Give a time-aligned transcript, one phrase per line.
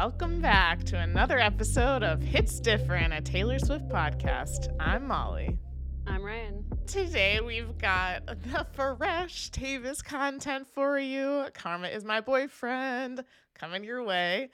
[0.00, 4.68] Welcome back to another episode of Hits Different, a Taylor Swift podcast.
[4.78, 5.58] I'm Molly.
[6.06, 6.64] I'm Ryan.
[6.86, 11.46] Today we've got the fresh Tavis content for you.
[11.52, 13.24] Karma is my boyfriend
[13.54, 14.50] coming your way.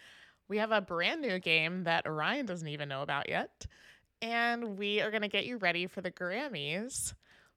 [0.48, 3.66] We have a brand new game that Ryan doesn't even know about yet.
[4.22, 7.12] And we are going to get you ready for the Grammys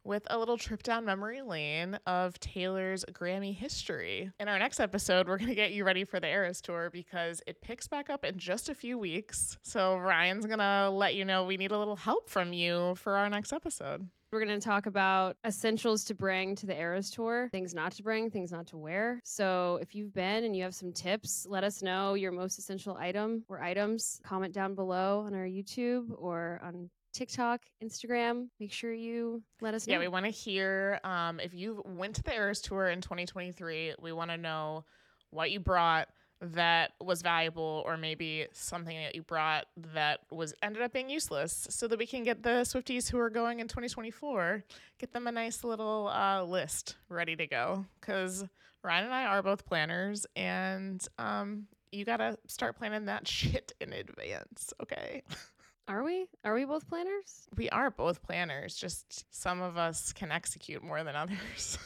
[0.07, 4.31] with a little trip down memory lane of Taylor's Grammy history.
[4.39, 7.41] In our next episode, we're going to get you ready for the Eras Tour because
[7.45, 9.57] it picks back up in just a few weeks.
[9.63, 13.17] So Ryan's going to let you know we need a little help from you for
[13.17, 14.07] our next episode.
[14.31, 18.03] We're going to talk about essentials to bring to the Eras Tour, things not to
[18.03, 19.21] bring, things not to wear.
[19.23, 22.97] So if you've been and you have some tips, let us know your most essential
[22.97, 24.19] item or items.
[24.25, 28.47] Comment down below on our YouTube or on TikTok, Instagram.
[28.59, 29.93] Make sure you let us know.
[29.93, 33.95] Yeah, we want to hear um, if you went to the Eras Tour in 2023.
[33.99, 34.85] We want to know
[35.31, 40.83] what you brought that was valuable, or maybe something that you brought that was ended
[40.83, 44.63] up being useless, so that we can get the Swifties who are going in 2024
[44.99, 47.85] get them a nice little uh, list ready to go.
[47.99, 48.45] Because
[48.83, 53.91] Ryan and I are both planners, and um, you gotta start planning that shit in
[53.91, 54.71] advance.
[54.83, 55.23] Okay.
[55.87, 56.27] Are we?
[56.43, 57.47] Are we both planners?
[57.55, 61.77] We are both planners, just some of us can execute more than others.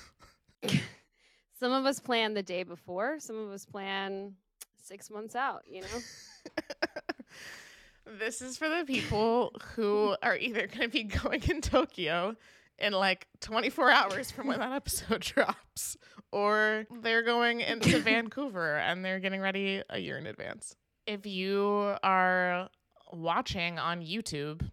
[1.59, 4.33] some of us plan the day before, some of us plan
[4.81, 6.97] six months out, you know?
[8.19, 12.35] this is for the people who are either going to be going in Tokyo
[12.79, 15.95] in like 24 hours from when that episode drops,
[16.31, 20.75] or they're going into Vancouver and they're getting ready a year in advance.
[21.05, 22.69] If you are
[23.11, 24.67] watching on YouTube,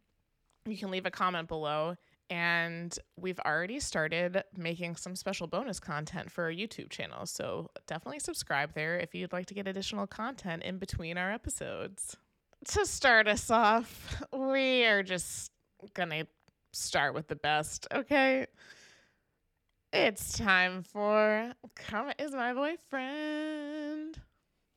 [0.66, 1.96] you can leave a comment below.
[2.30, 7.24] And we've already started making some special bonus content for our YouTube channel.
[7.24, 12.16] So definitely subscribe there if you'd like to get additional content in between our episodes.
[12.72, 15.52] To start us off, we are just
[15.94, 16.26] going to
[16.72, 18.46] start with the best, okay?
[19.92, 24.20] It's time for Karma is my boyfriend.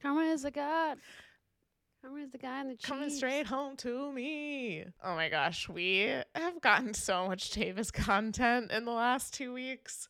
[0.02, 1.00] Karma is a god.
[2.10, 2.88] Where's the guy in the Chiefs?
[2.88, 4.86] Coming straight home to me.
[5.04, 10.08] Oh my gosh, we have gotten so much Tavis content in the last two weeks.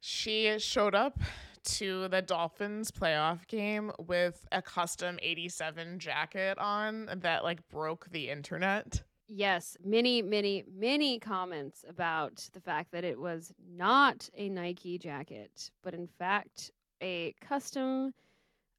[0.00, 1.18] She showed up
[1.62, 8.28] to the Dolphins playoff game with a custom 87 jacket on that like broke the
[8.30, 9.02] internet.
[9.28, 15.70] Yes, many, many, many comments about the fact that it was not a Nike jacket,
[15.82, 16.72] but in fact
[17.02, 18.12] a custom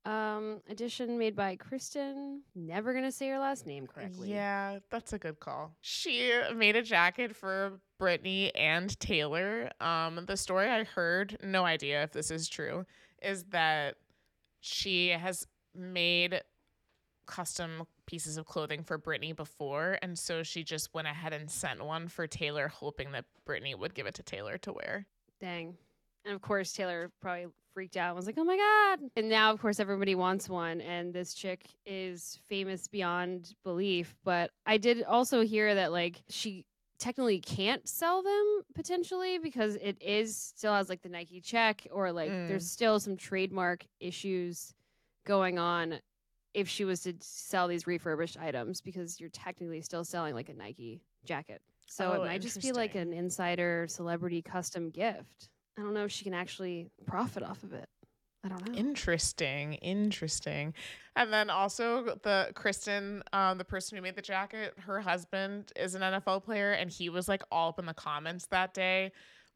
[0.06, 2.39] um, edition made by Kristin.
[2.56, 4.31] Never gonna say her last name correctly.
[4.31, 5.75] Yeah, that's a good call.
[5.81, 9.69] She made a jacket for Brittany and Taylor.
[9.79, 12.85] Um, the story I heard, no idea if this is true,
[13.22, 13.95] is that
[14.59, 16.41] she has made
[17.28, 21.83] custom pieces of clothing for Brittany before, and so she just went ahead and sent
[21.83, 25.06] one for Taylor, hoping that Brittany would give it to Taylor to wear.
[25.39, 25.78] Dang.
[26.25, 28.99] And of course, Taylor probably freaked out and was like, oh my God.
[29.15, 30.81] And now, of course, everybody wants one.
[30.81, 34.15] And this chick is famous beyond belief.
[34.23, 36.65] But I did also hear that, like, she
[37.01, 42.11] technically can't sell them potentially because it is still has like the Nike check or
[42.11, 42.47] like mm.
[42.47, 44.75] there's still some trademark issues
[45.25, 45.99] going on
[46.53, 50.53] if she was to sell these refurbished items because you're technically still selling like a
[50.53, 51.61] Nike jacket.
[51.88, 55.49] So oh, it might just be like an insider celebrity custom gift.
[55.77, 57.87] I don't know if she can actually profit off of it.
[58.43, 58.73] I don't know.
[58.73, 60.73] Interesting, interesting.
[61.15, 65.93] And then also the Kristin, um, the person who made the jacket, her husband is
[65.93, 69.11] an NFL player, and he was like all up in the comments that day,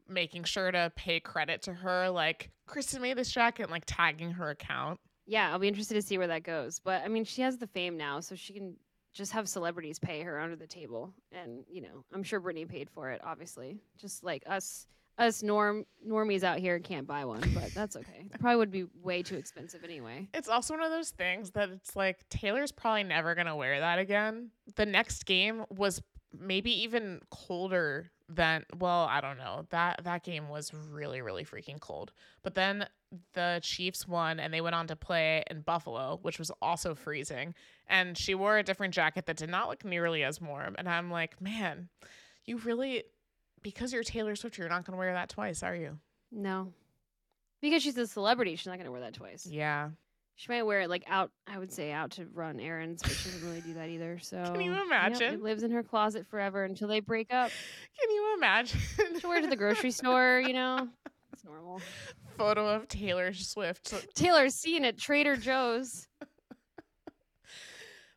[0.08, 4.30] making sure to pay credit to her, like Kristin made this jacket, and, like tagging
[4.32, 5.00] her account.
[5.26, 6.78] Yeah, I'll be interested to see where that goes.
[6.78, 8.76] But I mean, she has the fame now, so she can
[9.12, 12.88] just have celebrities pay her under the table, and you know, I'm sure Brittany paid
[12.90, 14.86] for it, obviously, just like us
[15.18, 18.26] us norm normies out here can't buy one, but that's okay.
[18.32, 20.28] It probably would be way too expensive anyway.
[20.34, 23.98] It's also one of those things that it's like Taylor's probably never gonna wear that
[23.98, 24.50] again.
[24.76, 26.02] The next game was
[26.38, 29.66] maybe even colder than well, I don't know.
[29.70, 32.12] That that game was really, really freaking cold.
[32.42, 32.86] But then
[33.34, 37.54] the Chiefs won and they went on to play in Buffalo, which was also freezing.
[37.86, 40.74] And she wore a different jacket that did not look nearly as warm.
[40.76, 41.88] And I'm like, man,
[42.44, 43.04] you really
[43.62, 45.98] because you're Taylor Swift, you're not going to wear that twice, are you?
[46.30, 46.72] No.
[47.60, 49.46] Because she's a celebrity, she's not going to wear that twice.
[49.46, 49.90] Yeah.
[50.38, 53.30] She might wear it like out, I would say out to run errands, but she
[53.30, 54.18] doesn't really do that either.
[54.22, 55.20] So Can you imagine?
[55.20, 57.50] You know, it lives in her closet forever until they break up.
[57.98, 58.78] Can you imagine?
[59.18, 60.88] She'll wear it to the grocery store, you know?
[61.32, 61.82] It's normal.
[62.38, 63.92] Photo of Taylor Swift.
[64.14, 66.08] Taylor seen at Trader Joe's.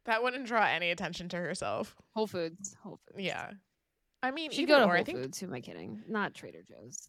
[0.06, 1.96] That wouldn't draw any attention to herself.
[2.16, 2.76] Whole Foods.
[2.82, 3.24] Whole Foods.
[3.24, 3.52] Yeah.
[4.21, 5.39] I mean, even go to more, Whole think, Foods.
[5.39, 6.04] Who am I kidding?
[6.07, 7.07] Not Trader Joe's.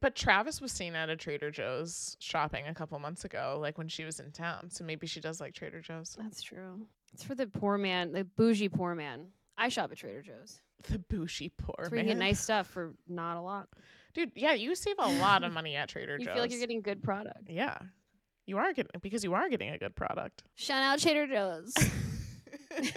[0.00, 3.88] but Travis was seen at a Trader Joe's shopping a couple months ago, like when
[3.88, 4.68] she was in town.
[4.70, 6.16] So maybe she does like Trader Joe's.
[6.20, 6.86] That's true.
[7.12, 9.28] It's for the poor man, the bougie poor man.
[9.56, 10.60] I shop at Trader Joe's.
[10.90, 13.68] The bougie poor It's where you get nice stuff for not a lot.
[14.12, 16.26] Dude, yeah, you save a lot of money at Trader You Joe's.
[16.28, 17.48] You feel like you're getting good product.
[17.48, 17.78] Yeah.
[18.46, 20.42] You are getting because you are getting a good product.
[20.56, 21.72] Shout out Trader Joe's.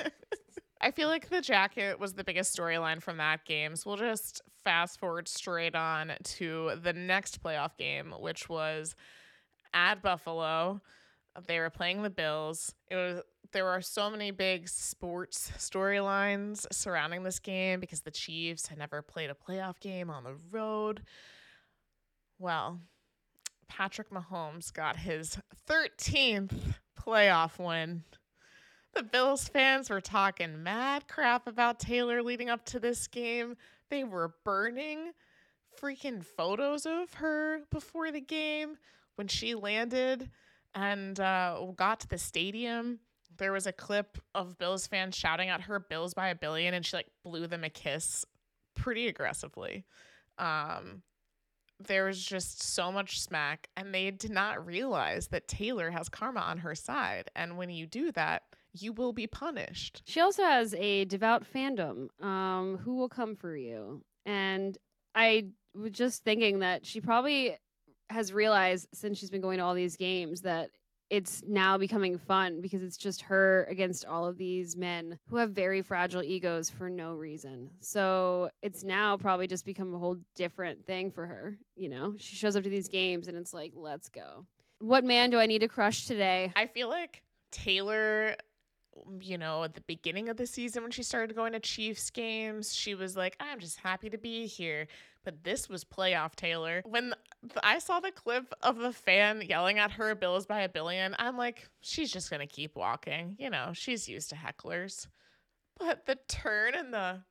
[0.81, 3.75] I feel like the jacket was the biggest storyline from that game.
[3.75, 8.95] So we'll just fast forward straight on to the next playoff game, which was
[9.73, 10.81] at Buffalo.
[11.47, 12.73] They were playing the Bills.
[12.89, 13.21] It was
[13.53, 19.01] there were so many big sports storylines surrounding this game because the Chiefs had never
[19.01, 21.01] played a playoff game on the road.
[22.39, 22.81] Well,
[23.67, 25.37] Patrick Mahomes got his
[25.69, 26.53] 13th
[26.99, 28.03] playoff win.
[28.97, 33.55] The Bills fans were talking mad crap about Taylor leading up to this game.
[33.91, 35.11] They were burning
[35.79, 38.79] freaking photos of her before the game
[39.13, 40.31] when she landed
[40.73, 42.97] and uh, got to the stadium.
[43.37, 46.83] There was a clip of Bills fans shouting at her "Bills by a billion," and
[46.83, 48.25] she like blew them a kiss
[48.73, 49.85] pretty aggressively.
[50.39, 51.03] Um,
[51.79, 56.39] there was just so much smack, and they did not realize that Taylor has karma
[56.39, 58.41] on her side, and when you do that,
[58.81, 60.03] you will be punished.
[60.05, 62.07] She also has a devout fandom.
[62.23, 64.01] Um, who will come for you?
[64.25, 64.77] And
[65.15, 67.57] I was just thinking that she probably
[68.09, 70.69] has realized since she's been going to all these games that
[71.09, 75.51] it's now becoming fun because it's just her against all of these men who have
[75.51, 77.69] very fragile egos for no reason.
[77.79, 81.57] So it's now probably just become a whole different thing for her.
[81.75, 84.45] You know, she shows up to these games and it's like, let's go.
[84.79, 86.51] What man do I need to crush today?
[86.55, 88.35] I feel like Taylor,
[89.21, 92.73] you know, at the beginning of the season when she started going to Chiefs games,
[92.73, 94.87] she was like, I'm just happy to be here.
[95.23, 96.81] But this was playoff Taylor.
[96.85, 97.13] When
[97.61, 101.37] I saw the clip of the fan yelling at her Bills by a billion, I'm
[101.37, 103.35] like, she's just going to keep walking.
[103.37, 105.07] You know, she's used to hecklers.
[105.77, 107.23] But the turn and the.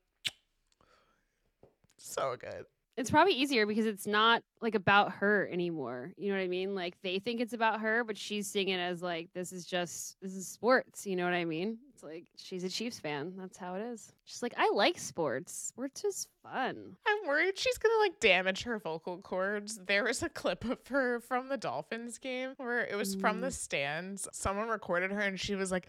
[1.97, 2.65] So good.
[2.97, 6.11] It's probably easier because it's not like about her anymore.
[6.17, 6.73] You know what I mean?
[6.75, 10.17] Like they think it's about her, but she's seeing it as like this is just
[10.21, 11.05] this is sports.
[11.05, 11.77] You know what I mean?
[11.93, 13.33] It's like she's a Chiefs fan.
[13.37, 14.11] That's how it is.
[14.25, 15.53] She's like, I like sports.
[15.53, 16.95] Sports is fun.
[17.07, 19.79] I'm worried she's gonna like damage her vocal cords.
[19.85, 23.47] There was a clip of her from the Dolphins game where it was from the
[23.47, 23.53] Mm.
[23.53, 24.27] stands.
[24.31, 25.87] Someone recorded her and she was like,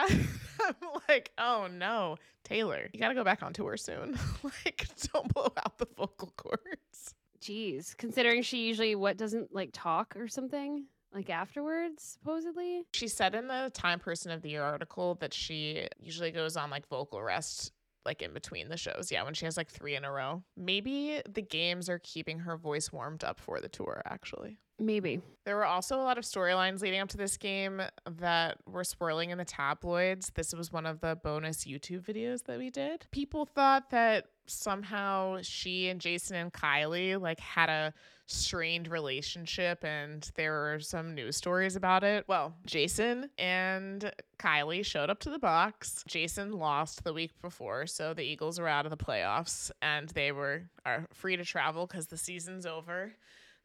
[0.00, 0.16] "Ah!"
[0.66, 4.18] I'm like, oh no, Taylor, you gotta go back on tour soon.
[4.42, 7.14] like, don't blow out the vocal cords.
[7.40, 12.82] Jeez, considering she usually what doesn't like talk or something like afterwards, supposedly.
[12.92, 16.70] She said in the Time Person of the Year article that she usually goes on
[16.70, 17.72] like vocal rest
[18.04, 19.10] like in between the shows.
[19.10, 20.42] Yeah, when she has like three in a row.
[20.56, 24.58] Maybe the games are keeping her voice warmed up for the tour, actually.
[24.80, 25.20] Maybe.
[25.44, 27.82] There were also a lot of storylines leading up to this game
[28.18, 30.30] that were swirling in the tabloids.
[30.34, 33.06] This was one of the bonus YouTube videos that we did.
[33.10, 37.92] People thought that somehow she and Jason and Kylie like had a
[38.26, 42.24] strained relationship and there were some news stories about it.
[42.26, 46.04] Well, Jason and Kylie showed up to the box.
[46.06, 50.32] Jason lost the week before, so the Eagles were out of the playoffs and they
[50.32, 53.12] were are free to travel cuz the season's over.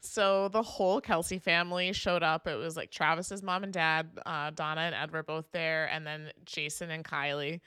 [0.05, 2.47] So the whole Kelce family showed up.
[2.47, 6.05] It was like Travis's mom and dad, uh, Donna and Ed were both there, and
[6.05, 7.59] then Jason and Kylie.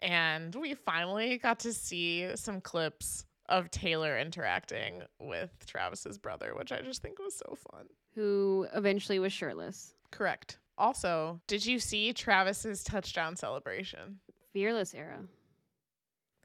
[0.00, 6.70] And we finally got to see some clips of Taylor interacting with Travis's brother, which
[6.70, 7.86] I just think was so fun.
[8.14, 9.94] Who eventually was shirtless.
[10.10, 10.58] Correct.
[10.76, 14.20] Also, did you see Travis's touchdown celebration?
[14.52, 15.20] Fearless era.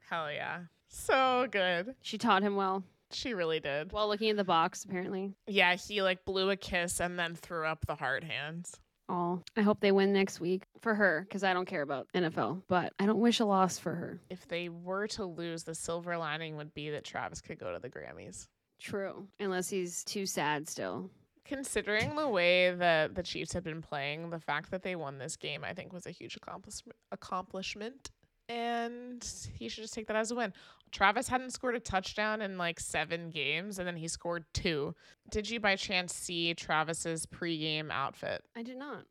[0.08, 0.60] Hell yeah.
[0.88, 1.94] So good.
[2.02, 2.82] She taught him well
[3.14, 3.92] She really did.
[3.92, 5.32] while looking at the box, apparently.
[5.46, 8.74] Yeah, he like blew a kiss and then threw up the heart hands.
[9.08, 12.62] Oh, I hope they win next week for her because I don't care about NFL,
[12.68, 14.18] but I don't wish a loss for her.
[14.30, 17.78] if they were to lose, the silver lining would be that Travis could go to
[17.78, 18.46] the Grammys.
[18.80, 19.26] True.
[19.38, 21.10] Unless he's too sad still.
[21.44, 25.36] Considering the way that the Chiefs had been playing, the fact that they won this
[25.36, 26.96] game, I think, was a huge accomplishment.
[27.12, 28.10] Accomplishment,
[28.48, 30.52] and he should just take that as a win.
[30.92, 34.94] Travis hadn't scored a touchdown in like seven games, and then he scored two.
[35.30, 38.44] Did you by chance see Travis's pregame outfit?
[38.56, 39.04] I did not.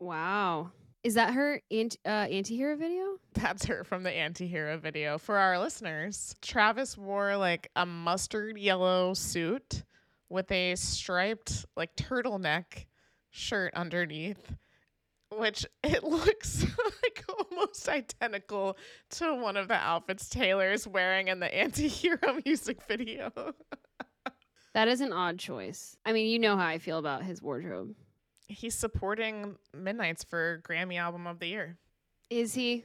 [0.00, 0.72] Wow.
[1.04, 3.18] Is that her ant- uh, anti-hero video?
[3.34, 5.18] That's her from the anti-hero video.
[5.18, 9.84] For our listeners, Travis wore like a mustard yellow suit
[10.30, 12.86] with a striped like turtleneck
[13.30, 14.54] shirt underneath
[15.38, 16.64] which it looks
[17.02, 18.76] like almost identical
[19.10, 23.30] to one of the outfits Taylor is wearing in the anti-hero music video.
[24.74, 25.96] That is an odd choice.
[26.04, 27.94] I mean, you know how I feel about his wardrobe.
[28.48, 31.78] He's supporting Midnights for Grammy Album of the Year.
[32.28, 32.84] Is he?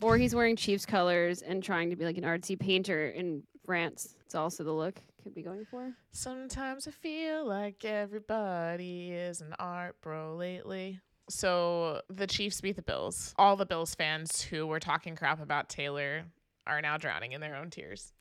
[0.00, 4.14] Or he's wearing Chiefs colors and trying to be like an artsy painter in France.
[4.24, 5.92] It's also the look could be going for.
[6.12, 11.00] Sometimes I feel like everybody is an art bro lately.
[11.28, 13.34] So the Chiefs beat the Bills.
[13.38, 16.24] All the Bills fans who were talking crap about Taylor
[16.66, 18.12] are now drowning in their own tears.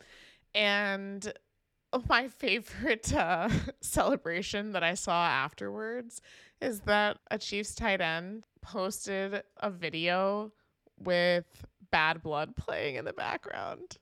[0.54, 1.32] And
[2.10, 3.50] my favorite uh,
[3.82, 6.22] celebration that I saw afterwards
[6.62, 10.52] is that a Chiefs tight end posted a video
[11.00, 11.46] with
[11.92, 13.98] Bad Blood playing in the background.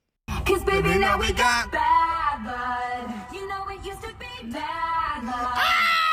[0.45, 3.33] Cause baby, now we got bad blood.
[3.33, 5.53] You know it used to be bad blood.
[5.55, 6.04] Let's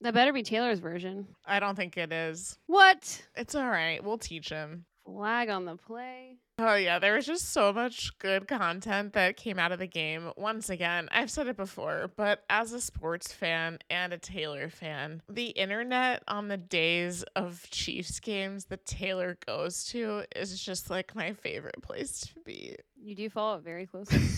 [0.00, 1.26] That better be Taylor's version.
[1.44, 2.58] I don't think it is.
[2.66, 3.22] What?
[3.36, 4.02] It's all right.
[4.02, 4.84] We'll teach him.
[5.04, 6.36] Flag on the play.
[6.60, 10.32] Oh yeah, there was just so much good content that came out of the game.
[10.36, 15.22] Once again, I've said it before, but as a sports fan and a Taylor fan,
[15.28, 21.14] the internet on the days of Chiefs games that Taylor goes to is just like
[21.14, 22.74] my favorite place to be.
[23.00, 24.18] You do follow it very closely.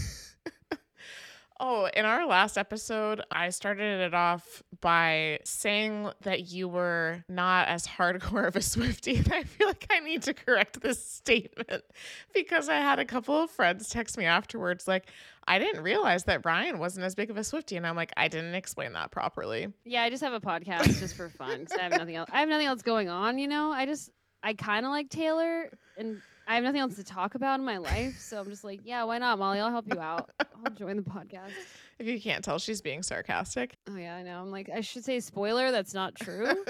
[1.63, 7.69] Oh, in our last episode, I started it off by saying that you were not
[7.69, 9.19] as hardcore of a Swiftie.
[9.19, 11.85] And I feel like I need to correct this statement
[12.33, 15.11] because I had a couple of friends text me afterwards, like,
[15.47, 17.77] I didn't realize that Ryan wasn't as big of a Swiftie.
[17.77, 19.69] And I'm like, I didn't explain that properly.
[19.85, 22.31] yeah, I just have a podcast just for fun I have nothing else.
[22.33, 23.39] I have nothing else going on.
[23.39, 24.09] You know, I just
[24.43, 26.23] I kind of like Taylor and.
[26.51, 29.05] I have nothing else to talk about in my life, so I'm just like, yeah,
[29.05, 29.61] why not, Molly?
[29.61, 30.31] I'll help you out.
[30.41, 31.53] I'll join the podcast.
[32.01, 33.77] If you can't tell, she's being sarcastic.
[33.87, 34.41] Oh yeah, I know.
[34.41, 35.71] I'm like, I should say spoiler.
[35.71, 36.65] That's not true.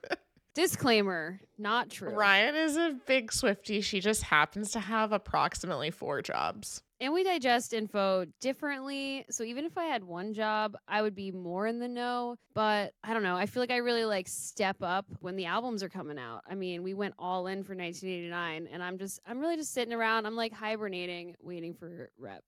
[0.54, 2.10] Disclaimer, not true.
[2.10, 3.82] Ryan is a big Swiftie.
[3.82, 6.82] She just happens to have approximately four jobs.
[7.04, 9.26] And we digest info differently.
[9.28, 12.36] So even if I had one job, I would be more in the know.
[12.54, 13.36] But I don't know.
[13.36, 16.40] I feel like I really like step up when the albums are coming out.
[16.48, 19.92] I mean, we went all in for 1989, and I'm just, I'm really just sitting
[19.92, 20.24] around.
[20.24, 22.42] I'm like hibernating, waiting for rep.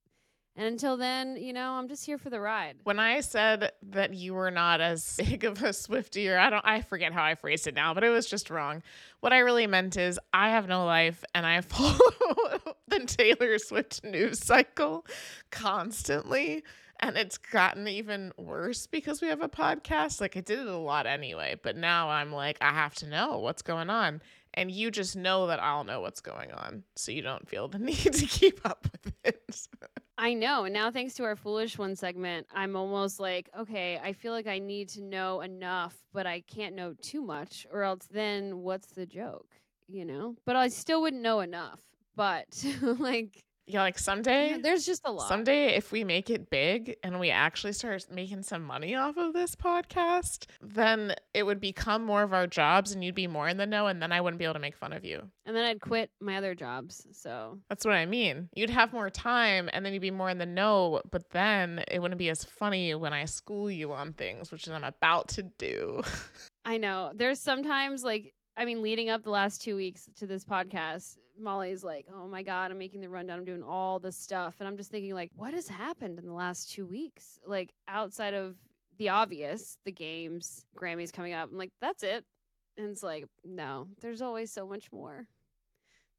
[0.56, 2.76] And until then, you know, I'm just here for the ride.
[2.84, 6.64] When I said that you were not as big of a Swiftie, or I don't,
[6.64, 8.82] I forget how I phrased it now, but it was just wrong.
[9.20, 11.98] What I really meant is I have no life and I follow
[12.88, 15.06] the Taylor Swift news cycle
[15.50, 16.64] constantly.
[17.00, 20.22] And it's gotten even worse because we have a podcast.
[20.22, 23.40] Like I did it a lot anyway, but now I'm like, I have to know
[23.40, 24.22] what's going on.
[24.54, 26.84] And you just know that I'll know what's going on.
[26.94, 29.68] So you don't feel the need to keep up with it.
[30.18, 30.64] I know.
[30.64, 34.46] And now, thanks to our Foolish One segment, I'm almost like, okay, I feel like
[34.46, 38.88] I need to know enough, but I can't know too much, or else then what's
[38.88, 40.34] the joke, you know?
[40.46, 41.80] But I still wouldn't know enough.
[42.14, 44.50] But like, Yeah, like someday.
[44.50, 45.28] yeah, there's just a lot.
[45.28, 49.32] Someday, if we make it big and we actually start making some money off of
[49.32, 53.56] this podcast, then it would become more of our jobs and you'd be more in
[53.56, 55.22] the know, and then I wouldn't be able to make fun of you.
[55.44, 57.06] And then I'd quit my other jobs.
[57.12, 58.48] So That's what I mean.
[58.54, 62.00] You'd have more time and then you'd be more in the know, but then it
[62.00, 66.02] wouldn't be as funny when I school you on things, which I'm about to do.
[66.64, 70.44] I know there's sometimes like, I mean, leading up the last two weeks to this
[70.44, 73.38] podcast, Molly's like, oh my God, I'm making the rundown.
[73.38, 74.54] I'm doing all this stuff.
[74.58, 77.38] And I'm just thinking, like, what has happened in the last two weeks?
[77.46, 78.56] Like, outside of
[78.98, 81.50] the obvious, the games, Grammys coming up.
[81.52, 82.24] I'm like, that's it.
[82.78, 85.26] And it's like, no, there's always so much more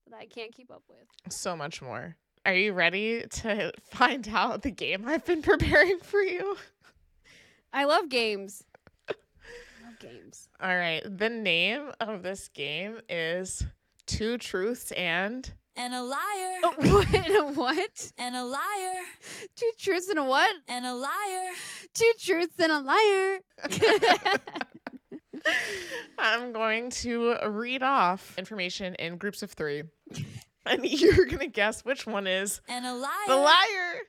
[0.09, 1.33] that I can't keep up with.
[1.33, 2.15] so much more.
[2.45, 6.55] Are you ready to find out the game I've been preparing for you?
[7.73, 8.63] I love games.
[9.99, 10.49] Games.
[10.61, 11.01] All right.
[11.05, 13.65] The name of this game is
[14.05, 16.59] Two Truths and And a liar.
[16.77, 17.55] what?
[17.55, 18.11] what?
[18.17, 19.01] And a liar.
[19.55, 20.55] Two truths and a what?
[20.67, 21.51] And a liar.
[21.93, 23.39] Two truths and a liar.
[26.17, 29.83] I'm going to read off information in groups of three.
[30.69, 33.09] And you're going to guess which one is And a liar.
[33.29, 34.01] the liar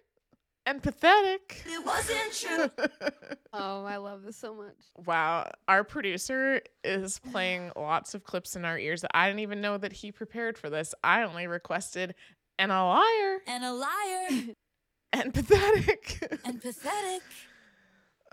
[0.68, 1.62] and pathetic.
[1.66, 2.88] It wasn't true.
[3.54, 4.76] oh, I love this so much.
[5.06, 5.50] wow.
[5.66, 9.78] Our producer is playing lots of clips in our ears that I didn't even know
[9.78, 10.94] that he prepared for this.
[11.02, 12.14] I only requested
[12.58, 14.54] and a liar and a liar.
[15.12, 16.22] and pathetic.
[16.44, 17.22] And pathetic.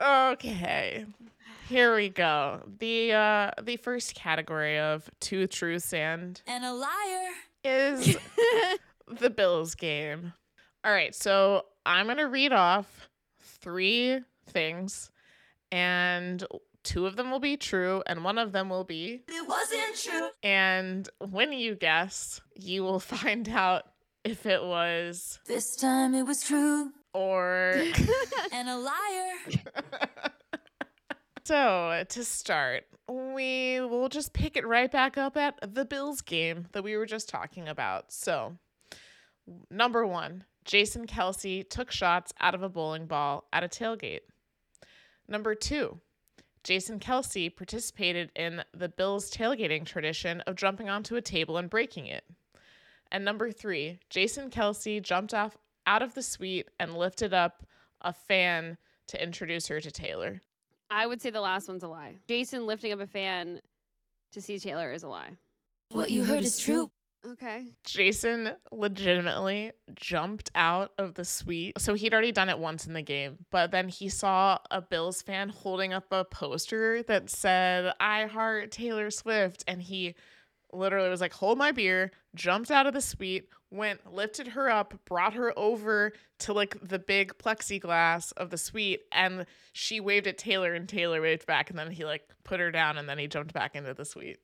[0.02, 1.06] Okay.
[1.70, 2.62] Here we go.
[2.80, 7.30] The uh the first category of two truths and And a liar.
[7.64, 8.18] is
[9.22, 10.34] the Bills game.
[10.84, 15.12] All right, so I'm going to read off three things
[15.72, 16.46] and
[16.86, 19.24] Two of them will be true, and one of them will be.
[19.28, 20.30] It wasn't true.
[20.44, 23.86] And when you guess, you will find out
[24.24, 26.92] if it was This time it was true.
[27.14, 27.84] or.
[28.54, 29.34] And a liar.
[31.44, 36.68] so, to start, we will just pick it right back up at the Bills game
[36.74, 38.12] that we were just talking about.
[38.14, 38.58] So,
[39.72, 44.22] number one, Jason Kelce took shots out of a bowling ball at a tailgate.
[45.28, 46.00] Number two,
[46.64, 52.08] Jason Kelce participated in the Bills tailgating tradition of jumping onto a table and breaking
[52.08, 52.24] it.
[53.12, 57.64] And number three, Jason Kelce jumped off out of the suite and lifted up
[58.02, 60.42] a fan to introduce her to Taylor.
[60.90, 62.16] I would say the last one's a lie.
[62.28, 63.62] Jason lifting up a fan
[64.32, 65.32] to see Taylor is a lie.
[65.92, 66.90] What you heard is true.
[67.28, 67.66] Okay.
[67.84, 71.80] Jason legitimately jumped out of the suite.
[71.80, 75.22] So he'd already done it once in the game, but then he saw a Bills
[75.22, 79.64] fan holding up a poster that said, I heart Taylor Swift.
[79.68, 80.16] And he
[80.72, 84.94] literally was like, Hold my beer, jumped out of the suite, went, lifted her up,
[85.06, 90.38] brought her over to like the big plexiglass of the suite, and she waved at
[90.38, 91.70] Taylor, and Taylor waved back.
[91.70, 94.38] And then he like put her down, and then he jumped back into the suite.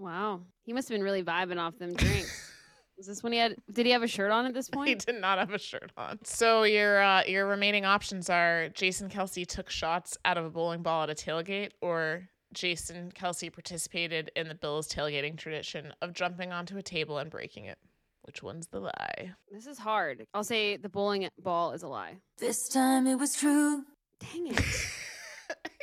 [0.00, 0.40] Wow.
[0.64, 2.50] He must have been really vibing off them drinks.
[2.96, 4.88] Was this when he had did he have a shirt on at this point?
[4.88, 6.18] He did not have a shirt on.
[6.24, 10.82] So your uh, your remaining options are Jason Kelce took shots out of a bowling
[10.82, 16.52] ball at a tailgate, or Jason Kelce participated in the Bills tailgating tradition of jumping
[16.52, 17.78] onto a table and breaking it.
[18.22, 19.32] Which one's the lie?
[19.50, 20.26] This is hard.
[20.34, 22.16] I'll say the bowling ball is a lie.
[22.38, 23.84] This time it was true.
[24.20, 24.62] Dang it.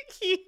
[0.20, 0.44] he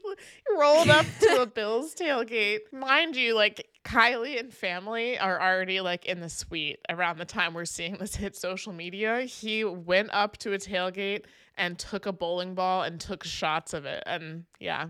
[0.56, 2.60] rolled up to a Bills tailgate.
[2.72, 7.54] Mind you, like Kylie and family are already like in the suite around the time
[7.54, 9.22] we're seeing this hit social media.
[9.22, 11.24] He went up to a tailgate
[11.56, 14.02] and took a bowling ball and took shots of it.
[14.06, 14.88] And yeah,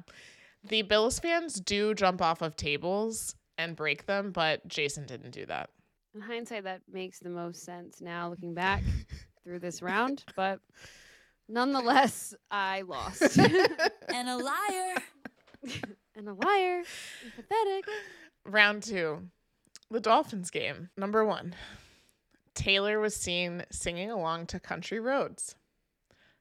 [0.65, 5.47] the Bills fans do jump off of tables and break them, but Jason didn't do
[5.47, 5.71] that.
[6.15, 8.83] In hindsight, that makes the most sense now looking back
[9.45, 10.61] through this round, but
[11.51, 13.39] nonetheless, I lost.
[14.13, 14.95] And a liar.
[16.17, 16.83] and a liar.
[17.23, 17.85] and Pathetic.
[18.45, 19.29] Round two,
[19.91, 20.91] the Dolphins game.
[20.97, 21.55] Number one,
[22.55, 25.55] Taylor was seen singing along to Country Roads.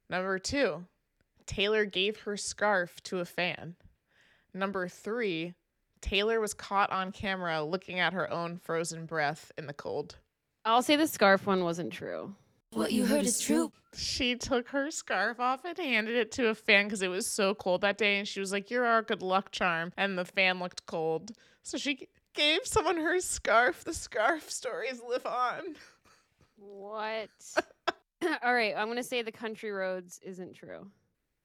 [0.09, 0.85] Number two,
[1.45, 3.75] Taylor gave her scarf to a fan.
[4.53, 5.53] Number three,
[6.01, 10.15] Taylor was caught on camera looking at her own frozen breath in the cold.
[10.65, 12.33] I'll say the scarf one wasn't true.
[12.71, 13.71] What you heard is true.
[13.95, 17.55] She took her scarf off and handed it to a fan because it was so
[17.55, 18.19] cold that day.
[18.19, 19.91] And she was like, You're our good luck charm.
[19.97, 21.31] And the fan looked cold.
[21.63, 23.83] So she gave someone her scarf.
[23.83, 25.75] The scarf stories live on.
[26.57, 27.29] What?
[28.43, 30.91] All right, I'm going to say the country roads isn't true.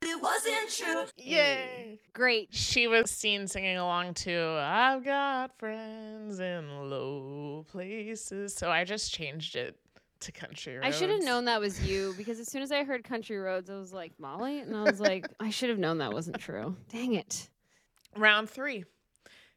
[0.02, 1.04] It wasn't true.
[1.16, 1.98] Yay.
[2.12, 2.48] Great.
[2.52, 8.54] She was seen singing along to I've got friends in low places.
[8.54, 9.78] So I just changed it
[10.24, 10.86] to country roads.
[10.86, 13.70] I should have known that was you because as soon as I heard country roads,
[13.70, 14.60] I was like, Molly?
[14.60, 16.76] And I was like, I should have known that wasn't true.
[16.88, 17.48] Dang it.
[18.16, 18.84] Round three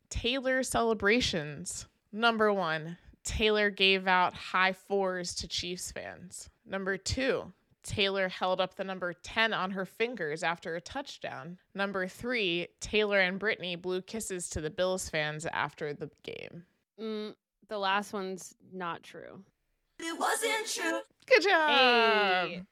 [0.09, 1.87] Taylor celebrations.
[2.11, 6.49] Number one, Taylor gave out high fours to Chiefs fans.
[6.65, 7.51] Number two,
[7.83, 11.57] Taylor held up the number 10 on her fingers after a touchdown.
[11.73, 16.63] Number three, Taylor and Brittany blew kisses to the Bills fans after the game.
[16.99, 17.35] Mm,
[17.69, 19.43] the last one's not true.
[19.99, 20.99] It wasn't true.
[21.25, 21.69] Good job.
[21.69, 22.63] Hey.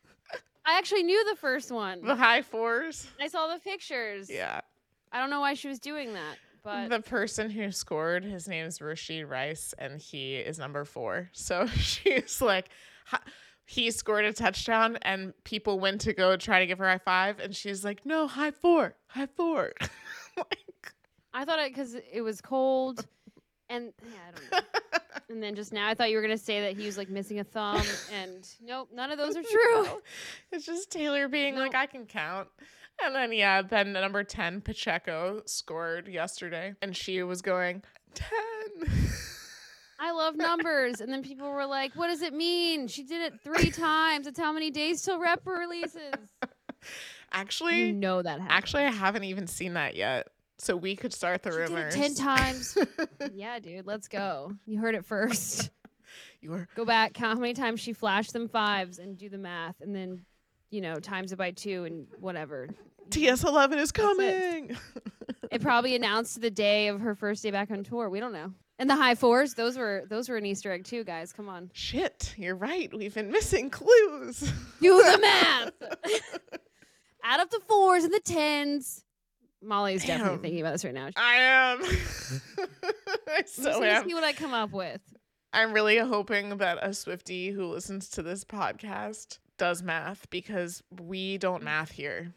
[0.65, 2.01] I actually knew the first one.
[2.03, 3.07] The high fours.
[3.21, 4.29] I saw the pictures.
[4.29, 4.61] Yeah.
[5.11, 8.65] I don't know why she was doing that, but the person who scored, his name
[8.65, 11.29] is Rashee Rice, and he is number four.
[11.31, 12.69] So she's like,
[13.65, 16.97] he scored a touchdown, and people went to go try to give her a high
[16.97, 19.71] five, and she's like, no, high four, high four.
[20.37, 20.93] like,
[21.33, 23.05] I thought it because it was cold,
[23.69, 24.79] and yeah, I don't know.
[25.29, 27.39] and then just now, I thought you were gonna say that he was like missing
[27.39, 27.81] a thumb,
[28.13, 29.87] and nope, none of those are true.
[30.51, 32.47] It's just Taylor being like, I can count.
[33.03, 37.83] And then, yeah, then number 10, Pacheco scored yesterday, and she was going,
[38.13, 38.29] 10.
[39.99, 42.87] I love numbers, and then people were like, "What does it mean?
[42.87, 44.25] She did it three times.
[44.25, 46.13] That's how many days till rep releases."
[47.31, 48.51] Actually, You know that happened.
[48.51, 50.27] Actually, I haven't even seen that yet.
[50.57, 51.95] So we could start the She did it rumors.
[51.95, 52.77] ten times.
[53.33, 54.53] yeah, dude, let's go.
[54.65, 55.69] You heard it first.
[56.41, 59.37] you were Go back, count how many times she flashed them fives, and do the
[59.37, 60.25] math, and then,
[60.69, 62.69] you know, times it by two and whatever.
[63.09, 63.93] TS11 is That's it.
[63.93, 64.77] coming.
[65.51, 68.09] It probably announced the day of her first day back on tour.
[68.09, 68.51] We don't know.
[68.77, 71.31] And the high fours, those were those were an Easter egg too, guys.
[71.31, 72.91] Come on, Shit, you're right.
[72.93, 74.39] We've been missing clues.
[74.81, 75.71] do the math.
[77.23, 79.03] Add up the fours and the tens.
[79.65, 80.41] Molly's definitely Damn.
[80.41, 81.09] thinking about this right now.
[81.15, 81.81] I am.
[83.27, 84.07] I so am.
[84.07, 85.01] see what I come up with.
[85.53, 91.37] I'm really hoping that a Swiftie who listens to this podcast does math because we
[91.37, 92.33] don't math here.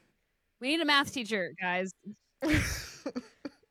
[0.61, 1.93] We need a math teacher, guys.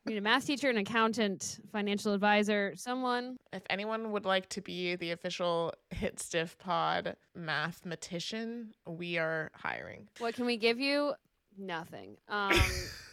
[0.07, 3.35] We need a math teacher, an accountant, financial advisor, someone.
[3.51, 10.07] if anyone would like to be the official Hits Diff Pod mathematician, we are hiring.
[10.19, 11.13] What can we give you?
[11.57, 12.15] Nothing.
[12.29, 12.53] Um,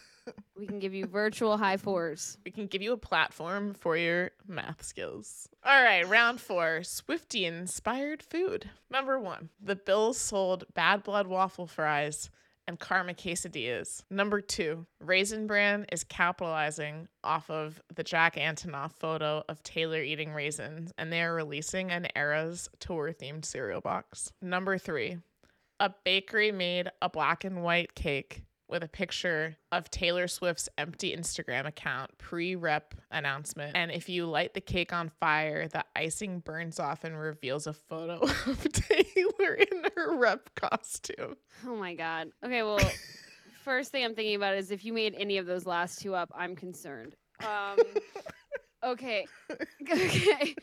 [0.57, 2.37] we can give you virtual high fours.
[2.45, 5.49] We can give you a platform for your math skills.
[5.63, 8.69] All right, round four Swiftie inspired food.
[8.89, 12.29] Number one, the Bills sold Bad Blood waffle fries
[12.67, 14.03] and Karma quesadillas.
[14.09, 20.33] Number two, Raisin Bran is capitalizing off of the Jack Antonoff photo of Taylor eating
[20.33, 24.31] raisins, and they are releasing an Eras tour themed cereal box.
[24.41, 25.17] Number three,
[25.79, 31.15] a bakery made a black and white cake with a picture of Taylor Swift's empty
[31.15, 33.75] Instagram account pre rep announcement.
[33.75, 37.73] And if you light the cake on fire, the icing burns off and reveals a
[37.73, 41.35] photo of Taylor in her rep costume.
[41.65, 42.29] Oh my god.
[42.43, 42.79] Okay, well,
[43.63, 46.31] first thing I'm thinking about is if you made any of those last two up,
[46.35, 47.15] I'm concerned.
[47.41, 47.77] Um,
[48.83, 49.25] okay,
[49.81, 50.55] okay.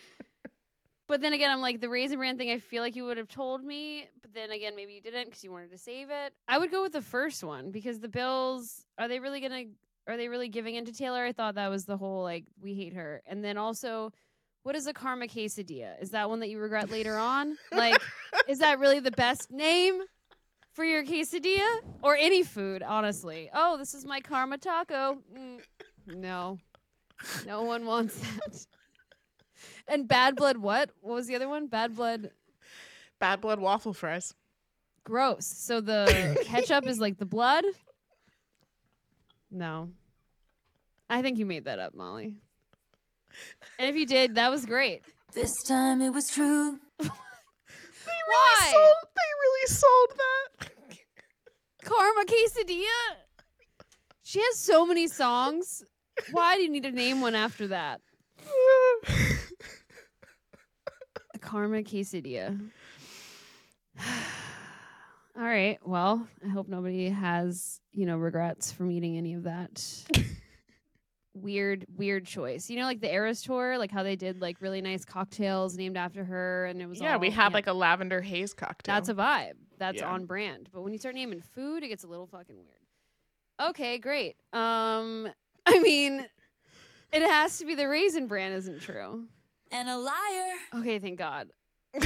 [1.13, 2.51] But then again, I'm like the raisin bran thing.
[2.51, 5.45] I feel like you would have told me, but then again, maybe you didn't because
[5.45, 6.33] you wanted to save it.
[6.49, 9.65] I would go with the first one because the Bills are they really gonna
[10.09, 11.23] are they really giving in to Taylor?
[11.23, 14.11] I thought that was the whole like we hate her, and then also.
[14.63, 16.01] What is a karma quesadilla?
[16.01, 17.59] Is that one that you regret later on?
[17.73, 18.01] Like,
[18.49, 20.01] is that really the best name
[20.73, 22.83] for your quesadilla or any food?
[22.83, 23.51] Honestly.
[23.53, 25.19] Oh, this is my karma taco.
[25.37, 25.61] Mm,
[26.07, 26.59] no,
[27.45, 28.67] no one wants that.
[29.89, 30.59] And bad blood.
[30.59, 30.91] What?
[31.01, 31.67] What was the other one?
[31.67, 32.31] Bad blood.
[33.19, 34.35] Bad blood waffle fries.
[35.05, 35.47] Gross.
[35.47, 37.65] So the ketchup is like the blood.
[39.51, 39.91] No.
[41.11, 42.37] I think you made that up, Molly.
[43.79, 45.03] And if you did, that was great.
[45.35, 46.79] This time it was true.
[48.05, 48.71] They really Why?
[48.73, 50.69] sold, they really sold that.
[51.85, 53.17] Karma quesadilla.
[54.23, 55.85] She has so many songs.
[56.33, 58.01] Why do you need to name one after that?
[61.43, 62.59] Karma quesadilla.
[65.37, 65.79] All right.
[65.85, 69.83] Well, I hope nobody has, you know, regrets from eating any of that.
[71.35, 72.69] weird, weird choice.
[72.69, 75.97] You know, like the Eras tour, like how they did like really nice cocktails named
[75.97, 78.95] after her, and it was all yeah, we all- had like a lavender haze cocktail.
[78.95, 79.55] that's a vibe.
[79.79, 80.11] That's Yeah.
[80.13, 80.69] on brand.
[80.73, 83.69] But when you start naming food, it gets a little fucking weird.
[83.71, 84.37] Okay, great.
[84.53, 85.29] Um,
[85.67, 86.27] I mean,
[87.13, 89.25] it has to be the raisin brand isn't true?
[89.73, 90.53] And a liar.
[90.77, 91.49] Okay, thank God.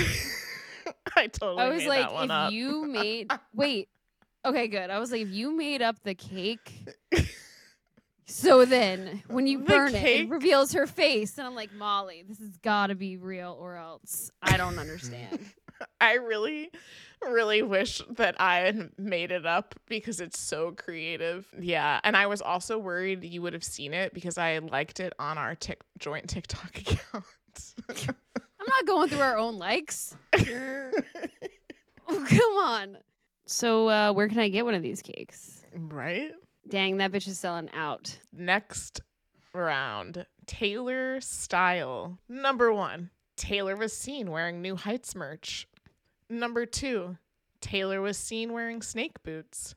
[1.17, 2.53] I totally I was made like, that one if up.
[2.53, 3.89] you made wait,
[4.45, 4.91] okay, good.
[4.91, 6.89] I was like, if you made up the cake.
[8.29, 12.25] So then, when you The burn it, it reveals her face, and I'm like, Molly,
[12.27, 15.39] this has got to be real, or else I don't understand.
[16.01, 16.71] I really,
[17.23, 21.47] really wish that I had made it up because it's so creative.
[21.59, 22.01] Yeah.
[22.03, 25.39] And I was also worried you would have seen it because I liked it on
[25.39, 27.25] our tic- joint TikTok account.
[27.89, 30.17] I'm not going through our own likes.
[30.35, 30.91] Oh,
[32.09, 32.99] come on.
[33.47, 35.65] So, uh, where can I get one of these cakes?
[35.75, 36.33] right?
[36.69, 38.19] Dang, that bitch is selling out.
[38.33, 39.01] Next
[39.55, 42.19] round Taylor style.
[42.29, 45.69] Number one, Taylor was seen wearing New Heights merch.
[46.29, 47.17] Number two,
[47.61, 49.75] Taylor was seen wearing snake boots.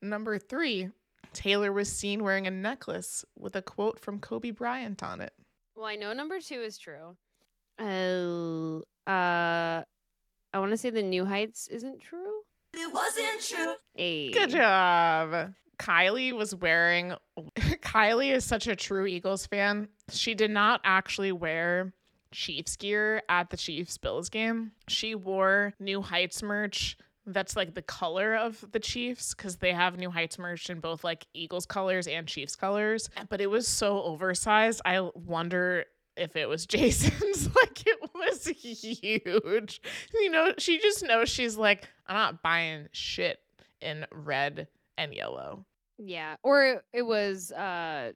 [0.00, 0.90] Number three,
[1.32, 5.32] Taylor was seen wearing a necklace with a quote from Kobe Bryant on it.
[5.74, 7.16] Well, I know number two is true.
[7.78, 8.80] Uh,
[9.10, 9.82] uh,
[10.54, 12.42] I want to say the New Heights isn't true.
[12.74, 13.74] It wasn't true.
[13.94, 14.30] Hey.
[14.30, 15.54] Good job.
[15.78, 17.14] Kylie was wearing.
[17.56, 19.88] Kylie is such a true Eagles fan.
[20.10, 21.92] She did not actually wear
[22.32, 24.72] Chiefs gear at the Chiefs Bills game.
[24.88, 29.96] She wore New Heights merch that's like the color of the Chiefs because they have
[29.98, 33.08] New Heights merch in both like Eagles colors and Chiefs colors.
[33.28, 34.80] But it was so oversized.
[34.84, 35.84] I wonder
[36.16, 37.46] if it was Jason's.
[37.54, 39.80] like it was huge.
[40.14, 43.38] You know, she just knows she's like, I'm not buying shit
[43.80, 45.64] in red and yellow.
[45.98, 46.36] Yeah.
[46.42, 48.12] Or it, was uh,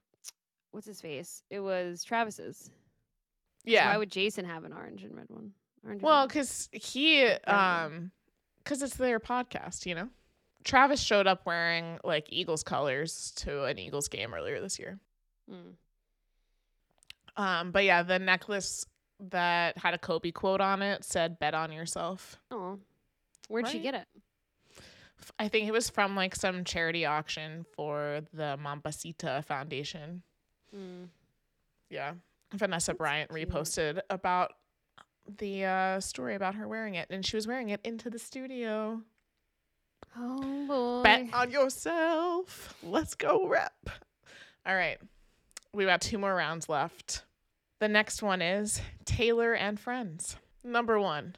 [0.71, 1.43] what's his face?
[1.49, 2.57] It was Travis's.
[2.65, 2.71] So
[3.65, 3.89] Yeah.
[3.89, 5.51] why would Jason have an orange and red one?
[5.85, 8.11] Orange well, because he, um,
[8.67, 10.09] because it's their podcast, you know.
[10.65, 14.99] Travis showed up wearing like Eagles colors to an Eagles game earlier this year.
[15.49, 15.75] Mm.
[17.41, 18.85] Um, but yeah, the necklace
[19.29, 22.79] that had a Kobe quote on it said "Bet on yourself." Oh,
[23.47, 23.83] where'd she Right?
[23.83, 24.07] get it?
[25.39, 30.21] I think it was from like some charity auction for the Mambacita Foundation.
[30.75, 31.07] Mm.
[31.89, 32.13] Yeah.
[32.53, 33.49] Vanessa Bryant cute.
[33.49, 34.51] reposted about
[35.37, 39.01] the uh, story about her wearing it, and she was wearing it into the studio.
[40.15, 41.03] Oh boy.
[41.03, 42.75] Bet on yourself.
[42.83, 43.89] Let's go, rep.
[44.65, 44.97] All right.
[45.73, 47.23] We got two more rounds left.
[47.79, 50.37] The next one is Taylor and Friends.
[50.63, 51.35] Number one,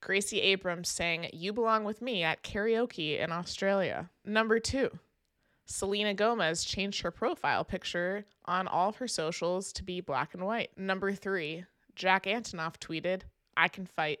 [0.00, 4.10] Gracie Abrams sang You Belong With Me at karaoke in Australia.
[4.24, 4.90] Number two,
[5.66, 10.44] Selena Gomez changed her profile picture on all of her socials to be black and
[10.44, 10.70] white.
[10.76, 13.22] Number three, Jack Antonoff tweeted,
[13.56, 14.20] I can fight.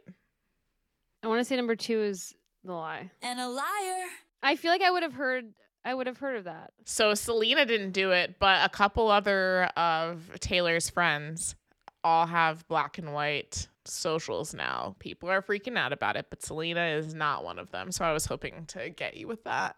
[1.22, 3.10] I want to say number two is the lie.
[3.22, 4.06] And a liar.
[4.42, 5.52] I feel like I would have heard.
[5.84, 6.72] I would have heard of that.
[6.84, 11.56] So Selena didn't do it, but a couple other of Taylor's friends
[12.04, 14.94] all have black and white socials now.
[15.00, 17.90] People are freaking out about it, but Selena is not one of them.
[17.90, 19.76] So I was hoping to get you with that.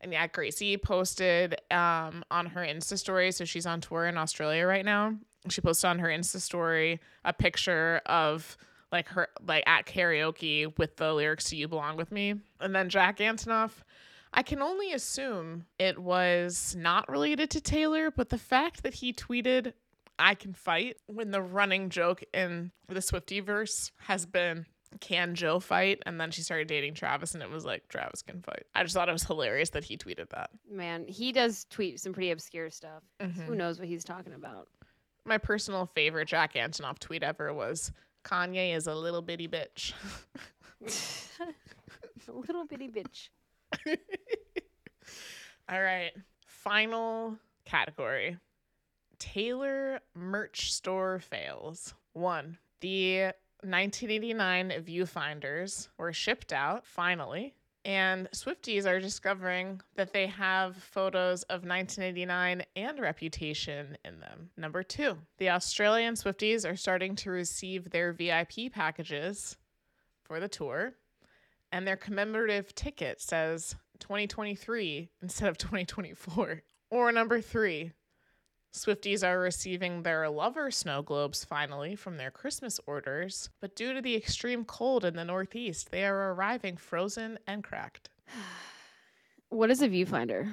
[0.00, 3.32] And yeah, Gracie posted um, on her Insta story.
[3.32, 5.16] So she's on tour in Australia right now.
[5.48, 8.56] She posted on her Insta story a picture of
[8.90, 12.34] like her like at karaoke with the lyrics to You Belong With Me.
[12.60, 13.82] And then Jack Antonoff
[14.32, 19.12] I can only assume it was not related to Taylor, but the fact that he
[19.12, 19.72] tweeted,
[20.18, 24.66] I can fight, when the running joke in the Swiftie verse has been,
[25.00, 26.02] can Joe fight?
[26.04, 28.64] And then she started dating Travis, and it was like, Travis can fight.
[28.74, 30.50] I just thought it was hilarious that he tweeted that.
[30.70, 33.02] Man, he does tweet some pretty obscure stuff.
[33.20, 33.32] Mhm.
[33.46, 34.68] Who knows what he's talking about?
[35.28, 37.92] My personal favorite Jack Antonoff tweet ever was,
[38.24, 39.92] Kanye is a little bitty bitch.
[42.28, 43.28] A little bitty bitch.
[45.68, 46.12] All right.
[46.46, 48.38] Final category
[49.18, 51.94] Taylor merch store fails.
[52.14, 57.54] One, the 1989 viewfinders were shipped out finally.
[57.88, 64.50] And Swifties are discovering that they have photos of 1989 and Reputation in them.
[64.58, 69.56] Number two, the Australian Swifties are starting to receive their VIP packages
[70.22, 70.92] for the tour
[71.72, 76.62] and their commemorative ticket says 2023 instead of 2024.
[76.90, 77.92] Or number three,
[78.78, 84.00] Swifties are receiving their lover snow globes finally from their Christmas orders, but due to
[84.00, 88.08] the extreme cold in the Northeast, they are arriving frozen and cracked.
[89.50, 90.52] What is a viewfinder?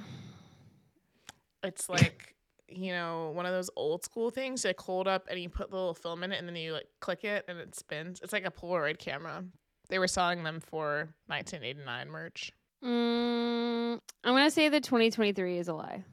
[1.64, 2.34] It's like,
[2.70, 4.64] you know, one of those old school things.
[4.64, 6.88] Like hold up and you put the little film in it and then you like
[7.02, 8.22] click it and it spins.
[8.24, 9.44] It's like a Polaroid camera.
[9.90, 12.54] They were selling them for 1989 merch.
[12.82, 16.06] Mm, I'm gonna say that 2023 is a lie.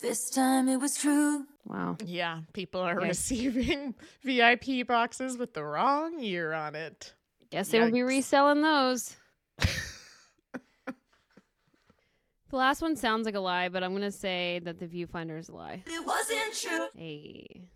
[0.00, 1.46] This time it was true.
[1.66, 1.96] Wow.
[2.04, 3.08] Yeah, people are Okay.
[3.08, 7.14] receiving VIP boxes with the wrong year on it.
[7.50, 9.16] Guess they will be reselling those.
[9.58, 9.66] the
[12.50, 15.54] last one sounds like a lie, but I'm gonna say that the viewfinder is a
[15.54, 15.82] lie.
[15.86, 16.88] It wasn't true.
[16.96, 17.68] Hey.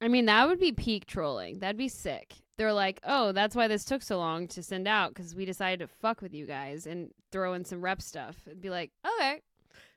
[0.00, 1.58] I mean, that would be peak trolling.
[1.60, 2.34] That'd be sick.
[2.58, 5.80] They're like, oh, that's why this took so long to send out because we decided
[5.80, 8.36] to fuck with you guys and throw in some rep stuff.
[8.46, 9.40] It'd be like, okay.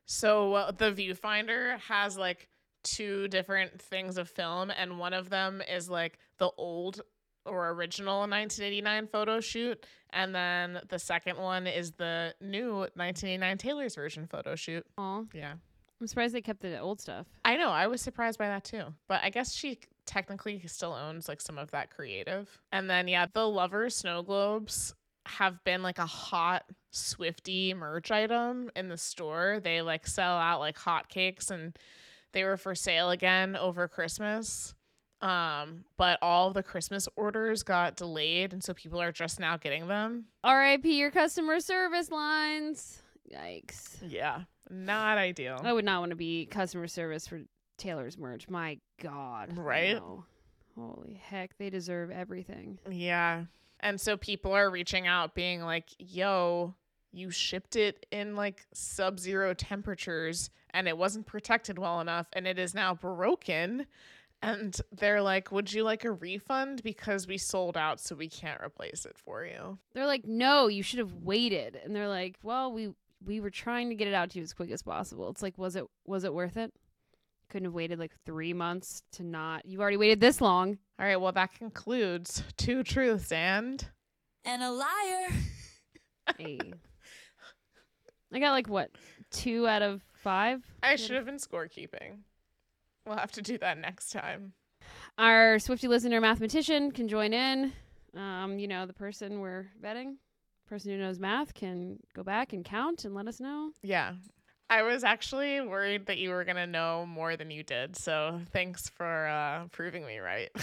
[0.09, 2.49] So uh, the viewfinder has like
[2.83, 7.01] two different things of film, and one of them is like the old
[7.45, 13.95] or original 1989 photo shoot, and then the second one is the new 1989 Taylor's
[13.95, 14.83] version photo shoot.
[14.97, 15.21] Aw.
[15.31, 15.53] Yeah.
[16.01, 17.27] I'm surprised they kept the old stuff.
[17.45, 17.69] I know.
[17.69, 18.85] I was surprised by that too.
[19.07, 22.49] But I guess she technically still owns like some of that creative.
[22.71, 24.95] And then, yeah, the Lover Snow Globes
[25.27, 29.59] have been like a hot Swiftie merch item in the store.
[29.63, 31.77] They like sell out like hotcakes and
[32.31, 34.73] they were for sale again over Christmas.
[35.21, 39.87] Um, but all the Christmas orders got delayed and so people are just now getting
[39.87, 40.25] them.
[40.45, 43.01] RIP your customer service lines.
[43.33, 43.97] Yikes.
[44.07, 44.43] Yeah.
[44.69, 45.59] Not ideal.
[45.63, 47.41] I would not want to be customer service for
[47.77, 48.47] Taylor's merch.
[48.49, 49.57] My God.
[49.57, 49.99] Right?
[50.75, 52.79] Holy heck, they deserve everything.
[52.89, 53.45] Yeah.
[53.79, 56.75] And so people are reaching out being like, yo,
[57.11, 62.47] you shipped it in like sub zero temperatures and it wasn't protected well enough and
[62.47, 63.85] it is now broken.
[64.41, 66.81] And they're like, would you like a refund?
[66.81, 69.77] Because we sold out, so we can't replace it for you.
[69.93, 71.77] They're like, no, you should have waited.
[71.83, 72.93] And they're like, well, we
[73.25, 75.29] we were trying to get it out to you as quick as possible.
[75.29, 76.71] It's like, was it was it worth it?
[77.49, 79.65] Couldn't have waited like three months to not.
[79.65, 80.77] you've already waited this long.
[80.99, 83.85] All right, well, that concludes two truths and
[84.45, 85.29] And a liar.
[86.37, 86.59] Hey.
[88.31, 88.91] I got like what
[89.31, 90.63] two out of five.
[90.83, 92.19] I should have been scorekeeping.
[93.05, 94.53] We'll have to do that next time.
[95.17, 97.73] Our Swiftie listener mathematician can join in.
[98.15, 100.15] Um, you know, the person we're vetting
[100.67, 103.71] person who knows math can go back and count and let us know.
[103.81, 104.13] Yeah.
[104.69, 107.95] I was actually worried that you were going to know more than you did.
[107.95, 110.49] So thanks for uh, proving me right.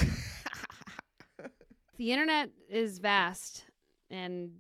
[1.99, 3.65] The internet is vast
[4.11, 4.51] and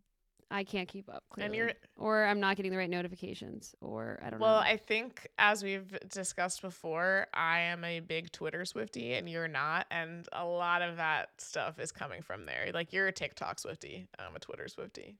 [0.50, 1.24] I can't keep up.
[1.38, 4.60] and you're, or I'm not getting the right notifications, or I don't well, know.
[4.60, 9.48] Well, I think as we've discussed before, I am a big Twitter Swiftie and you're
[9.48, 9.86] not.
[9.90, 12.70] And a lot of that stuff is coming from there.
[12.72, 14.06] Like you're a TikTok Swiftie.
[14.18, 15.16] I'm a Twitter Swiftie.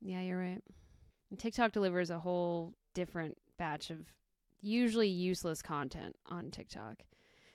[0.00, 0.62] yeah, you're right.
[1.30, 3.98] And TikTok delivers a whole different batch of
[4.60, 7.02] usually useless content on TikTok.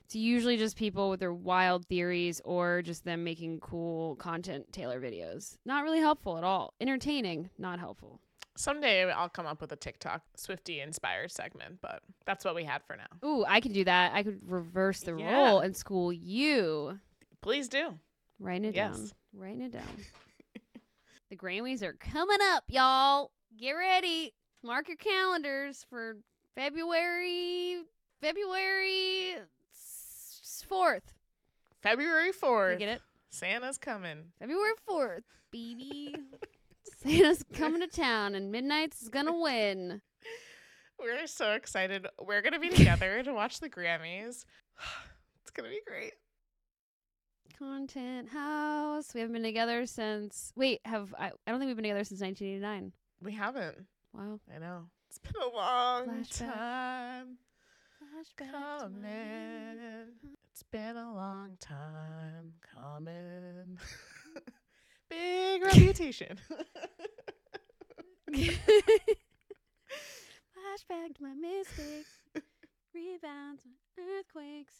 [0.06, 5.02] It's usually just people with their wild theories or just them making cool content Taylor
[5.02, 5.58] videos.
[5.66, 6.76] Not really helpful at all.
[6.80, 8.20] Entertaining, not helpful.
[8.56, 12.84] Someday I'll come up with a TikTok Swiftie inspired segment, but that's what we had
[12.86, 13.28] for now.
[13.28, 14.14] Ooh, I could do that.
[14.14, 15.34] I could reverse the Yeah.
[15.34, 17.00] role and school you.
[17.42, 17.98] Please do.
[18.40, 18.94] Writing it down.
[19.02, 19.14] Yes.
[19.34, 19.88] Writing it down.
[21.32, 23.32] the Grammys are coming up, y'all.
[23.58, 24.34] Get ready.
[24.64, 26.18] Mark your calendars for
[26.54, 27.78] February
[28.22, 29.36] February
[30.66, 31.14] fourth.
[31.82, 32.80] February You 4th.
[32.80, 33.02] get it?
[33.30, 34.32] Santa's coming.
[34.40, 36.16] February fourth, baby.
[37.04, 40.02] Santa's coming to town and Midnights gonna win.
[41.00, 42.08] We're so excited.
[42.24, 44.46] We're going to be together to watch the Grammys.
[45.42, 46.14] It's going to be great.
[47.60, 49.14] Content House.
[49.14, 52.20] We haven't been together since wait, have I I don't think we've been together since
[52.22, 52.92] nineteen eighty nine.
[53.22, 53.78] We haven't.
[54.14, 54.40] Wow.
[54.54, 54.86] I know.
[55.10, 56.38] It's been a long Flashback.
[56.40, 57.38] time
[58.16, 60.08] My coming.
[60.50, 63.78] It's been a long time coming.
[65.10, 66.38] Big reputation.
[68.32, 68.56] Flashback
[71.16, 72.22] to my mistakes,
[72.94, 73.64] rebounds,
[74.00, 74.76] earthquakes.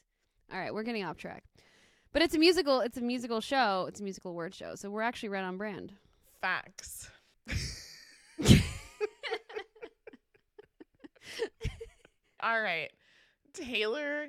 [0.54, 1.44] All right, we're getting off track.
[2.14, 4.76] But it's a musical, it's a musical show, it's a musical word show.
[4.76, 5.92] So we're actually right on brand.
[6.40, 7.10] Facts.
[12.40, 12.92] All right.
[13.56, 14.28] Taylor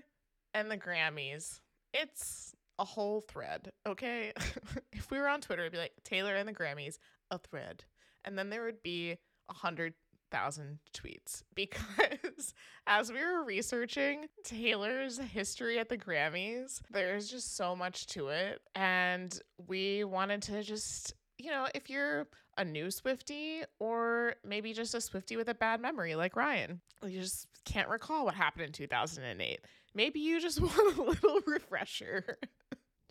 [0.54, 1.60] and the Grammys.
[1.92, 4.32] It's a whole thread, okay?
[4.92, 6.98] if we were on Twitter, it'd be like Taylor and the Grammys,
[7.30, 7.84] a thread.
[8.24, 9.16] And then there would be
[9.48, 9.94] a hundred
[10.30, 12.54] thousand tweets because
[12.86, 18.60] as we were researching Taylor's history at the Grammys, there's just so much to it.
[18.74, 22.26] And we wanted to just, you know, if you're
[22.58, 27.20] a new Swiftie or maybe just a Swiftie with a bad memory like Ryan, you
[27.20, 29.60] just can't recall what happened in 2008.
[29.94, 32.38] Maybe you just want a little refresher.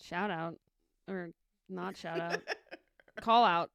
[0.02, 0.56] Shout out.
[1.08, 1.30] Or
[1.70, 2.42] not shout out.
[3.22, 3.72] Call out.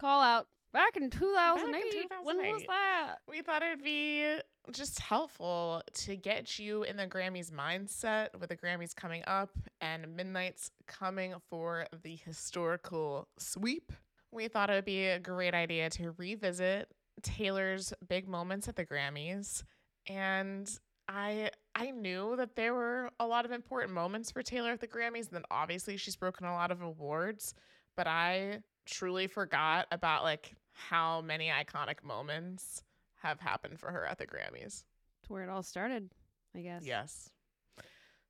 [0.00, 0.46] Call out.
[0.72, 1.84] Back in 2008.
[2.22, 3.16] When was that?
[3.28, 4.36] we thought it'd be
[4.70, 10.16] just helpful to get you in the Grammys mindset with the Grammys coming up and
[10.16, 13.92] Midnights coming for the historical sweep.
[14.32, 16.88] We thought it would be a great idea to revisit
[17.22, 19.62] Taylor's big moments at the Grammys
[20.06, 20.68] and
[21.08, 24.88] I I knew that there were a lot of important moments for Taylor at the
[24.88, 27.54] Grammys and then obviously she's broken a lot of awards,
[27.96, 32.82] but I truly forgot about like how many iconic moments
[33.16, 34.84] have happened for her at the Grammys.
[35.20, 36.10] It's where it all started,
[36.56, 36.82] I guess.
[36.84, 37.30] Yes.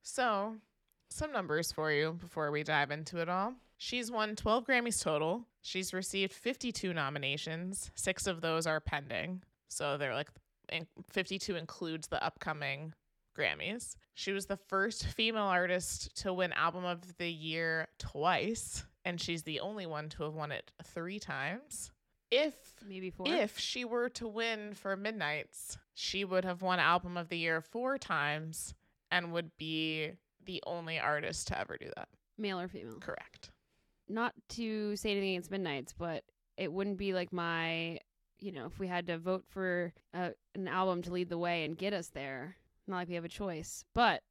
[0.02, 0.56] So,
[1.10, 3.54] some numbers for you before we dive into it all.
[3.78, 5.46] She's won 12 Grammys total.
[5.62, 7.90] She's received 52 nominations.
[7.94, 9.42] Six of those are pending.
[9.68, 10.28] So they're like,
[10.70, 12.92] in- 52 includes the upcoming
[13.38, 13.94] Grammys.
[14.14, 19.44] She was the first female artist to win Album of the Year twice, and she's
[19.44, 21.90] the only one to have won it three times.
[22.30, 22.54] If
[22.86, 23.26] Maybe four.
[23.28, 27.60] if she were to win for Midnights, she would have won Album of the Year
[27.60, 28.74] four times
[29.10, 30.12] and would be
[30.44, 32.08] the only artist to ever do that.
[32.36, 32.98] Male or female.
[33.00, 33.51] Correct.
[34.12, 36.22] Not to say anything against Midnights, but
[36.56, 37.98] it wouldn't be like my,
[38.40, 41.64] you know, if we had to vote for a, an album to lead the way
[41.64, 43.84] and get us there, not like we have a choice.
[43.94, 44.22] But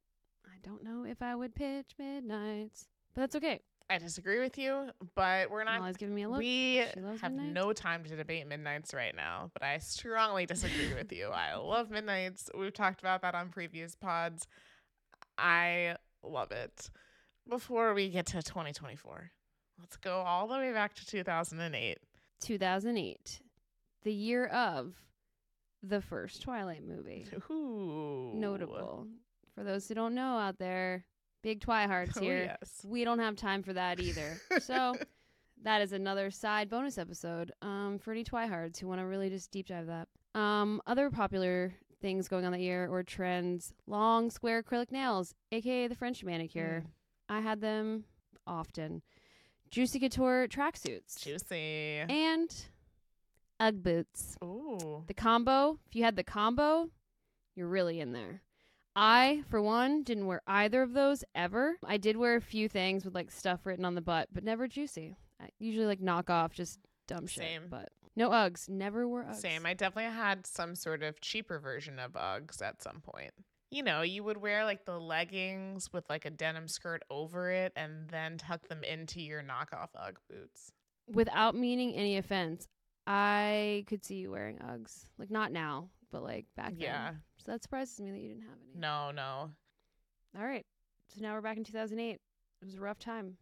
[0.46, 2.86] I don't know if I would pitch Midnights.
[3.14, 3.60] But that's okay.
[3.90, 5.80] I disagree with you, but we're not.
[5.80, 6.38] Molly's giving me a look.
[6.38, 7.54] We have Midnights.
[7.54, 11.26] no time to debate Midnights right now, but I strongly disagree with you.
[11.26, 12.48] I love Midnights.
[12.56, 14.46] We've talked about that on previous pods.
[15.36, 16.88] I love it.
[17.48, 19.32] Before we get to 2024,
[19.82, 21.98] let's go all the way back to 2008.
[22.40, 23.40] 2008,
[24.04, 24.94] the year of
[25.82, 27.26] the first Twilight movie.
[27.50, 28.32] Ooh.
[28.34, 29.06] Notable.
[29.54, 31.04] For those who don't know out there,
[31.42, 32.56] big Twihards Oh, here.
[32.60, 32.80] yes.
[32.84, 34.40] We don't have time for that either.
[34.60, 34.94] so
[35.62, 39.50] that is another side bonus episode um, for any Twihards who want to really just
[39.50, 40.08] deep dive that.
[40.38, 45.86] Um, other popular things going on that year or trends: long square acrylic nails, aka
[45.88, 46.84] the French manicure.
[47.28, 48.04] I had them
[48.46, 49.02] often.
[49.72, 52.04] Juicy Couture tracksuits Juicy.
[52.08, 52.54] and
[53.58, 54.36] UGG boots.
[54.44, 55.02] Ooh.
[55.06, 56.90] The combo, if you had the combo,
[57.56, 58.42] you're really in there.
[58.94, 61.78] I, for one, didn't wear either of those ever.
[61.86, 64.68] I did wear a few things with like stuff written on the butt, but never
[64.68, 65.16] juicy.
[65.40, 67.44] I usually like knock off just dumb shit.
[67.44, 67.62] Same.
[67.70, 68.68] But no Uggs.
[68.68, 69.36] Never wore Uggs.
[69.36, 69.64] Same.
[69.64, 73.32] I definitely had some sort of cheaper version of Uggs at some point.
[73.72, 77.72] You know, you would wear like the leggings with like a denim skirt over it
[77.74, 80.72] and then tuck them into your knockoff Ugg boots.
[81.10, 82.68] Without meaning any offense,
[83.06, 85.06] I could see you wearing Uggs.
[85.18, 86.80] Like not now, but like back then.
[86.80, 87.10] Yeah.
[87.38, 88.78] So that surprises me that you didn't have any.
[88.78, 89.50] No, no.
[90.38, 90.66] All right.
[91.08, 92.12] So now we're back in 2008.
[92.12, 92.20] It
[92.62, 93.38] was a rough time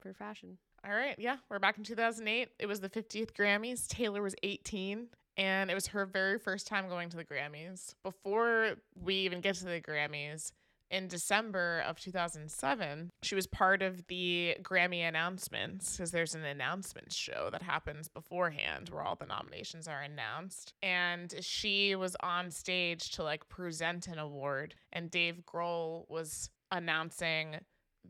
[0.00, 0.58] for fashion.
[0.84, 1.14] All right.
[1.16, 1.36] Yeah.
[1.48, 2.48] We're back in 2008.
[2.58, 3.86] It was the 50th Grammys.
[3.86, 5.06] Taylor was 18.
[5.40, 7.94] And it was her very first time going to the Grammys.
[8.02, 10.52] Before we even get to the Grammys,
[10.90, 17.16] in December of 2007, she was part of the Grammy announcements because there's an announcements
[17.16, 20.74] show that happens beforehand where all the nominations are announced.
[20.82, 27.60] And she was on stage to like present an award, and Dave Grohl was announcing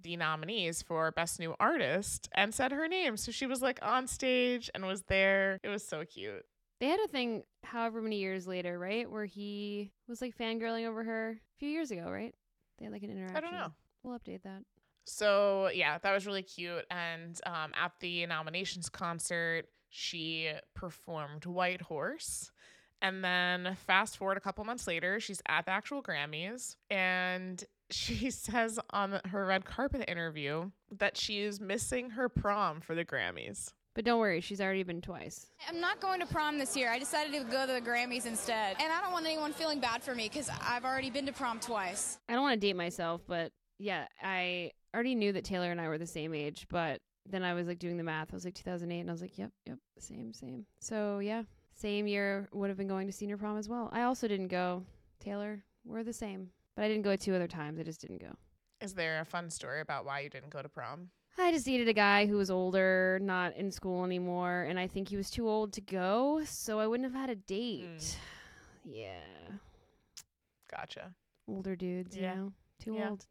[0.02, 3.16] the nominees for Best New Artist and said her name.
[3.16, 5.60] So she was like on stage and was there.
[5.62, 6.44] It was so cute.
[6.80, 9.10] They had a thing however many years later, right?
[9.10, 12.34] Where he was like fangirling over her a few years ago, right?
[12.78, 13.36] They had like an interaction.
[13.36, 13.72] I don't know.
[14.02, 14.62] We'll update that.
[15.04, 16.84] So yeah, that was really cute.
[16.90, 22.50] And um, at the nominations concert, she performed White Horse.
[23.02, 28.30] And then fast forward a couple months later, she's at the actual Grammys and she
[28.30, 33.72] says on her red carpet interview that she is missing her prom for the Grammys.
[33.94, 35.46] But don't worry, she's already been twice.
[35.68, 36.90] I'm not going to prom this year.
[36.90, 38.76] I decided to go to the Grammys instead.
[38.80, 41.58] And I don't want anyone feeling bad for me because I've already been to prom
[41.58, 42.18] twice.
[42.28, 45.88] I don't want to date myself, but yeah, I already knew that Taylor and I
[45.88, 48.28] were the same age, but then I was like doing the math.
[48.32, 50.66] I was like 2008 and I was like, yep, yep, same, same.
[50.80, 51.42] So yeah,
[51.74, 53.88] same year would have been going to senior prom as well.
[53.92, 54.84] I also didn't go.
[55.18, 56.50] Taylor, we're the same.
[56.76, 57.78] But I didn't go two other times.
[57.78, 58.34] I just didn't go.
[58.80, 61.10] Is there a fun story about why you didn't go to prom?
[61.42, 65.08] I just dated a guy who was older, not in school anymore, and I think
[65.08, 68.18] he was too old to go, so I wouldn't have had a date.
[68.84, 68.90] Hmm.
[68.92, 69.20] Yeah.
[70.70, 71.12] Gotcha.
[71.48, 72.34] Older dudes, Yeah.
[72.34, 73.10] you know, too Yeah.
[73.10, 73.26] old.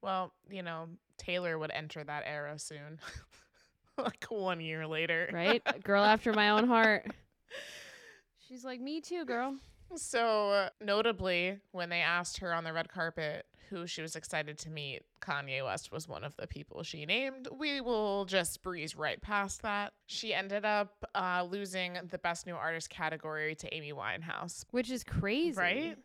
[0.00, 0.88] Well, you know,
[1.18, 3.00] Taylor would enter that era soon.
[3.98, 5.28] like one year later.
[5.32, 5.60] Right?
[5.66, 7.06] A girl after my own heart.
[8.48, 9.56] She's like, me too, girl.
[9.96, 14.58] So, uh, notably, when they asked her on the red carpet who she was excited
[14.58, 17.48] to meet, Kanye West was one of the people she named.
[17.52, 19.92] We will just breeze right past that.
[20.06, 24.64] She ended up uh, losing the Best New Artist category to Amy Winehouse.
[24.70, 25.58] Which is crazy.
[25.58, 25.98] Right?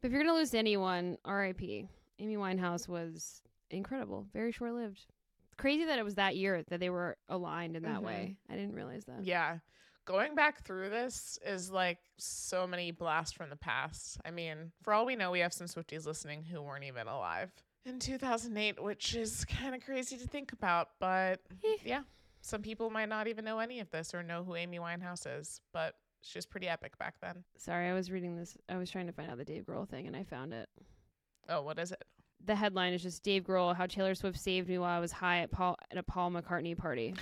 [0.00, 1.62] But if you're going to lose to anyone, RIP.
[2.18, 5.06] Amy Winehouse was incredible, very short lived.
[5.58, 8.04] Crazy that it was that year that they were aligned in that Mhm.
[8.04, 8.36] way.
[8.48, 9.24] I didn't realize that.
[9.24, 9.58] Yeah.
[10.04, 14.18] Going back through this is like so many blasts from the past.
[14.24, 17.52] I mean, for all we know, we have some Swifties listening who weren't even alive
[17.86, 20.88] in 2008, which is kind of crazy to think about.
[20.98, 21.76] But Eh.
[21.84, 22.02] yeah,
[22.40, 25.60] some people might not even know any of this or know who Amy Winehouse is,
[25.72, 27.44] but she was pretty epic back then.
[27.56, 28.56] Sorry, I was reading this.
[28.68, 30.68] I was trying to find out the Dave Grohl thing and I found it.
[31.48, 32.02] Oh, what is it?
[32.44, 35.40] The headline is just Dave Grohl, how Taylor Swift saved me while I was high
[35.42, 37.14] at Paul at a Paul McCartney party.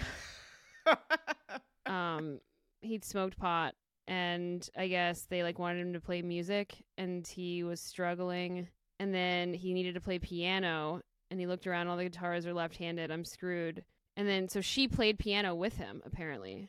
[1.87, 2.41] um
[2.81, 3.74] he'd smoked pot
[4.07, 8.68] and I guess they like wanted him to play music and he was struggling
[8.99, 11.01] and then he needed to play piano
[11.31, 13.11] and he looked around all the guitars are left-handed.
[13.11, 13.85] I'm screwed.
[14.16, 16.68] And then so she played piano with him apparently.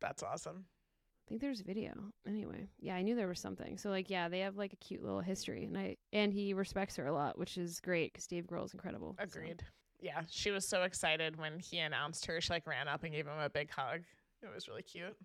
[0.00, 0.66] That's awesome.
[0.66, 1.92] I think there's video.
[2.26, 3.76] Anyway, yeah, I knew there was something.
[3.76, 6.96] So like, yeah, they have like a cute little history, and I and he respects
[6.96, 9.14] her a lot, which is great because Dave Grohl is incredible.
[9.18, 9.24] so.
[9.24, 9.62] Agreed.
[10.00, 12.40] Yeah, she was so excited when he announced her.
[12.40, 14.04] She like ran up and gave him a big hug.
[14.42, 15.16] It was really cute.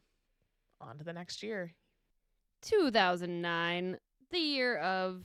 [0.82, 1.74] On to the next year.
[2.62, 3.98] 2009,
[4.32, 5.24] the year of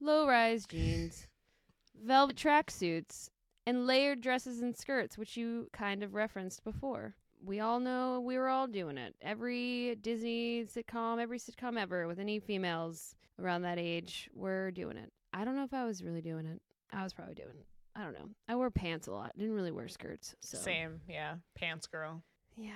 [0.00, 1.28] low-rise jeans,
[2.04, 3.28] velvet tracksuits,
[3.66, 7.14] and layered dresses and skirts, which you kind of referenced before.
[7.44, 9.14] We all know we were all doing it.
[9.20, 15.12] Every Disney sitcom, every sitcom ever with any females around that age were doing it.
[15.32, 16.60] I don't know if I was really doing it.
[16.92, 17.66] I was probably doing it.
[17.94, 18.28] I don't know.
[18.48, 19.32] I wore pants a lot.
[19.36, 20.34] Didn't really wear skirts.
[20.40, 21.34] So Same, yeah.
[21.54, 22.22] Pants girl.
[22.56, 22.72] Yeah.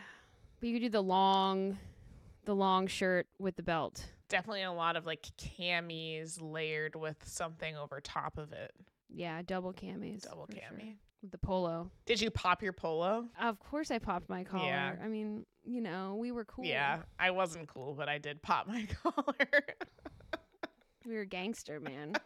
[0.60, 1.78] But you could do the long
[2.44, 4.04] the long shirt with the belt.
[4.28, 8.72] Definitely a lot of like camis layered with something over top of it.
[9.08, 10.22] Yeah, double camis.
[10.22, 10.62] Double for sure.
[10.62, 10.94] cami.
[11.22, 11.90] With the polo.
[12.06, 13.26] Did you pop your polo?
[13.40, 14.64] Of course I popped my collar.
[14.66, 14.94] Yeah.
[15.02, 16.64] I mean, you know, we were cool.
[16.64, 19.64] Yeah, I wasn't cool, but I did pop my collar.
[21.06, 22.14] We were gangster, man.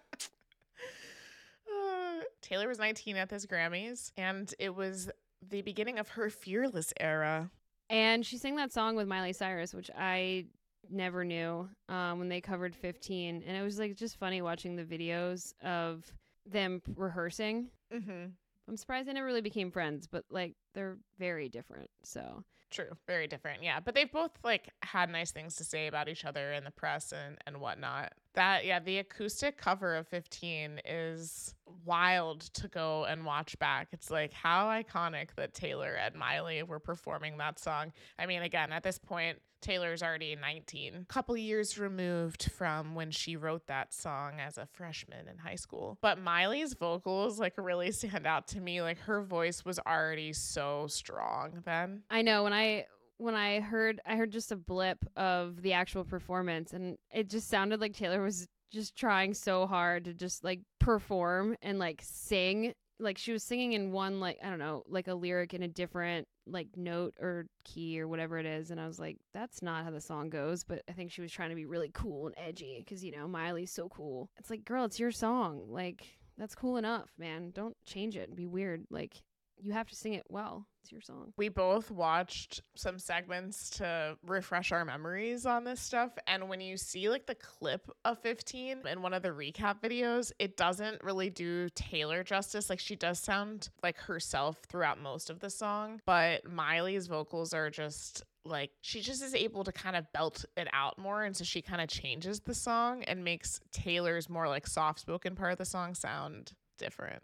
[1.72, 5.08] Uh, Taylor was 19 at this Grammys, and it was
[5.48, 7.50] the beginning of her Fearless era.
[7.90, 10.46] And she sang that song with Miley Cyrus, which I
[10.88, 13.42] never knew um, when they covered 15.
[13.46, 16.04] And it was like just funny watching the videos of
[16.46, 17.68] them rehearsing.
[17.92, 18.26] Mm-hmm.
[18.68, 21.90] I'm surprised they never really became friends, but like they're very different.
[22.04, 23.64] So True, very different.
[23.64, 26.70] Yeah, but they've both like had nice things to say about each other in the
[26.70, 28.12] press and and whatnot.
[28.34, 31.54] That yeah, the acoustic cover of 15 is
[31.84, 33.88] wild to go and watch back.
[33.92, 37.92] It's like how iconic that Taylor and Miley were performing that song.
[38.18, 43.10] I mean, again, at this point, Taylor's already 19, a couple years removed from when
[43.10, 45.98] she wrote that song as a freshman in high school.
[46.00, 48.80] But Miley's vocals like really stand out to me.
[48.82, 52.02] Like her voice was already so strong then.
[52.10, 52.86] I know when I
[53.20, 57.48] when I heard I heard just a blip of the actual performance and it just
[57.48, 62.72] sounded like Taylor was just trying so hard to just like perform and like sing
[62.98, 65.68] like she was singing in one like I don't know like a lyric in a
[65.68, 69.84] different like note or key or whatever it is and I was like that's not
[69.84, 72.34] how the song goes but I think she was trying to be really cool and
[72.38, 74.30] edgy cuz you know Miley's so cool.
[74.38, 75.66] It's like girl it's your song.
[75.68, 76.06] Like
[76.38, 77.50] that's cool enough, man.
[77.50, 78.86] Don't change it and be weird.
[78.88, 79.22] Like
[79.62, 80.66] you have to sing it well.
[80.82, 81.32] It's your song.
[81.36, 86.12] We both watched some segments to refresh our memories on this stuff.
[86.26, 90.32] And when you see like the clip of 15 in one of the recap videos,
[90.38, 92.70] it doesn't really do Taylor justice.
[92.70, 97.70] Like she does sound like herself throughout most of the song, but Miley's vocals are
[97.70, 101.44] just like she just is able to kind of belt it out more and so
[101.44, 105.58] she kind of changes the song and makes Taylor's more like soft spoken part of
[105.58, 107.22] the song sound different.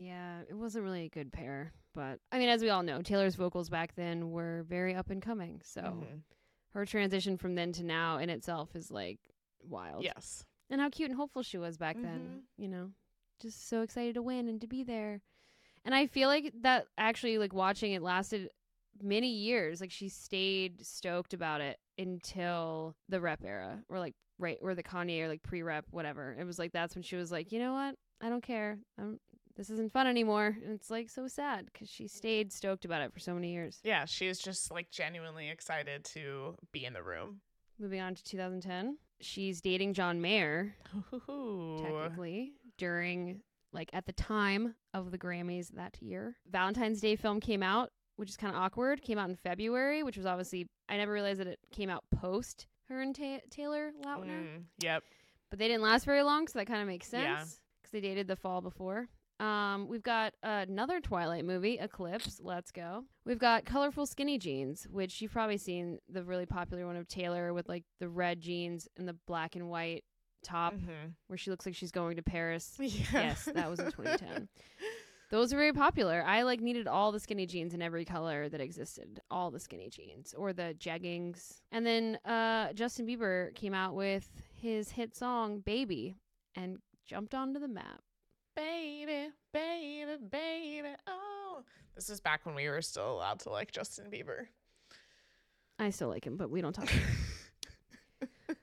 [0.00, 1.72] Yeah, it wasn't really a good pair.
[1.94, 5.22] But I mean, as we all know, Taylor's vocals back then were very up and
[5.22, 5.60] coming.
[5.64, 6.22] So Mhm.
[6.70, 9.20] her transition from then to now in itself is like
[9.62, 10.02] wild.
[10.04, 10.44] Yes.
[10.70, 12.92] And how cute and hopeful she was back then, you know,
[13.40, 15.20] just so excited to win and to be there.
[15.84, 18.50] And I feel like that actually, like watching it lasted
[19.02, 19.80] many years.
[19.80, 24.82] Like she stayed stoked about it until the rep era or like right or the
[24.82, 26.34] Kanye or like pre rep, whatever.
[26.38, 27.96] It was like that's when she was like, you know what?
[28.20, 28.78] I don't care.
[28.98, 29.20] I'm,
[29.56, 30.56] this isn't fun anymore.
[30.64, 33.80] And it's like so sad because she stayed stoked about it for so many years.
[33.84, 37.40] Yeah, she's just like genuinely excited to be in the room.
[37.78, 40.74] Moving on to 2010, she's dating John Mayer.
[41.82, 43.40] technically during
[43.72, 46.36] like at the time of the Grammys that year.
[46.50, 49.02] Valentine's Day film came out, which is kind of awkward.
[49.02, 52.66] Came out in February, which was obviously I never realized that it came out post
[52.88, 55.02] her and Ta- Taylor Lautner, Mm, yep.
[55.50, 57.38] but they didn't last very long, so that kind of makes sense Yeah.
[57.80, 59.08] because they dated the fall before.
[59.40, 62.40] Um, we've got another Twilight movie, Eclipse.
[62.42, 63.04] Let's go.
[63.26, 67.52] We've got colorful skinny jeans, which you've probably seen the really popular one of Taylor
[67.52, 70.04] with like the red jeans and the black and white
[70.44, 71.14] top Mhm.
[71.26, 72.76] where she looks like she's going to Paris.
[72.80, 73.04] Yeah.
[73.12, 74.48] Yes, that was in 2010.
[75.30, 76.22] Those were very popular.
[76.24, 79.20] I like needed all the skinny jeans in every color that existed.
[79.30, 81.60] All the skinny jeans or the jeggings.
[81.72, 86.18] And then uh Justin Bieber came out with his hit song Baby
[86.54, 88.02] and jumped onto the map.
[88.56, 90.88] Baby, baby, baby.
[91.06, 91.62] Oh,
[91.94, 94.46] this is back when we were still allowed to like Justin Bieber.
[95.78, 96.88] I still like him, but we don't talk.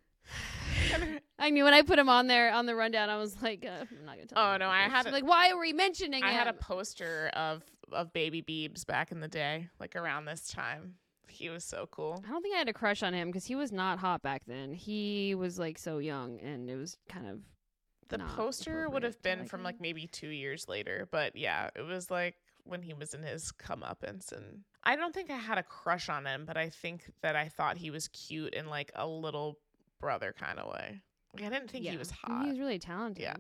[1.40, 3.86] I knew when I put him on there on the rundown, I was like, uh,
[4.00, 4.54] I'm not gonna tell.
[4.54, 6.36] Oh, no, I had a- like, why are we mentioning I him?
[6.38, 10.96] had a poster of of Baby Biebs back in the day, like around this time.
[11.28, 12.24] He was so cool.
[12.28, 14.44] I don't think I had a crush on him because he was not hot back
[14.48, 14.74] then.
[14.74, 17.40] He was like so young, and it was kind of
[18.12, 22.12] The poster would have been from like maybe two years later, but yeah, it was
[22.12, 26.10] like when he was in his comeuppance, and I don't think I had a crush
[26.10, 29.58] on him, but I think that I thought he was cute in like a little
[30.00, 31.02] brother kind of way.
[31.34, 31.92] Like, I didn't think yeah.
[31.92, 32.44] he was hot.
[32.44, 33.24] He was really talented.
[33.24, 33.36] Yeah.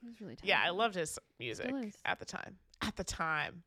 [0.00, 0.48] he was really talented.
[0.48, 1.72] Yeah, I loved his music
[2.04, 2.56] at the time.
[2.82, 3.62] At the time,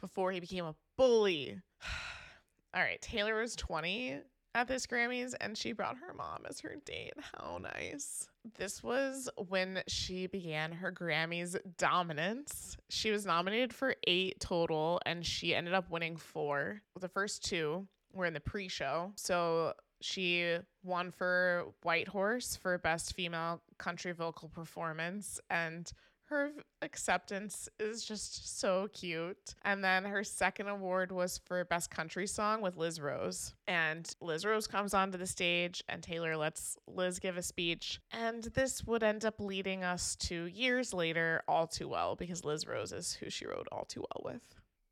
[0.00, 1.60] before he became a bully.
[2.74, 4.20] All right, Taylor was 20
[4.54, 7.14] at this Grammys and she brought her mom as her date.
[7.34, 8.28] How nice.
[8.58, 12.76] This was when she began her Grammys dominance.
[12.88, 16.82] She was nominated for eight total and she ended up winning four.
[16.98, 19.12] The first two were in the pre show.
[19.16, 25.90] So she won for White Horse for Best Female Country Vocal Performance, and
[26.32, 29.54] her acceptance is just so cute.
[29.62, 33.54] And then her second award was for Best Country Song with Liz Rose.
[33.68, 38.00] And Liz Rose comes onto the stage, and Taylor lets Liz give a speech.
[38.10, 42.66] And this would end up leading us to years later, All Too Well, because Liz
[42.66, 44.42] Rose is who she wrote All Too Well with.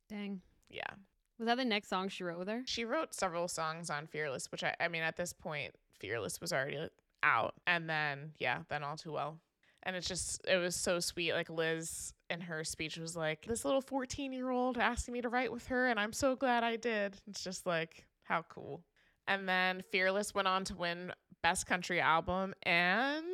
[0.08, 0.42] Dang.
[0.68, 0.90] Yeah.
[1.38, 2.62] Was that the next song she wrote with her?
[2.66, 6.52] She wrote several songs on Fearless, which I, I mean, at this point, Fearless was
[6.52, 6.90] already
[7.22, 7.54] out.
[7.66, 9.38] And then, yeah, then All Too Well.
[9.82, 11.32] And it's just, it was so sweet.
[11.32, 15.28] Like Liz in her speech was like, this little 14 year old asking me to
[15.28, 17.16] write with her, and I'm so glad I did.
[17.26, 18.84] It's just like, how cool.
[19.26, 21.12] And then Fearless went on to win
[21.42, 23.24] Best Country Album, and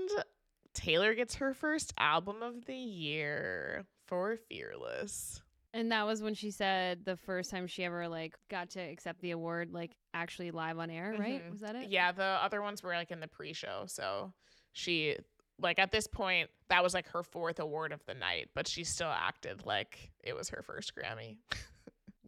[0.74, 5.40] Taylor gets her first album of the year for Fearless.
[5.74, 9.20] And that was when she said the first time she ever like got to accept
[9.20, 11.44] the award, like actually live on air, right?
[11.44, 11.50] Mhm.
[11.50, 11.90] Was that it?
[11.90, 14.32] Yeah, the other ones were like in the pre-show, so
[14.72, 15.16] she
[15.60, 18.84] like at this point that was like her fourth award of the night, but she
[18.84, 21.36] still acted like it was her first Grammy.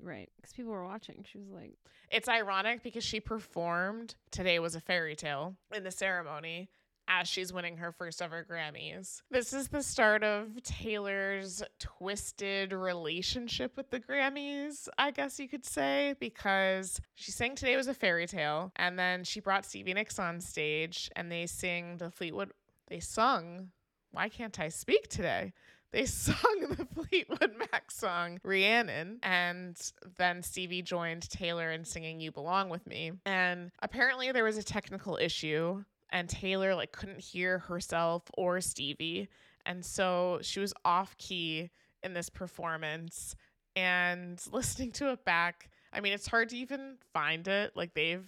[0.00, 0.30] Right.
[0.36, 1.24] Because people were watching.
[1.30, 1.74] She was like,
[2.10, 6.68] It's ironic because she performed Today Was a Fairy Tale in the ceremony
[7.08, 9.22] as she's winning her first ever Grammys.
[9.30, 15.64] This is the start of Taylor's twisted relationship with the Grammys, I guess you could
[15.64, 20.18] say, because she sang Today Was a Fairy Tale and then she brought Stevie Nicks
[20.18, 22.52] on stage and they sing the Fleetwood,
[22.88, 23.70] they sung,
[24.10, 25.52] Why Can't I Speak Today?
[25.90, 29.80] They sung the Fleetwood Mac song Rhiannon, and
[30.16, 33.12] then Stevie joined Taylor in singing You Belong With Me.
[33.24, 39.28] And apparently there was a technical issue, and Taylor like couldn't hear herself or Stevie.
[39.66, 41.70] And so she was off key
[42.02, 43.36] in this performance.
[43.76, 47.72] And listening to it back, I mean, it's hard to even find it.
[47.76, 48.26] Like they've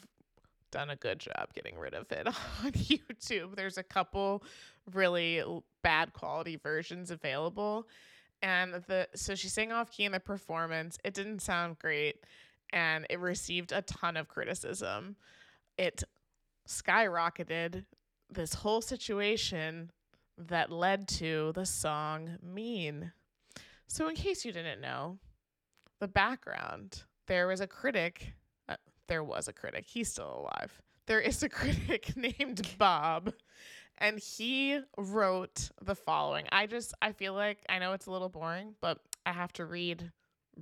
[0.71, 2.27] done a good job getting rid of it
[2.65, 3.57] on YouTube.
[3.57, 4.43] There's a couple
[4.93, 5.43] really
[5.83, 7.87] bad quality versions available.
[8.43, 10.99] And the so she sang off key in the performance.
[11.05, 12.25] It didn't sound great
[12.73, 15.17] and it received a ton of criticism.
[15.77, 16.03] It
[16.69, 17.85] skyrocketed
[18.31, 19.91] this whole situation
[20.39, 23.13] that led to the song Mean.
[23.87, 25.19] So in case you didn't know,
[25.99, 28.35] the background, there was a critic
[29.11, 29.85] there was a critic.
[29.87, 30.81] He's still alive.
[31.07, 33.35] There is a critic named Bob,
[33.99, 36.47] and he wrote the following.
[36.51, 39.67] I just I feel like I know it's a little boring, but I have to
[39.67, 40.13] read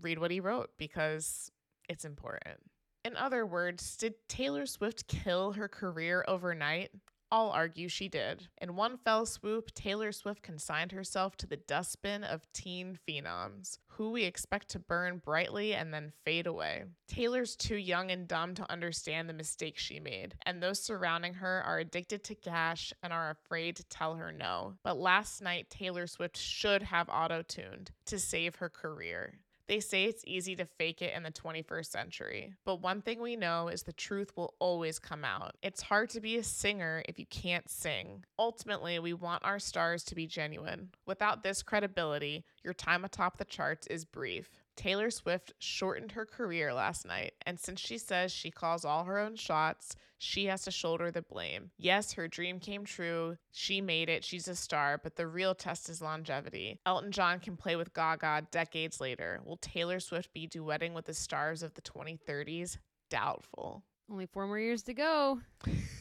[0.01, 1.53] read what he wrote because
[1.89, 2.57] it's important.
[3.05, 6.91] In other words, did Taylor Swift kill her career overnight?
[7.31, 8.49] I'll argue she did.
[8.61, 14.11] In one fell swoop, Taylor Swift consigned herself to the dustbin of teen phenoms, who
[14.11, 16.85] we expect to burn brightly and then fade away.
[17.07, 21.63] Taylor's too young and dumb to understand the mistake she made, and those surrounding her
[21.63, 24.75] are addicted to cash and are afraid to tell her no.
[24.83, 29.41] But last night, Taylor Swift should have auto tuned to save her career.
[29.69, 33.37] They say it's easy to fake it in the 21st century, but one thing we
[33.37, 35.57] know is the truth will always come out.
[35.63, 38.25] It's hard to be a singer if you can't sing.
[38.39, 40.89] Ultimately, we want our stars to be genuine.
[41.05, 44.63] Without this credibility, your time atop the charts is brief.
[44.79, 49.19] Taylor Swift shortened her career last night, and since she says she calls all her
[49.19, 51.73] own shots, she has to shoulder the blame.
[51.79, 53.37] Yes, her dream came true.
[53.51, 54.23] She made it.
[54.23, 56.79] She's a star, but the real test is longevity.
[56.87, 59.41] Elton John can play with Gaga decades later.
[59.45, 62.79] Will Taylor Swift be duetting with the stars of the 2030s?
[63.11, 63.83] Doubtful.
[64.09, 65.41] only four more years to go.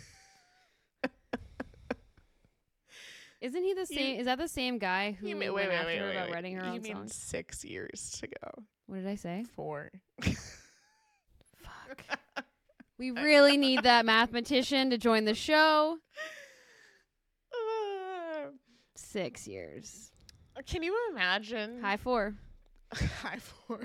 [3.42, 4.20] Isn't he the You- same?
[4.20, 6.56] is that the same guy who mean, went wait, after wait, her wait, about writing
[6.56, 7.16] her You own mean songs?
[7.16, 8.64] six years to go?
[8.88, 9.44] What did I say?
[9.56, 9.92] Four.
[10.22, 12.02] Fuck.
[12.98, 15.98] we really need that mathematician to join the show.
[17.54, 18.48] Uh,
[18.96, 20.12] Six years.
[20.66, 21.82] can you imagine?
[21.82, 22.34] High four.
[22.94, 23.80] High four.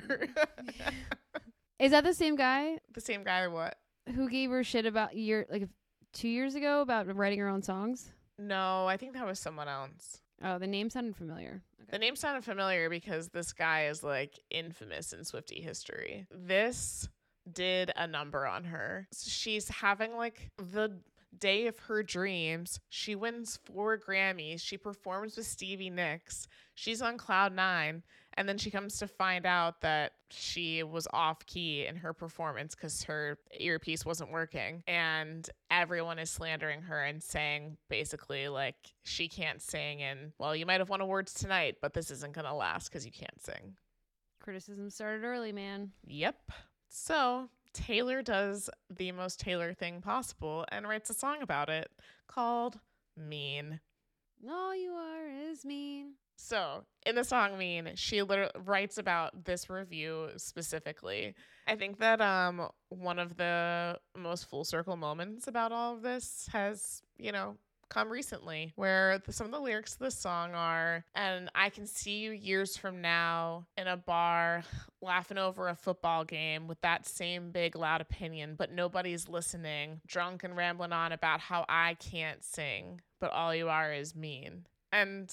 [1.79, 3.77] Is that the same guy the same guy or what?
[4.15, 5.69] who gave her shit about year like
[6.13, 8.11] two years ago about writing her own songs?
[8.43, 10.21] No, I think that was someone else.
[10.43, 11.63] Oh, the name sounded familiar.
[11.91, 16.27] The name sounded familiar because this guy is like infamous in Swiftie history.
[16.31, 17.09] This
[17.51, 19.07] did a number on her.
[19.15, 20.99] She's having like the
[21.39, 22.81] day of her dreams.
[22.89, 24.61] She wins four Grammys.
[24.61, 26.49] She performs with Stevie Nicks.
[26.75, 28.03] She's on cloud nine.
[28.35, 32.75] And then she comes to find out that she was off key in her performance
[32.75, 34.83] because her earpiece wasn't working.
[34.87, 40.03] And everyone is slandering her and saying basically, like, she can't sing.
[40.03, 43.05] And, well, you might have won awards tonight, but this isn't going to last because
[43.05, 43.77] you can't sing.
[44.41, 45.93] Criticism started early, man.
[46.07, 46.53] Yep.
[46.89, 51.91] So Taylor does the most Taylor thing possible and writes a song about it
[52.29, 52.79] called
[53.17, 53.81] Mean.
[54.49, 56.15] All you are is mean.
[56.37, 58.23] So, in the song Mean, she
[58.65, 61.35] writes about this review specifically.
[61.69, 66.49] I think that um one of the most full circle moments about all of this
[66.53, 67.57] has, you know,
[67.89, 71.87] come recently where the, some of the lyrics of the song are and I can
[71.87, 74.65] see you years from now in a bar
[75.03, 80.43] laughing over a football game with that same big loud opinion but nobody's listening drunk
[80.43, 85.33] and rambling on about how I can't sing but all you are is mean And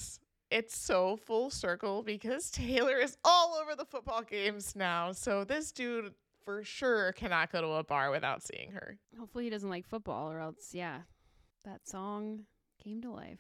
[0.52, 5.12] it's so full circle because Taylor is all over the football games now.
[5.12, 6.14] So this dude
[6.46, 8.98] for sure cannot go to a bar without seeing her.
[9.20, 11.00] Hopefully he doesn't like football, or else, yeah,
[11.66, 12.46] that song
[12.84, 13.40] came to life.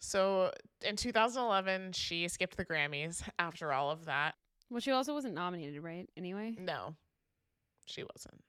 [0.00, 0.52] So
[0.84, 4.34] in 2011, she skipped the Grammys after all of that.
[4.70, 6.08] Well, she also wasn't nominated, right?
[6.16, 6.94] Anyway, No,
[7.86, 8.42] she wasn't.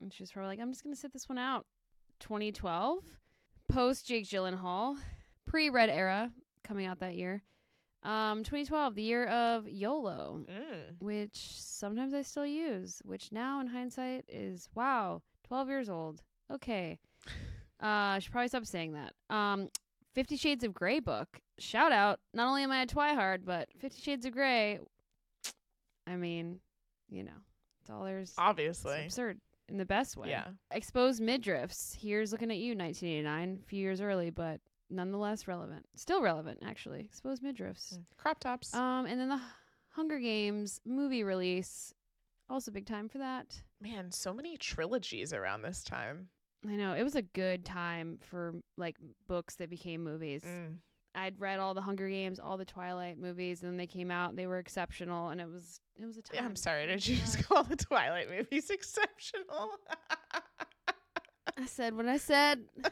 [0.00, 1.66] and she was probably like, "I'm just gonna sit this one out."
[2.20, 3.04] 2012,
[3.68, 4.96] post Jake Gyllenhaal,
[5.46, 6.30] pre Red Era,
[6.64, 7.42] coming out that year.
[8.02, 11.00] Um, 2012, the year of YOLO, Mm.
[11.02, 16.22] which sometimes I still use, which now in hindsight is wow, 12 years old.
[16.52, 16.98] Okay.
[17.80, 19.12] Uh, I should probably stop saying that.
[19.32, 19.68] Um,
[20.12, 21.28] Fifty Shades of Grey book.
[21.60, 22.18] Shout out.
[22.34, 24.80] Not only am I a Twihard, but Fifty Shades of Grey.
[26.04, 26.58] I mean,
[27.08, 27.30] you know,
[27.80, 28.30] it's all there's.
[28.30, 29.04] It's Obviously.
[29.04, 29.38] absurd
[29.68, 30.30] in the best way.
[30.30, 30.48] Yeah.
[30.70, 31.94] Exposed midriffs.
[31.94, 34.60] Here's looking at you, 1989, a few years early, but
[34.90, 35.86] nonetheless relevant.
[35.94, 37.00] Still relevant, actually.
[37.00, 37.94] Exposed midriffs.
[37.94, 38.04] Mm.
[38.16, 38.74] Crop tops.
[38.74, 39.40] Um, and then the
[39.90, 41.92] Hunger Games movie release.
[42.50, 43.60] Also big time for that.
[43.80, 46.28] Man, so many trilogies around this time.
[46.66, 48.96] I know it was a good time for like
[49.28, 50.42] books that became movies.
[50.44, 50.76] Mm.
[51.18, 54.36] I'd read all the Hunger Games, all the Twilight movies, and then they came out.
[54.36, 56.34] They were exceptional, and it was it was a time.
[56.36, 56.86] Yeah, I'm sorry.
[56.86, 59.70] Did you just call the Twilight movies exceptional?
[61.56, 62.64] I said what I said.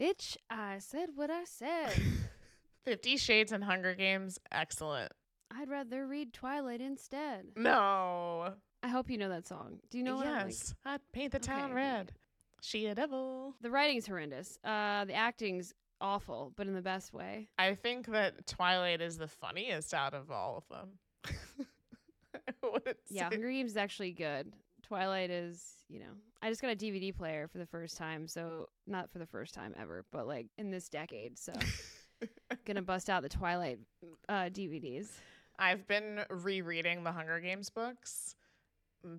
[0.00, 1.92] Bitch, I said what I said.
[2.84, 5.12] Fifty Shades and Hunger Games, excellent.
[5.54, 7.46] I'd rather read Twilight instead.
[7.56, 8.54] No.
[8.82, 9.78] I hope you know that song.
[9.90, 10.74] Do you know what yes.
[10.84, 11.74] I'd paint the town Okay.
[11.74, 12.12] red.
[12.62, 13.54] She a devil.
[13.60, 14.58] The writing's horrendous.
[14.64, 15.72] Uh, the acting's
[16.02, 17.48] awful, but in the best way.
[17.58, 20.88] I think that Twilight is the funniest out of all of them.
[23.08, 24.52] Yeah, Hunger Games is actually good.
[24.82, 28.68] Twilight is, you know, I just got a DVD player for the first time, so
[28.86, 31.38] not for the first time ever, but like in this decade.
[31.38, 31.52] So
[32.64, 33.78] gonna bust out the Twilight
[34.28, 35.08] uh, DVDs.
[35.58, 38.34] I've been rereading the Hunger Games books.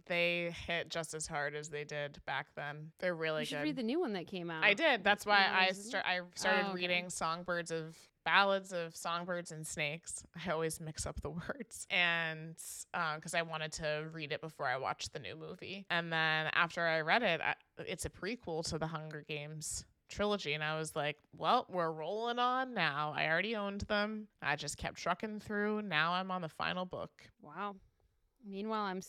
[0.06, 2.92] They hit just as hard as they did back then.
[3.00, 3.64] They're really you should good.
[3.64, 4.64] read the new one that came out.
[4.64, 5.04] I did.
[5.04, 6.06] That's why I start.
[6.08, 6.76] I started Oh, okay.
[6.82, 10.24] reading songbirds of ballads of songbirds and snakes.
[10.46, 12.56] I always mix up the words, and
[12.94, 16.50] uh, because I wanted to read it before I watched the new movie, and then
[16.54, 20.78] after I read it, I, it's a prequel to the Hunger Games trilogy, and I
[20.80, 24.28] was like, "Well, we're rolling on now." I already owned them.
[24.42, 25.82] I just kept trucking through.
[25.82, 27.12] Now I'm on the final book.
[27.42, 27.76] Wow.
[28.46, 29.02] Meanwhile, I'm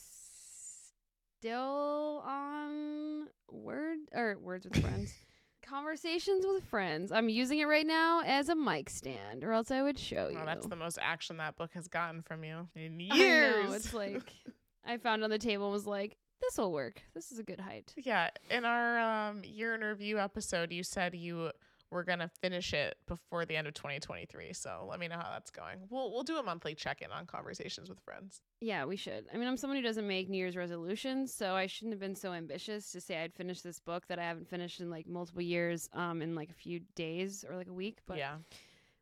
[1.44, 5.12] still on Word or Words with Friends.
[5.62, 7.12] Conversations with Friends.
[7.12, 10.38] I'm using it right now as a mic stand, or else I would show you.
[10.40, 13.66] Oh, that's the most action that book has gotten from you in I years.
[13.68, 14.32] know, it's like
[14.86, 17.02] I found on the table and was like, this will work.
[17.12, 17.92] This is a good height.
[17.98, 21.50] Yeah, in our um, year in review episode, you said you
[21.94, 24.52] were gonna finish it before the end of 2023.
[24.52, 25.78] So let me know how that's going.
[25.88, 28.42] We'll we'll do a monthly check in on conversations with friends.
[28.60, 29.26] Yeah, we should.
[29.32, 32.16] I mean, I'm someone who doesn't make New Year's resolutions, so I shouldn't have been
[32.16, 35.42] so ambitious to say I'd finish this book that I haven't finished in like multiple
[35.42, 37.98] years, um, in like a few days or like a week.
[38.06, 38.36] But yeah,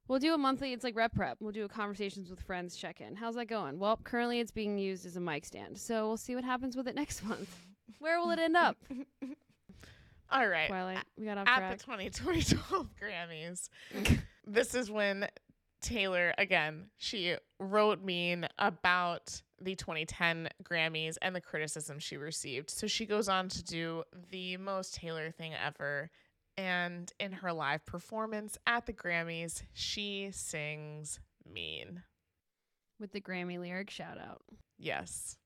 [0.09, 0.73] We'll do a monthly.
[0.73, 1.39] It's like rep prep.
[1.41, 3.15] We'll do a conversations with friends check in.
[3.15, 3.79] How's that going?
[3.79, 6.89] Well, currently it's being used as a mic stand, so we'll see what happens with
[6.89, 7.57] it next month.
[7.99, 8.77] Where will it end up?
[10.33, 10.69] all right.
[10.69, 11.05] Twilight.
[11.19, 11.79] We got off At track.
[11.79, 13.69] the 20, 2012 Grammys,
[14.47, 15.29] this is when
[15.81, 22.71] Taylor again she wrote mean about the 2010 Grammys and the criticism she received.
[22.71, 26.11] So she goes on to do the most Taylor thing ever.
[26.57, 31.19] And in her live performance at the Grammys, she sings
[31.51, 32.03] mean.
[33.01, 34.43] with the Grammy lyric shout out.
[34.79, 35.37] Yes.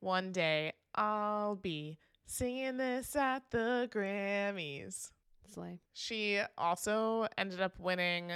[0.00, 5.10] One day I'll be singing this at the Grammys.
[5.52, 5.80] Slay.
[5.92, 8.32] She also ended up winning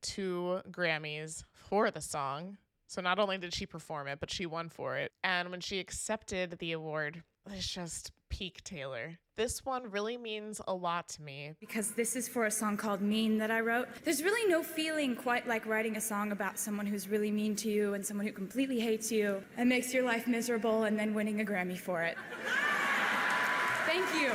[0.00, 2.58] two Grammys for the song.
[2.86, 5.12] So not only did she perform it, but she won for it.
[5.24, 9.18] And when she accepted the award, it's just peak Taylor.
[9.36, 11.54] This one really means a lot to me.
[11.58, 13.88] because this is for a song called Mean that I wrote.
[14.04, 17.70] There's really no feeling quite like writing a song about someone who's really mean to
[17.70, 21.40] you and someone who completely hates you and makes your life miserable and then winning
[21.40, 22.16] a Grammy for it.
[23.92, 24.32] Thank you.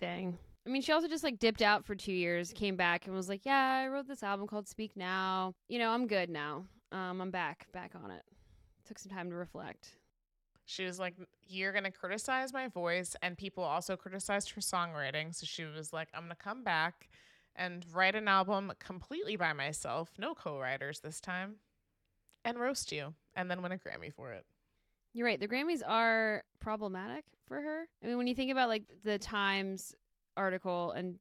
[0.00, 0.36] Dang.
[0.66, 3.28] I mean, she also just like dipped out for two years, came back, and was
[3.28, 5.54] like, "Yeah, I wrote this album called Speak Now.
[5.68, 6.64] You know, I'm good now.
[6.90, 8.24] Um, I'm back, back on it.
[8.84, 9.90] Took some time to reflect.
[10.64, 11.14] She was like,
[11.46, 13.14] You're going to criticize my voice.
[13.22, 15.32] And people also criticized her songwriting.
[15.32, 17.08] So she was like, I'm going to come back
[17.54, 21.56] and write an album completely by myself, no co writers this time,
[22.44, 24.44] and roast you, and then win a Grammy for it.
[25.12, 25.40] You're right.
[25.40, 27.88] The Grammys are problematic for her.
[28.02, 29.94] I mean, when you think about like the Times
[30.36, 31.18] article and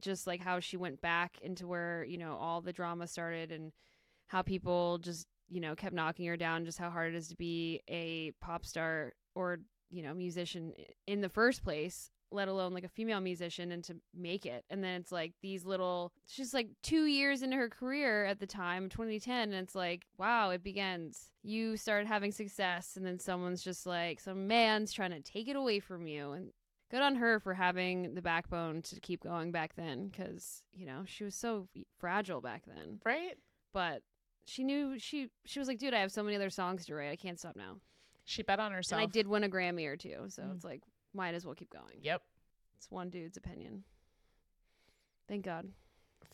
[0.00, 3.72] just like how she went back into where you know all the drama started and
[4.26, 7.36] how people just you know kept knocking her down just how hard it is to
[7.36, 9.58] be a pop star or
[9.90, 10.72] you know musician
[11.06, 14.64] in the first place let alone like a female musician and to make it.
[14.70, 18.46] And then it's like these little she's like two years into her career at the
[18.46, 21.30] time 2010 and it's like wow it begins.
[21.42, 25.56] You start having success and then someone's just like some man's trying to take it
[25.56, 26.32] away from you.
[26.32, 26.50] And
[26.90, 31.02] good on her for having the backbone to keep going back then because you know
[31.06, 31.68] she was so
[31.98, 33.00] fragile back then.
[33.04, 33.36] Right?
[33.74, 34.02] but
[34.44, 37.10] she knew she she was like dude i have so many other songs to write.
[37.10, 37.76] I can't stop now.
[38.24, 39.00] She bet on herself.
[39.00, 40.24] and i did win a grammy or two.
[40.28, 40.54] So Mm.
[40.54, 40.82] it's like
[41.14, 41.98] might as well keep going.
[42.02, 42.22] Yep.
[42.76, 43.84] it's one dude's opinion.
[45.28, 45.68] Thank god.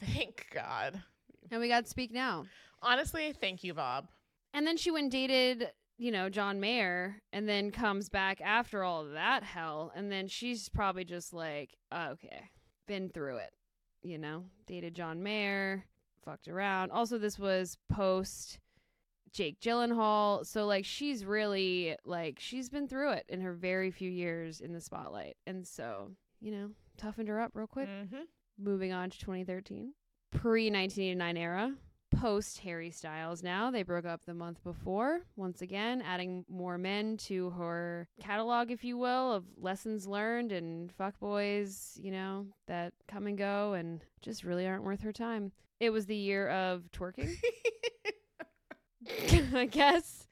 [0.01, 1.03] Thank God.
[1.51, 2.47] and we got to speak now.
[2.83, 4.09] Honestly, thank you, Bob.
[4.55, 5.71] and then she went and dated
[6.01, 9.93] you know john mayer and then comes back after all that hell.
[9.97, 12.51] And then she's probably just like oh, okay
[12.87, 13.51] been through it
[14.03, 14.45] you know?
[14.67, 15.85] Dated john mayer
[16.25, 16.93] fucked around.
[16.93, 18.61] Also this was post
[19.33, 20.45] jake gyllenhaal.
[20.47, 24.73] So like she's really like she's been through it in her very few years in
[24.73, 25.37] the spotlight.
[25.47, 26.11] And so
[26.41, 27.89] you know toughened her up real quick.
[27.89, 28.23] Mm-hmm.
[28.59, 29.93] moving on to 2013
[30.33, 31.73] pre 1989 era
[32.21, 37.17] post harry styles now they broke up the month before once again adding more men
[37.19, 43.27] to her catalog if you will of lessons learned and fuckboys you know that come
[43.27, 45.53] and go and just really aren't worth her time.
[45.81, 47.37] It was the year of twerking
[49.55, 50.27] i guess.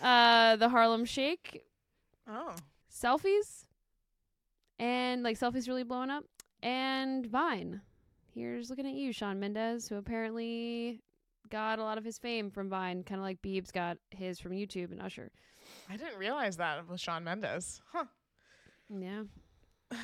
[0.00, 1.62] Uh the harlem shake.
[2.28, 2.54] Oh.
[2.92, 3.64] selfies.
[4.78, 6.24] And like selfies really blowing up.
[6.62, 7.80] And vine.
[8.34, 11.00] Here's looking at you Shawn Mendes who apparently
[11.48, 14.52] got a lot of his fame from vine kind of like beebs got his from
[14.52, 15.30] youtube and usher.
[15.88, 17.80] I didn't realize that with Shawn Mendes.
[17.92, 18.04] Huh.
[18.88, 19.22] yeah.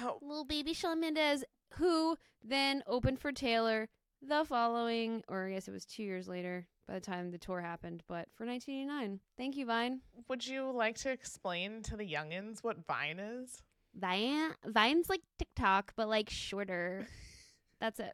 [0.03, 1.45] Oh, little baby Shawn Mendes
[1.75, 3.89] who then opened for taylor
[4.21, 7.61] the following or i guess it was two years later by the time the tour
[7.61, 12.59] happened but for 1989 thank you vine would you like to explain to the youngins
[12.63, 13.63] what Vine is?
[13.95, 17.07] vine vine's like tiktok but like shorter
[17.81, 18.13] that's it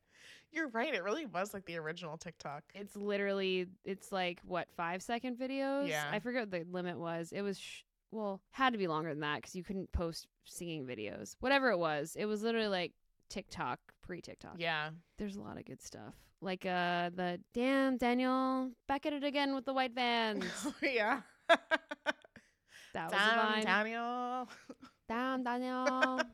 [0.50, 0.94] You're right.
[0.94, 2.62] It really was like the original TikTok.
[2.74, 5.88] It's literally it's like what five second videos.
[5.88, 6.06] Yeah.
[6.10, 7.32] I forget what the limit was.
[7.32, 10.86] It was sh- well had to be longer than that because you couldn't post singing
[10.86, 11.36] videos.
[11.40, 12.92] Whatever it was, it was literally like
[13.28, 14.56] TikTok pre TikTok.
[14.58, 14.90] Yeah.
[15.18, 19.54] There's a lot of good stuff like uh the damn Daniel back at it again
[19.54, 20.44] with the white vans.
[20.82, 21.20] yeah.
[22.94, 23.64] That was Damn.
[23.64, 24.48] Daniel.
[25.08, 26.20] Damn Daniel.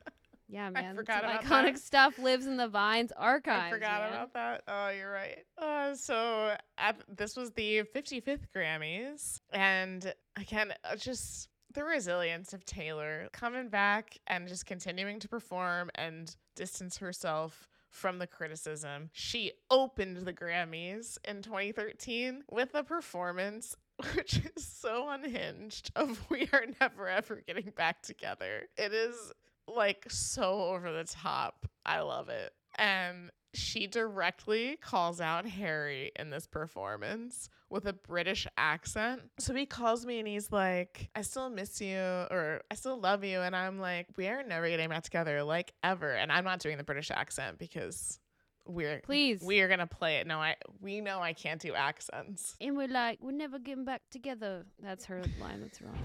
[0.46, 0.94] Yeah, man.
[0.96, 1.78] iconic that.
[1.78, 3.64] stuff lives in the Vines archives.
[3.66, 4.12] I forgot man.
[4.12, 4.62] about that.
[4.68, 5.38] Oh, you're right.
[5.58, 12.64] Uh, so at, this was the 55th Grammys, and again, uh, just the resilience of
[12.64, 19.10] Taylor coming back and just continuing to perform and distance herself from the criticism.
[19.12, 23.76] She opened the Grammys in 2013 with a performance
[24.14, 28.68] which is so unhinged of we are never ever getting back together.
[28.76, 29.32] It is
[29.68, 31.66] like so over the top.
[31.86, 32.52] I love it.
[32.76, 39.22] And she directly calls out Harry in this performance with a British accent.
[39.38, 43.24] So he calls me and he's like, I still miss you or I still love
[43.24, 43.40] you.
[43.40, 46.12] And I'm like, we are never getting back together, like ever.
[46.12, 48.20] And I'm not doing the British accent because
[48.66, 49.42] we're Please.
[49.42, 50.26] we are gonna play it.
[50.26, 52.56] No, I we know I can't do accents.
[52.60, 54.64] And we're like, we're never getting back together.
[54.82, 55.60] That's her line.
[55.60, 55.98] That's wrong.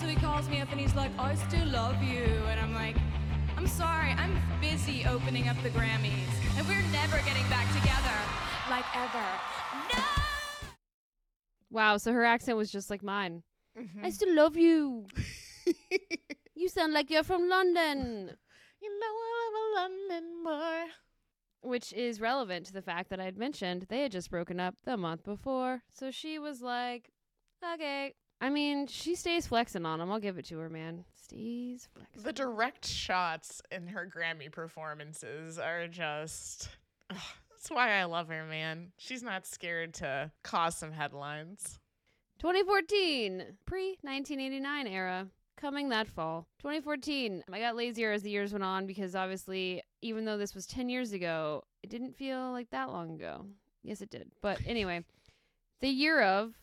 [0.00, 2.24] So he calls me up and he's like, I still love you.
[2.48, 2.96] And I'm like,
[3.56, 6.28] I'm sorry, I'm busy opening up the Grammys.
[6.56, 8.16] And we're never getting back together.
[8.70, 9.24] Like ever.
[9.92, 10.02] No!
[11.70, 11.96] Wow.
[11.96, 13.42] So her accent was just like mine.
[13.78, 14.04] Mm-hmm.
[14.04, 15.06] I still love you.
[16.58, 18.30] You sound like you're from London.
[18.80, 20.90] You know I love a London boy.
[21.60, 24.96] Which is relevant to the fact that I'd mentioned they had just broken up the
[24.96, 25.82] month before.
[25.92, 27.10] So she was like,
[27.74, 28.14] okay.
[28.40, 30.10] I mean, she stays flexing on him.
[30.10, 31.04] I'll give it to her, man.
[31.28, 32.22] Stays flexing.
[32.22, 36.68] The direct shots in her Grammy performances are just.
[37.10, 37.16] Ugh,
[37.50, 38.92] that's why I love her, man.
[38.96, 41.80] She's not scared to cause some headlines.
[42.38, 46.46] 2014, pre 1989 era, coming that fall.
[46.60, 50.64] 2014, I got lazier as the years went on because obviously, even though this was
[50.66, 53.46] 10 years ago, it didn't feel like that long ago.
[53.82, 54.30] Yes, it did.
[54.42, 55.04] But anyway,
[55.80, 56.54] the year of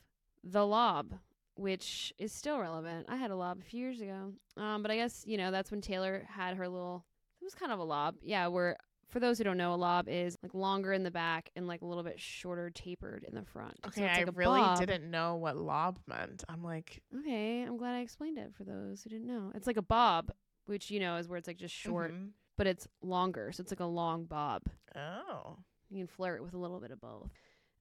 [0.41, 1.15] The Lob,
[1.55, 3.05] which is still relevant.
[3.09, 4.33] I had a lob a few years ago.
[4.57, 7.05] Um, but I guess, you know, that's when Taylor had her little,
[7.41, 8.15] it was kind of a lob.
[8.21, 8.77] Yeah, where
[9.09, 11.81] for those who don't know, a lob is like longer in the back and like
[11.81, 13.77] a little bit shorter tapered in the front.
[13.83, 14.79] So Okay, I like a really bob.
[14.79, 16.43] didn't know what lob meant.
[16.49, 19.51] I'm like, Okay, I'm glad I explained it for those who didn't know.
[19.53, 20.31] It's like a bob,
[20.65, 22.29] which you know is where it's like just short mhm.
[22.57, 24.63] but it's longer, so it's like a long bob.
[24.95, 25.57] Oh.
[25.89, 27.29] You can flirt with a little bit of both.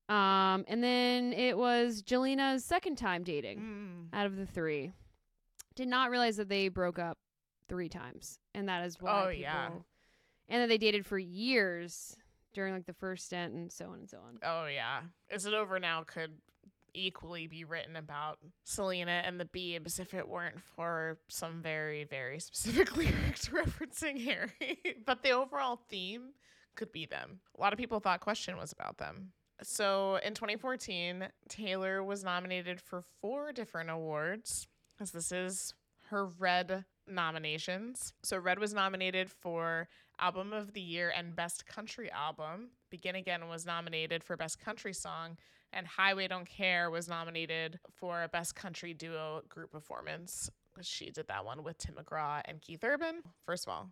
[0.08, 3.58] Um, and then it was Jelena's second time dating
[4.12, 4.16] Mm.
[4.16, 4.92] out of the three.
[5.74, 7.18] Did not realize that they broke up
[7.68, 9.10] three times, and that is why.
[9.22, 9.68] Oh, people, yeah.
[10.48, 12.14] And that they dated for years
[12.52, 14.38] during like the first stint, and so on and so on.
[14.42, 15.02] Oh yeah.
[15.30, 16.02] Is it over now?
[16.02, 16.32] Could
[16.94, 22.38] equally be written about Selena and the Beebs if it weren't for some very, very
[22.40, 24.78] specific lyrics referencing Harry.
[25.06, 26.34] but the overall theme
[26.76, 27.40] could be them.
[27.56, 29.32] A lot of people thought Question was about them.
[29.62, 34.66] So in 2014, Taylor was nominated for four different awards,
[35.00, 35.74] as this is
[36.10, 38.12] her Red nominations.
[38.22, 39.88] So Red was nominated for
[40.18, 42.70] Album of the Year and Best Country Album.
[42.90, 45.36] Begin Again was nominated for Best Country Song,
[45.72, 50.50] and Highway Don't Care was nominated for Best Country Duo Group Performance.
[50.80, 53.22] She did that one with Tim McGraw and Keith Urban.
[53.44, 53.90] First of all,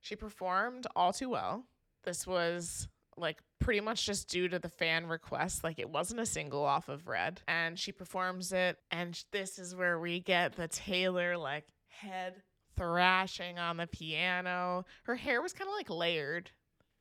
[0.00, 1.64] she performed all too well.
[2.04, 5.64] This was like pretty much just due to the fan request.
[5.64, 8.78] Like it wasn't a single off of Red, and she performs it.
[8.90, 12.42] And this is where we get the Taylor like head
[12.76, 14.84] thrashing on the piano.
[15.04, 16.50] Her hair was kind of like layered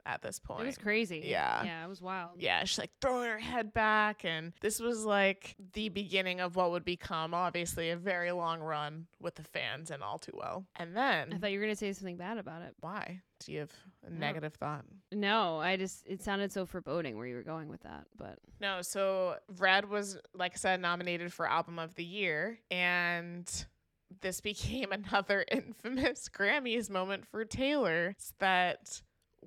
[0.05, 0.61] at this point.
[0.61, 1.23] It was crazy.
[1.25, 1.63] Yeah.
[1.63, 2.31] yeah, it was wild.
[2.37, 4.23] Yeah, she's like throwing her head back.
[4.23, 9.07] And this was like the beginning of what would become obviously a very long run
[9.19, 10.65] with the fans and all too well.
[10.75, 12.75] And then, I thought you were gonna say something bad about it.
[12.81, 13.21] why?
[13.39, 13.71] Do you have
[14.05, 14.17] a No.
[14.17, 14.85] negative thought?
[15.11, 18.81] No, I just it sounded so foreboding where you were going with that, but No,
[18.81, 22.59] so Red was, like I said, nominated for Album of the Year.
[22.71, 23.49] And
[24.21, 28.15] this became another infamous Grammys moment for Taylor.
[28.39, 29.01] That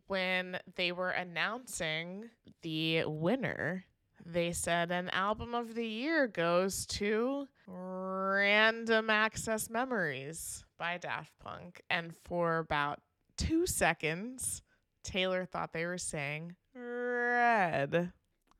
[0.06, 2.30] when they were announcing
[2.62, 3.84] the winner,
[4.24, 11.80] they said an album of the year goes to Random Access Memories by Daft Punk.
[11.90, 13.00] And for about
[13.36, 14.62] two seconds,
[15.04, 18.12] Taylor thought they were saying red.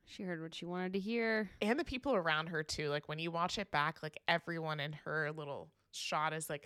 [0.05, 1.49] she heard what she wanted to hear.
[1.61, 2.89] And the people around her too.
[2.89, 6.65] Like when you watch it back, like everyone in her little shot is like,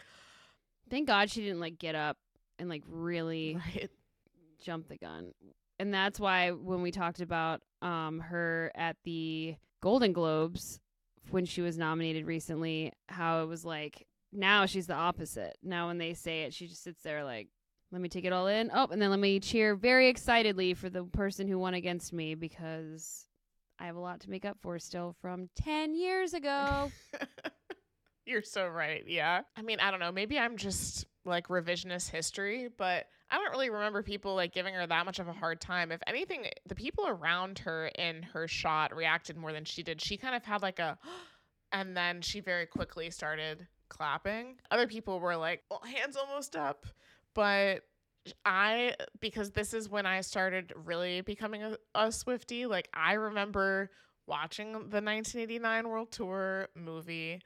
[0.90, 2.18] Thank God she didn't like get up
[2.60, 3.90] and like really right.
[4.64, 5.34] Jump the gun.
[5.80, 10.80] And that's why when we talked about um her at the Golden Globes
[11.30, 15.58] when she was nominated recently, how it was like now she's the opposite.
[15.62, 17.48] Now when they say it, she just sits there like
[17.92, 18.72] let me take it all in.
[18.74, 22.34] Oh, and then let me cheer very excitedly for the person who won against me
[22.34, 23.28] because
[23.80, 26.92] I have a lot to make up for still from 10 years ago.
[28.26, 29.04] You're so right.
[29.06, 29.42] Yeah.
[29.56, 30.12] I mean, I don't know.
[30.12, 34.86] Maybe I'm just like revisionist history, but I don't really remember people like giving her
[34.86, 35.92] that much of a hard time.
[35.92, 40.00] If anything, the people around her in her shot reacted more than she did.
[40.00, 41.00] She kind of had like a,
[41.72, 44.58] and then she very quickly started clapping.
[44.70, 46.86] Other people were like, well, hands almost up.
[47.34, 47.82] But
[48.46, 53.90] I, because this is when I started really becoming a, a Swiftie, like I remember
[54.28, 57.42] watching the 1989 World Tour movie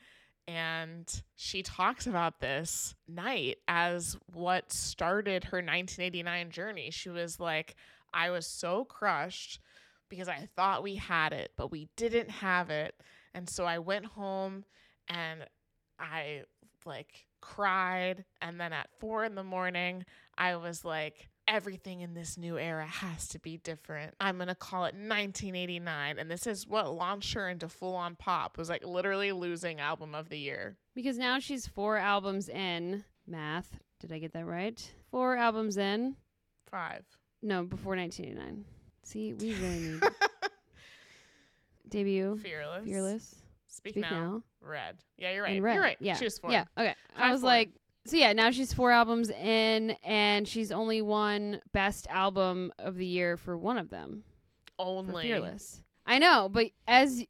[0.47, 6.89] and she talks about this night as what started her 1989 journey.
[6.89, 7.75] She was like,
[8.13, 9.59] I was so crushed
[10.09, 12.95] because I thought we had it, but we didn't have it.
[13.33, 14.63] And so I went home
[15.09, 15.45] and
[15.99, 16.43] I
[16.85, 18.23] like cried.
[18.41, 20.05] And then at four in the morning,
[20.37, 24.13] I was like, everything in this new era has to be different.
[24.19, 26.19] I'm going to call it 1989.
[26.19, 30.13] And this is what launched her into full on pop, was like literally losing album
[30.15, 30.75] of the year.
[30.95, 33.03] because now she's four albums in.
[33.27, 33.79] Math.
[33.99, 34.79] Did I get that right?
[35.11, 36.15] Four albums in.
[36.69, 37.03] Five.
[37.41, 38.65] No, before 1989.
[39.03, 40.01] See, we really need
[41.89, 42.37] debut.
[42.41, 42.85] Fearless.
[42.85, 43.35] Fearless.
[43.67, 44.09] Speak, Speak now.
[44.09, 44.43] now.
[44.61, 44.97] Red.
[45.17, 45.55] Yeah, you're right.
[45.55, 45.97] You're right.
[45.99, 46.15] Yeah.
[46.15, 46.51] She was four.
[46.51, 46.65] Yeah.
[46.77, 46.95] Okay.
[47.13, 47.49] High I was four.
[47.49, 47.69] like,
[48.07, 53.05] so yeah, now she's four albums in, and she's only won best album of the
[53.05, 54.23] year for one of them.
[54.79, 55.23] Only.
[55.23, 55.81] Fearless.
[56.05, 57.25] I know, but as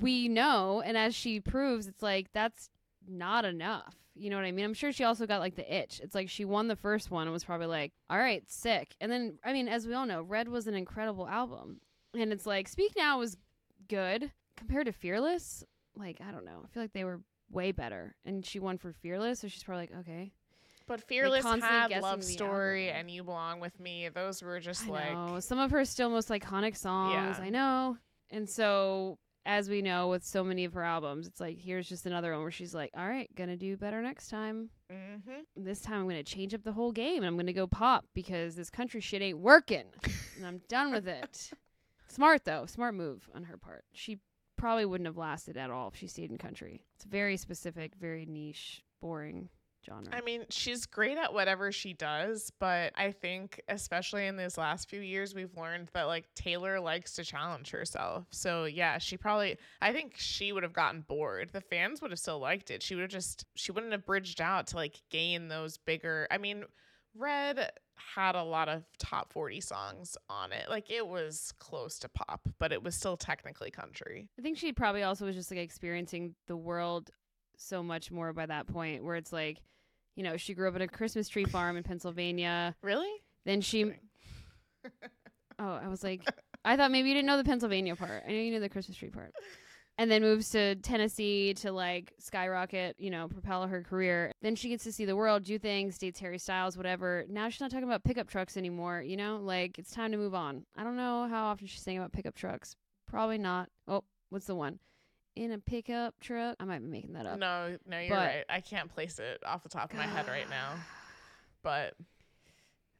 [0.00, 2.70] we know, and as she proves, it's like that's
[3.06, 3.94] not enough.
[4.14, 4.64] You know what I mean?
[4.64, 6.00] I'm sure she also got like the itch.
[6.02, 8.96] It's like she won the first one and was probably like, all right, sick.
[9.00, 11.80] And then, I mean, as we all know, Red was an incredible album.
[12.14, 13.36] And it's like, Speak Now was
[13.88, 15.62] good compared to Fearless.
[15.96, 16.62] Like, I don't know.
[16.64, 17.20] I feel like they were
[17.50, 18.14] way better.
[18.24, 19.40] And she won for Fearless.
[19.40, 20.32] So she's probably like, okay.
[20.86, 23.00] But Fearless constantly had Love Story album.
[23.00, 24.08] and You Belong With Me.
[24.08, 25.12] Those were just I like.
[25.12, 25.40] know.
[25.40, 27.36] Some of her still most iconic songs.
[27.38, 27.44] Yeah.
[27.44, 27.98] I know.
[28.30, 32.06] And so, as we know with so many of her albums, it's like here's just
[32.06, 34.70] another one where she's like, "All right, gonna do better next time.
[34.90, 35.40] Mm-hmm.
[35.64, 38.56] This time I'm gonna change up the whole game and I'm gonna go pop because
[38.56, 39.84] this country shit ain't working,
[40.36, 41.50] and I'm done with it."
[42.08, 43.84] Smart though, smart move on her part.
[43.92, 44.18] She
[44.58, 46.82] probably wouldn't have lasted at all if she stayed in country.
[46.96, 49.48] It's very specific, very niche, boring.
[49.86, 50.12] genre.
[50.12, 54.88] I mean, she's great at whatever she does, but I think, especially in these last
[54.90, 58.26] few years, we've learned that like Taylor likes to challenge herself.
[58.30, 61.50] So, yeah, she probably, I think she would have gotten bored.
[61.52, 62.82] The fans would have still liked it.
[62.82, 66.26] She would have just, she wouldn't have bridged out to like gain those bigger.
[66.30, 66.64] I mean,
[67.14, 67.70] Red
[68.14, 70.68] had a lot of top 40 songs on it.
[70.68, 74.28] Like it was close to pop, but it was still technically country.
[74.38, 77.10] I think she probably also was just like experiencing the world
[77.56, 79.60] so much more by that point, where it's like,
[80.14, 82.74] you know, she grew up at a Christmas tree farm in Pennsylvania.
[82.82, 83.10] Really?
[83.44, 83.92] Then she,
[85.58, 86.22] oh, I was like,
[86.64, 88.24] I thought maybe you didn't know the Pennsylvania part.
[88.26, 89.32] I know you knew the Christmas tree part.
[90.00, 94.30] And then moves to Tennessee to like skyrocket, you know, propel her career.
[94.42, 97.24] Then she gets to see the world, do things, dates Harry Styles, whatever.
[97.28, 99.40] Now she's not talking about pickup trucks anymore, you know?
[99.42, 100.64] Like it's time to move on.
[100.76, 102.76] I don't know how often she's saying about pickup trucks.
[103.08, 103.70] Probably not.
[103.88, 104.78] Oh, what's the one?
[105.34, 106.54] In a pickup truck.
[106.60, 107.38] I might be making that up.
[107.40, 108.44] No, no, you're But- right.
[108.48, 110.74] I can't place it off the top of my head right now.
[111.64, 111.94] But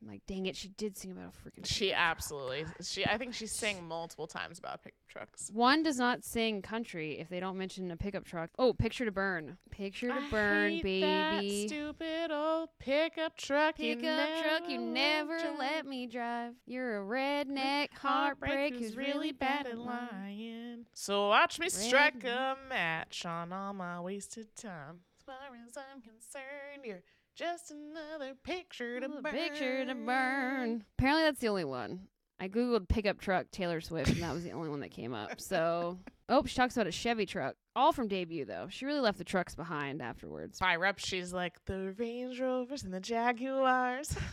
[0.01, 3.35] I'm like, dang it, she did sing about a freaking she absolutely she I think
[3.35, 5.51] she sang multiple times about pickup trucks.
[5.53, 8.51] One does not sing country if they don't mention a pickup truck.
[8.59, 9.59] Oh, picture to burn.
[9.71, 11.01] Picture to I burn, baby.
[11.01, 13.79] That stupid old pickup truck.
[13.81, 15.59] you Pickup truck, you never drive.
[15.59, 16.55] let me drive.
[16.67, 19.99] You're a redneck heartbreak who's really bad at lying.
[20.13, 20.87] lying.
[20.95, 25.01] So watch me strike a match on all my wasted time.
[25.19, 25.37] As far
[25.67, 27.03] as I'm concerned, you're
[27.39, 29.33] just another picture to burn.
[29.33, 30.85] Picture to burn.
[30.99, 32.01] Apparently, that's the only one.
[32.41, 35.31] I googled pickup truck Taylor Swift, and that was the only one that came up.
[35.41, 38.67] So, oh, she talks about a Chevy truck, all from debut though.
[38.71, 40.59] She really left the trucks behind afterwards.
[40.59, 44.17] By rep, she's like the Range Rovers and the Jaguars.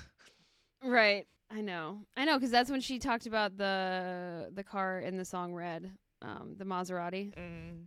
[0.84, 1.26] Right.
[1.50, 2.02] I know.
[2.16, 5.92] I know because that's when she talked about the the car in the song Red,
[6.22, 7.34] um, the Maserati.
[7.34, 7.86] Mm.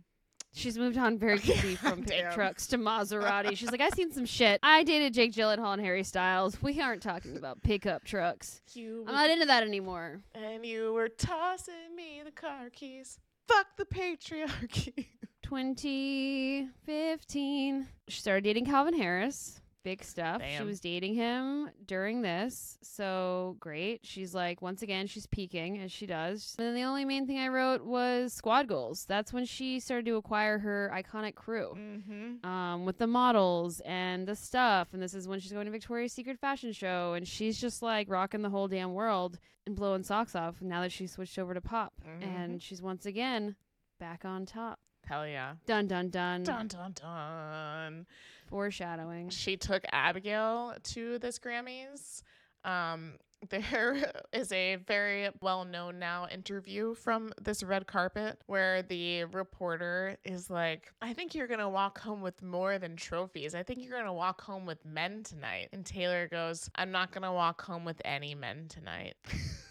[0.53, 3.55] She's moved on very quickly from pickup trucks to Maserati.
[3.55, 4.59] She's like, I've seen some shit.
[4.63, 6.61] I dated Jake Gyllenhaal and Harry Styles.
[6.61, 8.61] We aren't talking about pickup trucks.
[8.73, 10.19] You I'm not into that anymore.
[10.35, 13.19] and you were tossing me the car keys.
[13.47, 15.07] Fuck the patriarchy.
[15.43, 17.87] 2015.
[18.07, 19.58] She started dating Calvin Harris.
[19.81, 20.41] Big stuff.
[20.57, 22.77] She was dating him during this.
[22.81, 24.01] So great.
[24.03, 26.53] She's like, once again, she's peaking as she does.
[26.59, 29.05] And then the only main thing I wrote was squad goals.
[29.05, 31.75] That's when she started to acquire her iconic crew.
[31.77, 32.45] mm-hmm.
[32.45, 36.11] Um, with the models and the stuff, and this is when she's going to Victoria's
[36.11, 40.35] Secret fashion show, and she's just like rocking the whole damn world and blowing socks
[40.35, 40.61] off.
[40.61, 42.23] Now that she's switched over to pop, Mhm.
[42.23, 43.55] and she's once again
[43.97, 44.79] back on top.
[45.05, 45.53] Hell yeah.
[45.65, 46.43] Dun dun dun.
[46.43, 48.05] Dun dun dun.
[48.49, 49.29] Foreshadowing.
[49.29, 52.23] She took Abigail to this Grammys.
[52.63, 53.13] Um,
[53.49, 60.17] there is a very well known now interview from this red carpet where the reporter
[60.25, 63.55] is like, I think you're going to walk home with more than trophies.
[63.55, 65.69] I think you're going to walk home with men tonight.
[65.71, 69.15] And Taylor goes, I'm not going to walk home with any men tonight.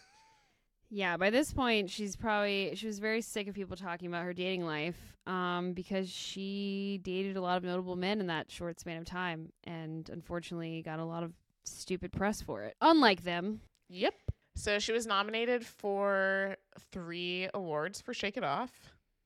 [0.90, 4.32] Yeah, by this point, she's probably she was very sick of people talking about her
[4.32, 8.96] dating life, um, because she dated a lot of notable men in that short span
[8.96, 11.32] of time, and unfortunately got a lot of
[11.64, 12.74] stupid press for it.
[12.80, 14.14] Unlike them, Yep.
[14.54, 16.56] So she was nominated for
[16.90, 18.70] three awards for Shake It Off.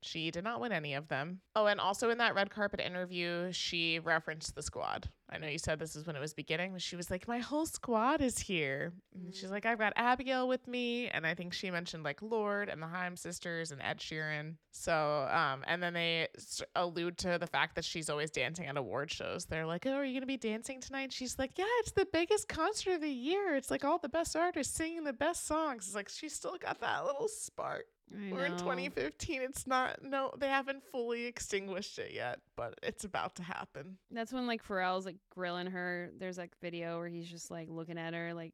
[0.03, 1.39] She did not win any of them.
[1.55, 5.09] Oh, and also in that red carpet interview, she referenced the squad.
[5.33, 7.39] I know you said this is when it was beginning, but she was like, My
[7.39, 8.93] whole squad is here.
[9.15, 11.07] And she's like, I've got Abigail with me.
[11.07, 14.55] And I think she mentioned like Lorde and the Haim sisters and Ed Sheeran.
[14.71, 16.27] So, um, and then they
[16.75, 19.45] allude to the fact that she's always dancing at award shows.
[19.45, 21.11] They're like, Oh, are you going to be dancing tonight?
[21.11, 23.55] She's like, Yeah, it's the biggest concert of the year.
[23.55, 25.87] It's like all the best artists singing the best songs.
[25.87, 27.85] It's like she's still got that little spark.
[28.31, 29.41] We're in 2015.
[29.41, 33.97] It's not, no, they haven't fully extinguished it yet, but it's about to happen.
[34.11, 36.11] That's when like Pharrell's like grilling her.
[36.17, 38.33] There's like video where he's just like looking at her.
[38.33, 38.53] Like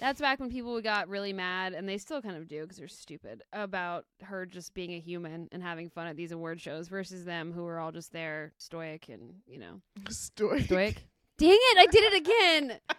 [0.00, 2.88] that's back when people got really mad, and they still kind of do because they're
[2.88, 7.24] stupid about her just being a human and having fun at these award shows versus
[7.24, 10.64] them who are all just there stoic and you know Stoic.
[10.64, 11.04] stoic.
[11.36, 11.78] Dang it!
[11.78, 12.78] I did it again.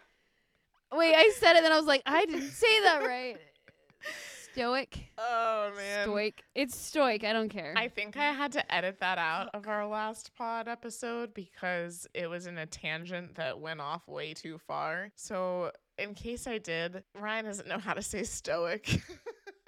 [0.93, 3.37] Wait, I said it, then I was like, I didn't say that right.
[4.53, 5.11] Stoic.
[5.17, 6.05] Oh, man.
[6.05, 6.43] Stoic.
[6.55, 7.23] It's stoic.
[7.23, 7.73] I don't care.
[7.77, 12.27] I think I had to edit that out of our last pod episode because it
[12.27, 15.09] was in a tangent that went off way too far.
[15.15, 19.01] So, in case I did, Ryan doesn't know how to say stoic.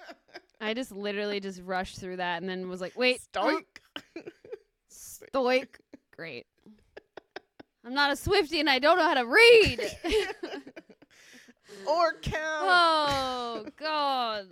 [0.60, 3.82] I just literally just rushed through that and then was like, wait, stoic.
[4.88, 5.78] Stoic.
[6.14, 6.46] Great.
[7.84, 9.80] I'm not a Swiftie and I don't know how to read.
[11.86, 12.34] or count.
[12.64, 14.46] oh God.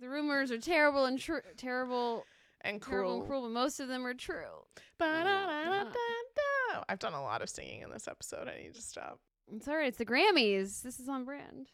[0.00, 2.24] The rumors are terrible and true, terrible,
[2.62, 2.90] and cruel.
[2.98, 3.18] terrible cruel.
[3.20, 4.64] and cruel, but most of them are true.
[4.98, 6.82] Ba-da-da-da-da-da.
[6.88, 8.48] I've done a lot of singing in this episode.
[8.48, 9.20] I need to stop.
[9.54, 9.88] It's all right.
[9.88, 10.82] It's the Grammys.
[10.82, 11.68] This is on brand.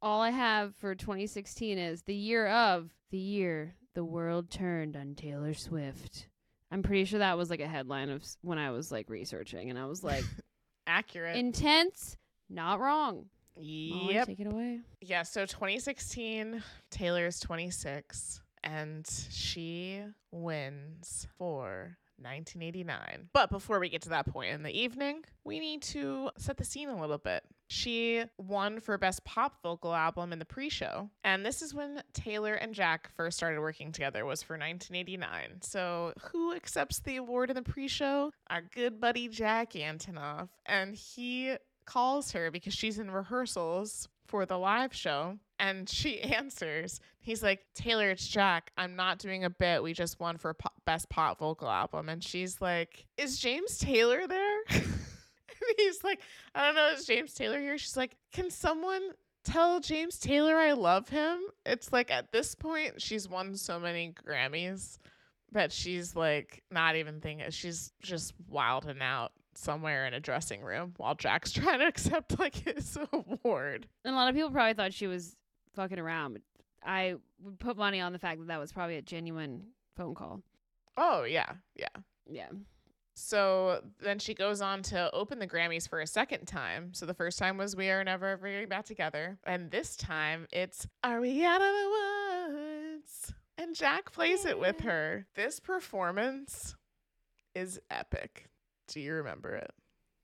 [0.00, 5.14] All I have for 2016 is the year of the year the world turned on
[5.14, 6.28] Taylor Swift.
[6.70, 9.70] I'm pretty sure that was like a headline of s- when I was like researching,
[9.70, 10.24] and I was like,
[10.86, 11.36] Accurate.
[11.36, 12.16] intense,
[12.48, 13.26] not wrong.
[13.56, 14.26] Molly, yep.
[14.26, 14.80] take it away.
[15.00, 23.28] Yeah, so 2016, Taylor is 26, and she wins for 1989.
[23.32, 26.64] But before we get to that point in the evening, we need to set the
[26.64, 27.42] scene a little bit.
[27.68, 32.54] She won for Best Pop Vocal Album in the pre-show, and this is when Taylor
[32.54, 34.24] and Jack first started working together.
[34.24, 35.62] Was for 1989.
[35.62, 38.30] So who accepts the award in the pre-show?
[38.50, 44.58] Our good buddy Jack Antonoff, and he calls her because she's in rehearsals for the
[44.58, 47.00] live show and she answers.
[47.20, 48.70] He's like, Taylor, it's Jack.
[48.76, 49.82] I'm not doing a bit.
[49.82, 52.08] We just won for best pop vocal album.
[52.08, 54.58] And she's like, Is James Taylor there?
[54.70, 54.82] and
[55.76, 56.20] he's like,
[56.54, 56.88] I don't know.
[56.88, 57.78] Is James Taylor here?
[57.78, 59.02] She's like, Can someone
[59.44, 61.38] tell James Taylor I love him?
[61.64, 64.98] It's like at this point, she's won so many Grammys
[65.52, 67.50] that she's like not even thinking.
[67.50, 72.54] She's just wilding out somewhere in a dressing room while Jack's trying to accept like
[72.54, 73.86] his award.
[74.04, 75.36] And a lot of people probably thought she was
[75.74, 76.42] fucking around, but
[76.84, 79.64] I would put money on the fact that that was probably a genuine
[79.96, 80.42] phone call.
[80.96, 81.88] Oh yeah, yeah.
[82.28, 82.48] Yeah.
[83.14, 86.94] So then she goes on to open the Grammys for a second time.
[86.94, 89.38] So the first time was We Are Never Ever Getting Back Together.
[89.44, 91.90] And this time it's Are We Out of the
[92.48, 93.34] Woods?
[93.58, 95.26] And Jack plays it with her.
[95.34, 96.74] This performance
[97.54, 98.48] is epic.
[98.88, 99.70] Do you remember it?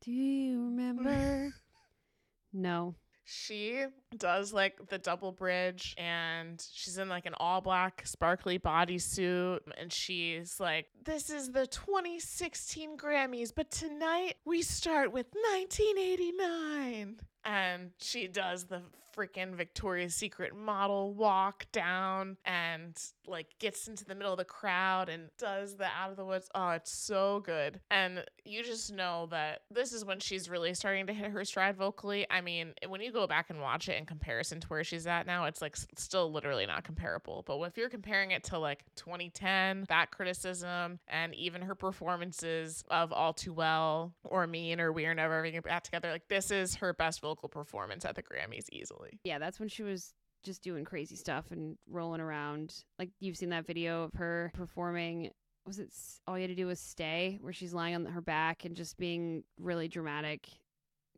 [0.03, 1.53] Do you remember?
[2.53, 2.95] no.
[3.31, 3.85] She
[4.17, 9.93] does like the double bridge and she's in like an all black sparkly bodysuit and
[9.93, 17.21] she's like, This is the 2016 Grammys, but tonight we start with 1989.
[17.49, 18.83] And she does the
[19.17, 22.97] freaking Victoria's Secret model walk down and
[23.27, 26.49] like gets into the middle of the crowd and does the out of the woods.
[26.55, 27.81] Oh, it's so good.
[27.91, 31.77] And you just know that this is when she's really starting to hit her stride
[31.77, 32.27] vocally.
[32.31, 35.27] I mean, when you go back and watch it in comparison to where she's at
[35.27, 37.43] now, it's like still literally not comparable.
[37.47, 43.13] But if you're comparing it to like 2010, that criticism, and even her performances of
[43.13, 46.51] All Too Well or Mean or We Are Never Ever Getting Back Together, like this
[46.51, 49.21] is her best vocal performance at the Grammys easily.
[49.23, 52.75] Yeah, that's when she was just doing crazy stuff and rolling around.
[52.99, 55.31] Like you've seen that video of her performing.
[55.67, 55.93] Was it
[56.27, 58.97] all you had to do was stay, where she's lying on her back and just
[58.97, 60.49] being really dramatic?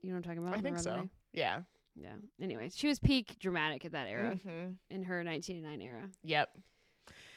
[0.03, 0.59] You know what I'm talking about?
[0.59, 1.09] I think so.
[1.33, 1.61] Yeah.
[1.95, 2.15] Yeah.
[2.43, 6.49] Anyway, she was peak dramatic at that era hmm in her 1989 era, Yep.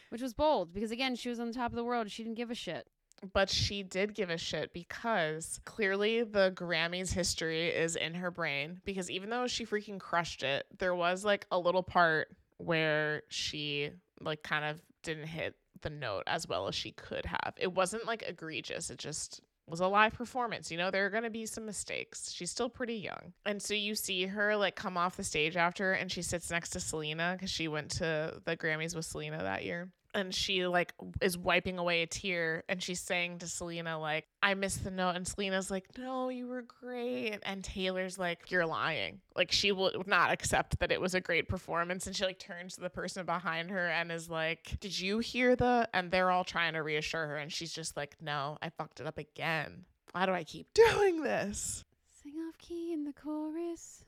[0.09, 2.09] which was bold because again, she was on the top of the world.
[2.09, 2.87] She didn't give a shit.
[3.31, 8.81] But she did give a shit because clearly the Grammys history is in her brain.
[8.83, 13.91] Because even though she freaking crushed it, there was like a little part where she
[14.19, 17.53] like kind of didn't hit the note as well as she could have.
[17.57, 18.89] It wasn't like egregious.
[18.89, 20.71] It just was a live performance.
[20.71, 22.31] You know, there are going to be some mistakes.
[22.31, 23.33] She's still pretty young.
[23.45, 26.69] And so you see her like come off the stage after and she sits next
[26.71, 29.89] to Selena because she went to the Grammys with Selena that year.
[30.15, 34.53] And she like is wiping away a tear and she's saying to Selena, like, I
[34.53, 35.15] missed the note.
[35.15, 37.39] And Selena's like, No, you were great.
[37.43, 39.21] And Taylor's like, You're lying.
[39.35, 42.05] Like she will not accept that it was a great performance.
[42.05, 45.55] And she like turns to the person behind her and is like, Did you hear
[45.55, 45.89] the?
[45.93, 47.37] And they're all trying to reassure her.
[47.37, 49.85] And she's just like, No, I fucked it up again.
[50.11, 51.83] Why do I keep doing this?
[52.21, 54.05] Sing off key in the chorus.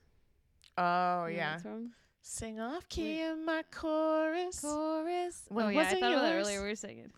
[0.77, 1.57] Oh know yeah.
[2.27, 4.59] Sing off key in my chorus.
[4.59, 5.43] Chorus.
[5.47, 6.59] When oh yeah, I thought about that earlier.
[6.59, 7.11] We were singing.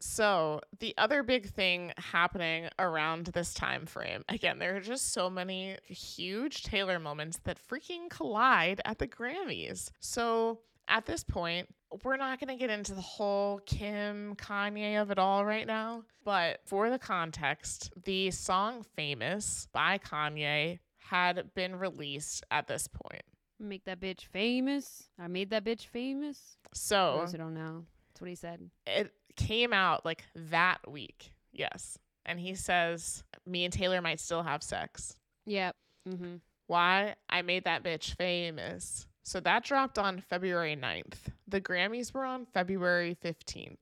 [0.00, 5.30] So the other big thing happening around this time frame, again, there are just so
[5.30, 9.92] many huge Taylor moments that freaking collide at the Grammys.
[10.00, 10.58] So
[10.88, 11.68] at this point,
[12.02, 16.02] we're not going to get into the whole Kim Kanye of it all right now,
[16.24, 23.22] but for the context, the song Famous by Kanye had been released at this point.
[23.62, 25.08] Make that bitch famous.
[25.18, 26.56] I made that bitch famous.
[26.74, 28.70] So those who don't know, that's what he said.
[28.86, 31.32] it came out like that week.
[31.52, 31.98] Yes.
[32.26, 35.16] And he says, Me and Taylor might still have sex.
[35.46, 35.76] Yep.
[36.08, 36.36] Mm-hmm.
[36.66, 37.14] Why?
[37.28, 39.06] I made that bitch famous.
[39.24, 41.30] So that dropped on February 9th.
[41.46, 43.76] The Grammys were on February 15th.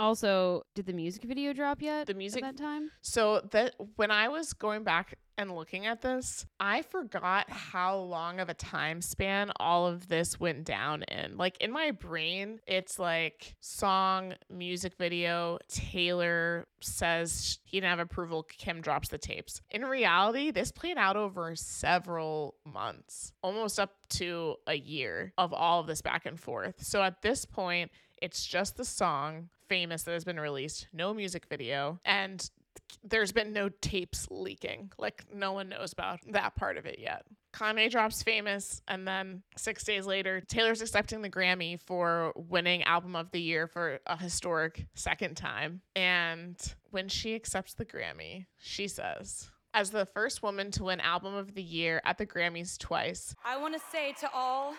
[0.00, 2.06] Also, did the music video drop yet?
[2.06, 2.90] The at music- that time.
[3.02, 8.40] So that when I was going back and looking at this, I forgot how long
[8.40, 11.36] of a time span all of this went down in.
[11.36, 18.42] Like in my brain, it's like song, music video, Taylor says he didn't have approval,
[18.42, 19.60] Kim drops the tapes.
[19.70, 25.80] In reality, this played out over several months, almost up to a year of all
[25.80, 26.82] of this back and forth.
[26.82, 27.90] So at this point,
[28.22, 32.50] it's just the song famous that has been released, no music video, and
[33.04, 34.92] there's been no tapes leaking.
[34.98, 37.22] Like no one knows about that part of it yet.
[37.54, 43.16] Kanye drops famous, and then six days later, Taylor's accepting the Grammy for winning Album
[43.16, 45.80] of the Year for a historic second time.
[45.96, 46.56] And
[46.90, 51.54] when she accepts the Grammy, she says, as the first woman to win Album of
[51.54, 54.74] the Year at the Grammys twice, I want to say to all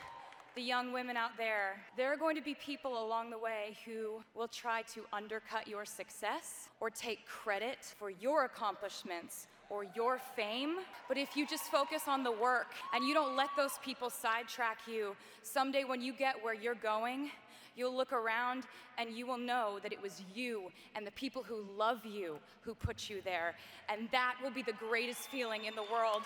[0.55, 4.21] the young women out there, there are going to be people along the way who
[4.35, 10.75] will try to undercut your success or take credit for your accomplishments or your fame.
[11.07, 14.79] But if you just focus on the work and you don't let those people sidetrack
[14.87, 17.31] you, someday when you get where you're going,
[17.75, 18.63] you'll look around
[18.97, 22.75] and you will know that it was you and the people who love you who
[22.75, 23.55] put you there.
[23.87, 26.23] And that will be the greatest feeling in the world.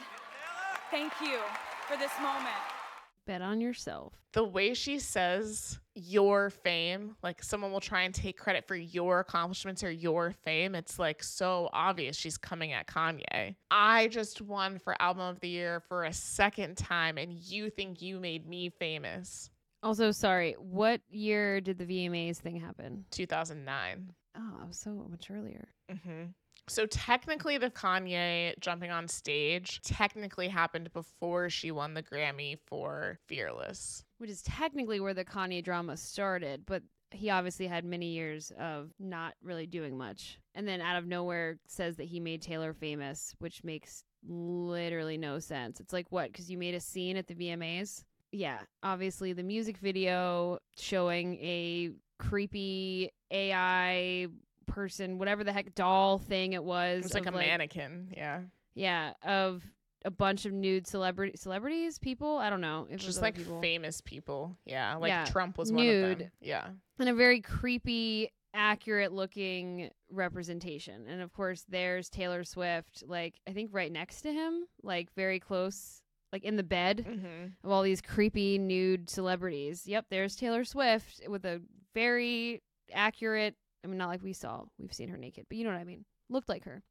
[0.90, 1.40] Thank you
[1.88, 2.85] for this moment.
[3.26, 4.14] Bet on yourself.
[4.34, 9.22] the way she says your fame, like someone will try and take credit for your
[9.22, 13.56] accomplishments or your fame, it's like so obvious she's coming at Kanye.
[13.72, 18.02] I just won for Album of the Year for a second time, and you think
[18.02, 19.50] you made me famous.
[19.82, 23.06] Also, sorry, what year did the VMAs thing happen?
[23.12, 24.12] 2009.
[24.38, 25.68] Oh, I was so much earlier.
[25.90, 26.26] hmm
[26.68, 33.20] So technically, the Kanye jumping on stage technically happened before she won the Grammy for
[33.28, 34.04] Fearless.
[34.18, 36.82] Which is technically where the Kanye drama started, but
[37.12, 40.40] he obviously had many years of not really doing much.
[40.56, 45.40] And then out of nowhere says that he made Taylor famous, which makes literally no
[45.40, 45.80] sense.
[45.80, 46.32] It's like, what?
[46.32, 48.04] Because you made a scene at the VMAs?
[48.32, 54.28] Yeah, obviously the music video showing a creepy AI
[54.66, 57.00] person, whatever the heck doll thing it was.
[57.00, 58.14] It was like a of, mannequin.
[58.16, 58.42] Yeah.
[58.74, 59.64] Yeah, of
[60.04, 62.38] a bunch of nude celebrity celebrities, people.
[62.38, 62.88] I don't know.
[62.90, 63.62] It Just like people.
[63.62, 64.58] famous people.
[64.66, 64.96] Yeah.
[64.96, 66.02] Like Yeah, Trump was one of them.
[66.20, 66.32] nude.
[66.42, 66.68] Yeah.
[67.00, 71.08] and a very creepy, accurate looking representation.
[71.08, 75.40] And of course, there's Taylor Swift, like I think right next to him, like very
[75.40, 76.02] close,
[76.34, 77.46] like in the bed Mm-hmm.
[77.64, 79.84] of all these creepy nude celebrities.
[79.88, 81.62] Yep, there's Taylor Swift with a
[81.94, 82.62] very
[82.94, 83.56] accurate.
[83.86, 85.84] I mean, not like we saw, we've seen her naked, but you know what I
[85.84, 86.06] mean.
[86.28, 86.82] Looked like her.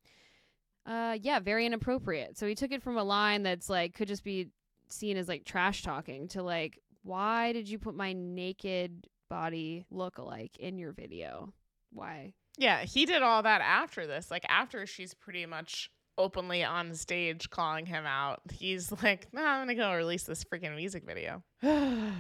[0.87, 2.39] Uh, yeah, very inappropriate.
[2.39, 4.51] So he took it from a line that's like could just be
[4.89, 10.19] seen as like trash talking to like, why did you put my naked body look
[10.19, 11.53] alike in your video?
[11.91, 12.35] Why?
[12.59, 12.85] Yeah.
[12.85, 14.31] He did all that after this.
[14.31, 19.67] Like after she's pretty much openly on stage calling him out, he's like, nah, I'm
[19.67, 21.43] going to go release this freaking music video.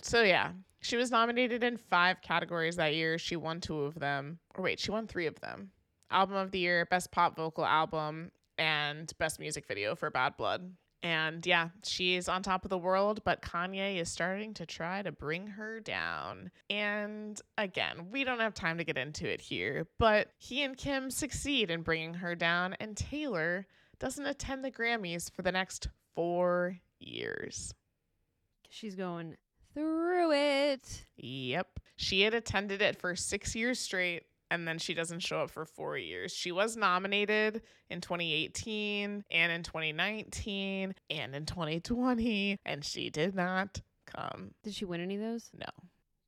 [0.00, 0.52] so yeah.
[0.86, 3.18] She was nominated in five categories that year.
[3.18, 4.38] She won two of them.
[4.54, 5.72] Or wait, she won three of them.
[6.12, 10.70] Album of the Year, Best Pop Vocal Album, and Best Music Video for Bad Blood.
[11.02, 15.10] And yeah, she's on top of the world, but Kanye is starting to try to
[15.10, 16.52] bring her down.
[16.70, 21.10] And again, we don't have time to get into it here, but he and Kim
[21.10, 23.66] succeed in bringing her down, and Taylor
[23.98, 27.74] doesn't attend the Grammys for the next four years.
[28.70, 29.36] She's going
[29.76, 31.04] through it.
[31.16, 31.80] Yep.
[31.96, 35.64] She had attended it for six years straight, and then she doesn't show up for
[35.64, 36.32] four years.
[36.32, 43.80] She was nominated in 2018 and in 2019 and in 2020, and she did not
[44.06, 44.52] come.
[44.62, 45.50] Did she win any of those?
[45.54, 45.66] No.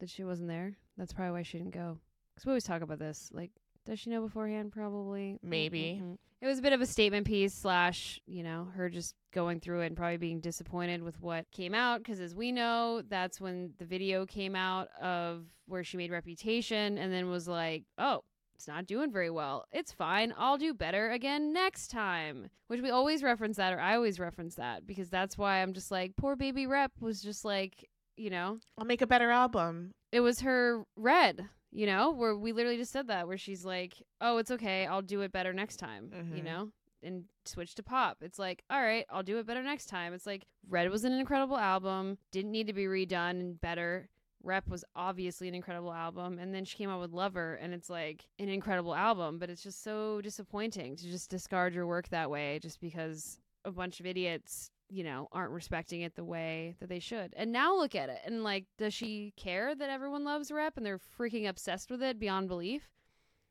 [0.01, 0.77] That she wasn't there?
[0.97, 1.99] That's probably why she didn't go.
[2.35, 3.31] Because we always talk about this.
[3.33, 3.51] Like,
[3.87, 4.73] does she know beforehand?
[4.73, 5.33] Probably.
[5.35, 6.01] Mm-hmm, Maybe.
[6.03, 6.19] Mm-mm-mm.
[6.41, 9.81] It was a bit of a statement piece, slash, you know, her just going through
[9.81, 11.99] it and probably being disappointed with what came out.
[11.99, 16.97] Because as we know, that's when the video came out of where she made Reputation
[16.97, 18.23] and then was like, oh,
[18.55, 19.67] it's not doing very well.
[19.73, 20.33] It's fine.
[20.37, 22.51] I'll do better again next time.
[22.69, 25.91] Which we always reference that, or I always reference that, because that's why I'm just
[25.91, 29.93] like, poor baby rep was just like, you know, I'll make a better album.
[30.13, 33.95] it was her red you know where we literally just said that where she's like
[34.21, 36.45] oh it's okay i'll do it better next time you Mhm.
[36.45, 36.73] know
[37.03, 38.19] and switch to pop.
[38.23, 40.13] It's like all right i'll do it better next time.
[40.13, 44.09] It's like red was an incredible album didn't need to be redone and better.
[44.43, 47.91] Rep was obviously an incredible album and then she came out with lover and it's
[47.91, 52.31] like an incredible album but it's just so disappointing to just discard your work that
[52.31, 56.89] way just because a bunch of idiots you know, aren't respecting it the way that
[56.89, 57.35] they should.
[57.37, 58.21] And now look at it.
[58.25, 62.19] And like, does she care that everyone loves rep and they're freaking obsessed with it
[62.19, 62.89] beyond belief?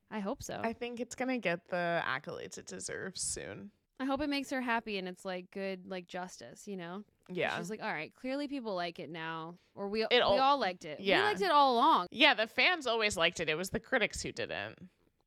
[0.10, 0.60] I hope so.
[0.64, 3.72] I think it's gonna get the accolades it deserves soon.
[4.00, 7.04] I hope it makes her happy and it's like good, like justice, you know?
[7.30, 7.58] Yeah.
[7.58, 9.56] She's like, all right, clearly people like it now.
[9.76, 11.00] Or we, It we al- all liked it.
[11.00, 11.18] yeah.
[11.22, 12.08] We liked it all along.
[12.12, 13.50] yeah, the fans always liked it.
[13.50, 14.76] It was the critics who didn't.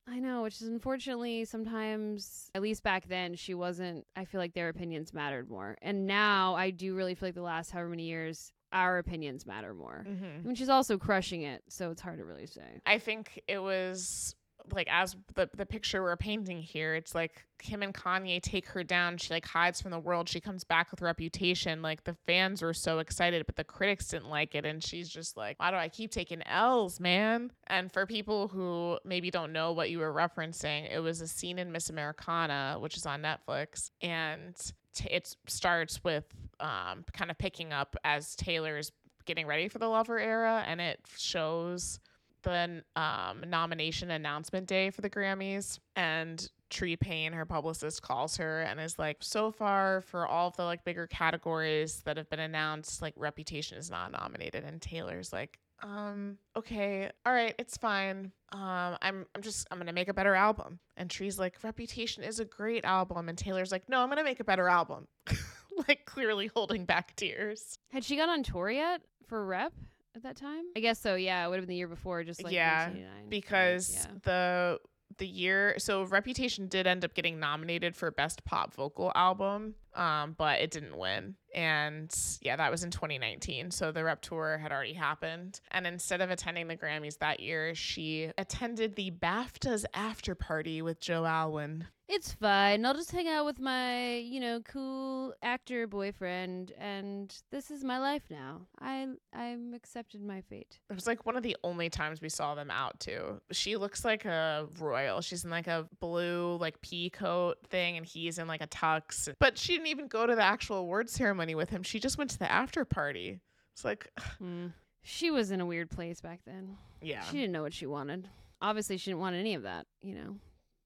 [0.08, 4.06] I know, which is unfortunately sometimes, at least back then, she wasn't.
[4.16, 5.76] I feel like their opinions mattered more.
[5.82, 9.74] And now I do really feel like the last however many years, our opinions matter
[9.74, 10.04] more.
[10.08, 10.24] Mm-hmm.
[10.24, 12.80] I mean, she's also crushing it, so it's hard to really say.
[12.86, 14.34] I think it was
[14.72, 18.82] like as the the picture we're painting here, it's like Kim and Kanye take her
[18.82, 19.16] down.
[19.18, 20.28] She like hides from the world.
[20.28, 21.82] She comes back with reputation.
[21.82, 24.64] Like the fans were so excited, but the critics didn't like it.
[24.64, 27.52] And she's just like, why do I keep taking L's, man?
[27.66, 31.58] And for people who maybe don't know what you were referencing, it was a scene
[31.58, 34.54] in Miss Americana, which is on Netflix, and
[34.94, 36.24] t- it starts with
[36.60, 38.92] um, kind of picking up as Taylor's
[39.26, 42.00] getting ready for the Lover era, and it shows
[42.42, 48.62] the um, nomination announcement day for the Grammys, and Tree Paine, her publicist, calls her
[48.62, 52.40] and is like, "So far, for all of the like bigger categories that have been
[52.40, 58.32] announced, like Reputation is not nominated." And Taylor's like, "Um, okay, all right, it's fine.
[58.52, 62.40] Um, I'm I'm just I'm gonna make a better album." And Tree's like, "Reputation is
[62.40, 65.08] a great album," and Taylor's like, "No, I'm gonna make a better album."
[65.88, 67.78] like clearly holding back tears.
[67.90, 69.72] Had she got on tour yet for Rep
[70.14, 70.64] at that time?
[70.76, 71.14] I guess so.
[71.14, 72.90] Yeah, it would have been the year before, just like Yeah,
[73.28, 74.06] because yeah.
[74.22, 74.80] the
[75.18, 80.34] the year so reputation did end up getting nominated for best pop vocal album um
[80.38, 84.72] but it didn't win and yeah that was in 2019 so the rep tour had
[84.72, 90.34] already happened and instead of attending the grammys that year she attended the baftas after
[90.34, 92.84] party with joe alwyn It's fine.
[92.84, 98.00] I'll just hang out with my, you know, cool actor boyfriend, and this is my
[98.00, 98.62] life now.
[98.80, 100.80] I I'm accepted my fate.
[100.90, 104.04] it was like one of the only times we saw them out too she looks
[104.04, 108.48] like a royal she's in like a blue like pea coat thing and he's in
[108.48, 111.82] like a tux but she didn't even go to the actual award ceremony with him
[111.82, 113.40] she just went to the after party
[113.72, 114.68] it's like Hmm.
[115.02, 116.76] She was in a weird place back then.
[117.00, 118.28] yeah She didn't know what she wanted.
[118.60, 119.86] Obviously, she didn't want any of that.
[120.02, 120.36] You know,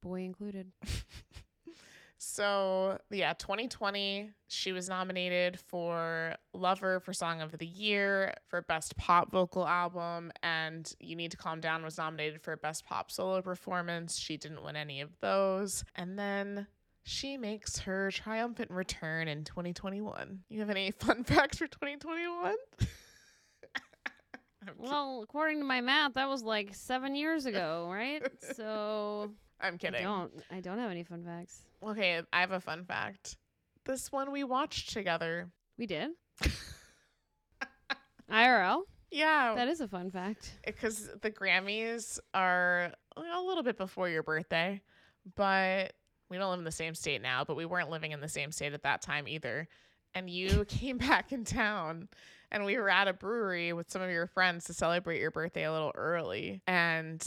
[0.05, 0.71] boy included.
[2.17, 8.97] so yeah 2020 she was nominated for lover for song of the year for best
[8.97, 13.43] pop vocal album and you need to calm down was nominated for best pop solo
[13.43, 14.17] performance.
[14.17, 15.85] She didn't win any of those.
[15.97, 16.67] And then
[17.03, 22.55] she makes her triumphant return in 2021 you have any fun facts for 2021
[24.79, 28.23] Well, according to my math, that was like seven years ago, right?
[28.55, 29.33] So
[29.65, 30.01] I'm kidding.
[30.01, 30.33] I don't.
[30.51, 31.63] I don't have any fun facts.
[31.83, 33.37] okay i have a fun fact
[33.87, 36.11] this one we watched together We did.
[38.31, 38.83] IRL.
[39.11, 40.59] yeah That is a fun fact.
[40.65, 44.81] because the Grammys are a little bit before your birthday,
[45.37, 45.93] but
[46.31, 48.51] we don't live in the same state now, but we weren't living in the same
[48.51, 49.69] state at that time either.
[50.15, 52.09] And you came back in town
[52.51, 55.65] and we were at a brewery with some of your friends to celebrate your birthday
[55.65, 56.63] a little early.
[56.67, 57.23] And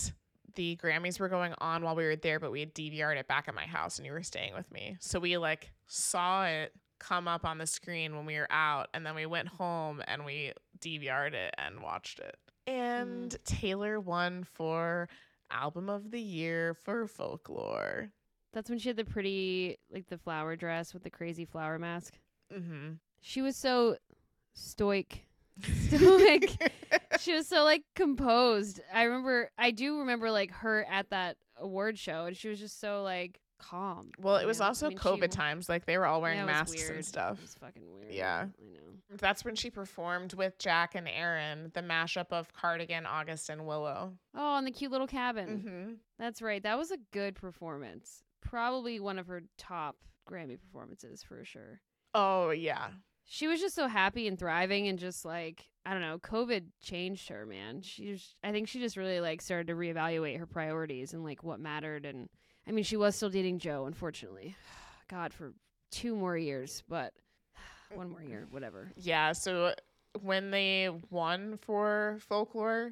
[0.57, 3.47] the Grammys were going on while we were there, but we had DVR'd it back
[3.47, 4.97] at my house and you were staying with me.
[4.99, 9.05] So we like saw it come up on the screen when we were out and
[9.05, 12.35] then we went home and we DVR'd it and watched it.
[12.65, 15.07] And Taylor won for
[15.51, 18.09] album of the year for folklore.
[18.51, 22.17] That's when she had the pretty, like the flower dress with the crazy flower mask.
[22.51, 22.93] Mm-hmm.
[23.21, 23.97] She was so
[24.53, 25.27] stoic.
[25.89, 26.73] Stoic.
[27.19, 28.81] she was so like composed.
[28.93, 32.79] I remember, I do remember like her at that award show, and she was just
[32.79, 34.11] so like calm.
[34.19, 34.65] well, it was know?
[34.65, 35.67] I also mean, COVID she- times.
[35.69, 37.37] Like they were all wearing yeah, masks and stuff.
[37.39, 38.13] It was fucking weird.
[38.13, 38.45] Yeah.
[38.59, 39.17] I know.
[39.17, 44.13] That's when she performed with Jack and Aaron, the mashup of Cardigan, August, and Willow.
[44.35, 45.63] Oh, and the cute little cabin.
[45.65, 45.93] Mm-hmm.
[46.19, 46.61] That's right.
[46.61, 48.23] That was a good performance.
[48.41, 49.95] Probably one of her top
[50.29, 51.79] Grammy performances for sure.
[52.13, 52.87] Oh yeah.
[53.29, 57.29] She was just so happy and thriving and just like I don't know, COVID changed
[57.29, 57.81] her, man.
[57.81, 61.45] She just, I think she just really like started to reevaluate her priorities and like
[61.45, 62.27] what mattered and
[62.67, 64.55] I mean, she was still dating Joe, unfortunately.
[65.09, 65.53] God for
[65.89, 67.13] two more years, but
[67.93, 68.91] one more year, whatever.
[68.97, 69.31] Yeah.
[69.31, 69.73] So
[70.21, 72.91] when they won for folklore,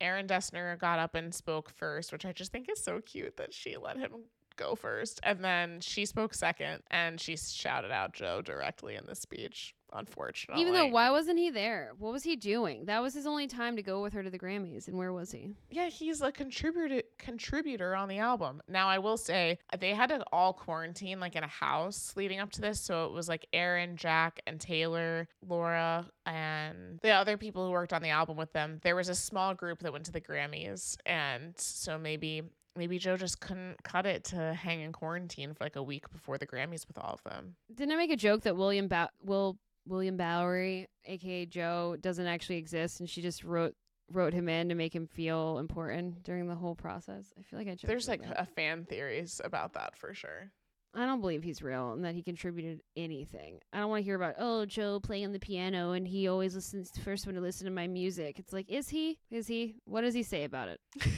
[0.00, 3.52] Aaron Dessner got up and spoke first, which I just think is so cute that
[3.52, 4.12] she let him
[4.60, 5.20] go first.
[5.22, 9.74] And then she spoke second and she shouted out Joe directly in the speech.
[9.92, 10.62] unfortunately.
[10.62, 11.92] Even though, why wasn't he there?
[11.98, 12.86] What was he doing?
[12.86, 14.88] That was his only time to go with her to the Grammys.
[14.88, 15.50] And where was he?
[15.70, 18.62] Yeah, he's a contributor contributor on the album.
[18.68, 22.50] Now I will say they had to all quarantine like in a house leading up
[22.52, 27.66] to this, so it was like Aaron, Jack, and Taylor, Laura, and the other people
[27.66, 28.80] who worked on the album with them.
[28.82, 32.42] There was a small group that went to the Grammys, and so maybe
[32.76, 36.38] maybe Joe just couldn't cut it to hang in quarantine for like a week before
[36.38, 37.56] the Grammys with all of them.
[37.74, 42.56] Didn't I make a joke that William ba- Will William Bowery, aka Joe, doesn't actually
[42.56, 43.74] exist, and she just wrote
[44.12, 47.32] wrote him in to make him feel important during the whole process?
[47.38, 48.40] I feel like I There's like that.
[48.40, 50.50] a fan theories about that for sure.
[50.92, 53.60] I don't believe he's real and that he contributed anything.
[53.72, 56.90] I don't want to hear about oh Joe playing the piano and he always listens
[57.04, 58.38] first one to listen to my music.
[58.40, 59.18] It's like is he?
[59.30, 59.76] Is he?
[59.84, 60.80] What does he say about it?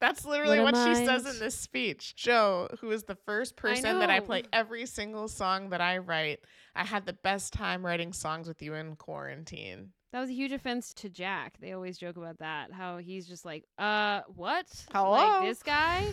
[0.00, 2.16] That's literally What what, she says in this speech.
[2.16, 6.40] Joe, who is the first person that I play every single song that I write,
[6.74, 9.90] I had the best time writing songs with you in quarantine.
[10.12, 11.58] That was a huge offense to Jack.
[11.60, 12.72] They always joke about that.
[12.72, 14.66] How he's just like, uh, what?
[14.92, 15.10] Hello?
[15.10, 16.12] Like this guy?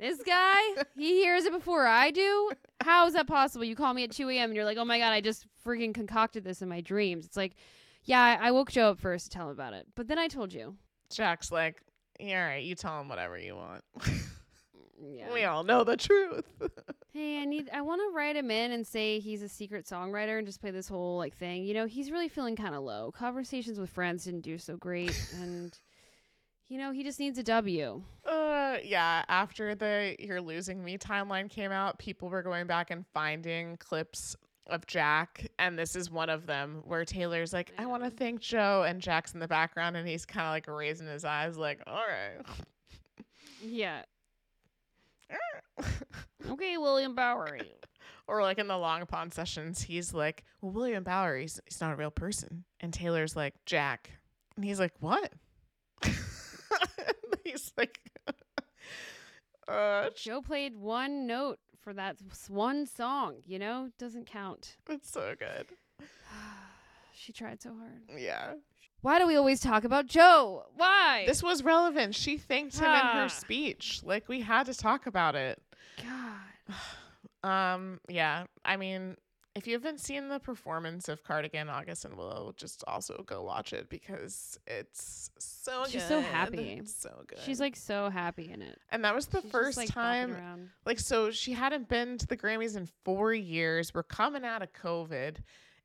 [0.00, 0.60] This guy?
[0.96, 2.50] he hears it before I do?
[2.82, 3.64] How is that possible?
[3.64, 4.50] You call me at 2 a.m.
[4.50, 7.24] and you're like, oh my God, I just freaking concocted this in my dreams.
[7.24, 7.54] It's like,
[8.04, 9.86] yeah, I I woke Joe up first to tell him about it.
[9.94, 10.76] But then I told you.
[11.10, 11.82] Jack's like,
[12.20, 13.84] yeah, all right, you tell him whatever you want.
[14.98, 15.32] Yeah.
[15.32, 16.44] we all know the truth.
[17.12, 20.36] Hey, I need I want to write him in and say he's a secret songwriter
[20.36, 21.64] and just play this whole like thing.
[21.64, 23.10] You know, he's really feeling kind of low.
[23.10, 25.78] Conversations with friends didn't do so great and
[26.68, 28.02] you know, he just needs a W.
[28.26, 33.06] uh, yeah, after the You're Losing Me timeline came out, people were going back and
[33.14, 34.36] finding clips
[34.68, 38.40] of Jack, and this is one of them where Taylor's like, I want to thank
[38.40, 41.80] Joe, and Jack's in the background, and he's kind of like raising his eyes, like,
[41.86, 42.44] all right.
[43.62, 44.02] Yeah.
[46.48, 47.72] Okay, William Bowery.
[48.28, 51.92] Or like in the Long Pond sessions, he's like, "Well, William Bower, he's, he's not
[51.92, 54.10] a real person," and Taylor's like, "Jack,"
[54.56, 55.32] and he's like, "What?"
[57.44, 57.98] he's like,
[59.68, 62.16] "Uh, Joe played one note for that
[62.48, 63.90] one song, you know?
[63.96, 64.76] Doesn't count.
[64.90, 65.66] it's so good."
[67.14, 68.02] she tried so hard.
[68.18, 68.54] Yeah,
[69.02, 70.64] Why do we always talk about Joe?
[70.76, 71.22] Why?
[71.28, 72.16] this was relevant.
[72.16, 73.22] She thanked him in Ah.
[73.22, 74.00] her speech.
[74.02, 75.62] Like we had to talk about it.
[76.02, 76.74] God.
[77.44, 78.46] Um, yeah.
[78.64, 79.16] I mean,
[79.56, 83.72] if you haven't seen the performance of Cardigan, August, and Willow, just also go watch
[83.72, 86.08] it because it's so She's good.
[86.08, 86.76] so happy.
[86.80, 87.38] It's so good.
[87.44, 88.78] She's like so happy in it.
[88.90, 90.70] and that was the She's just, first like, time.
[90.84, 93.92] Like, so she hadn't been to the Grammys in four years.
[93.94, 95.36] We're coming out of COVID.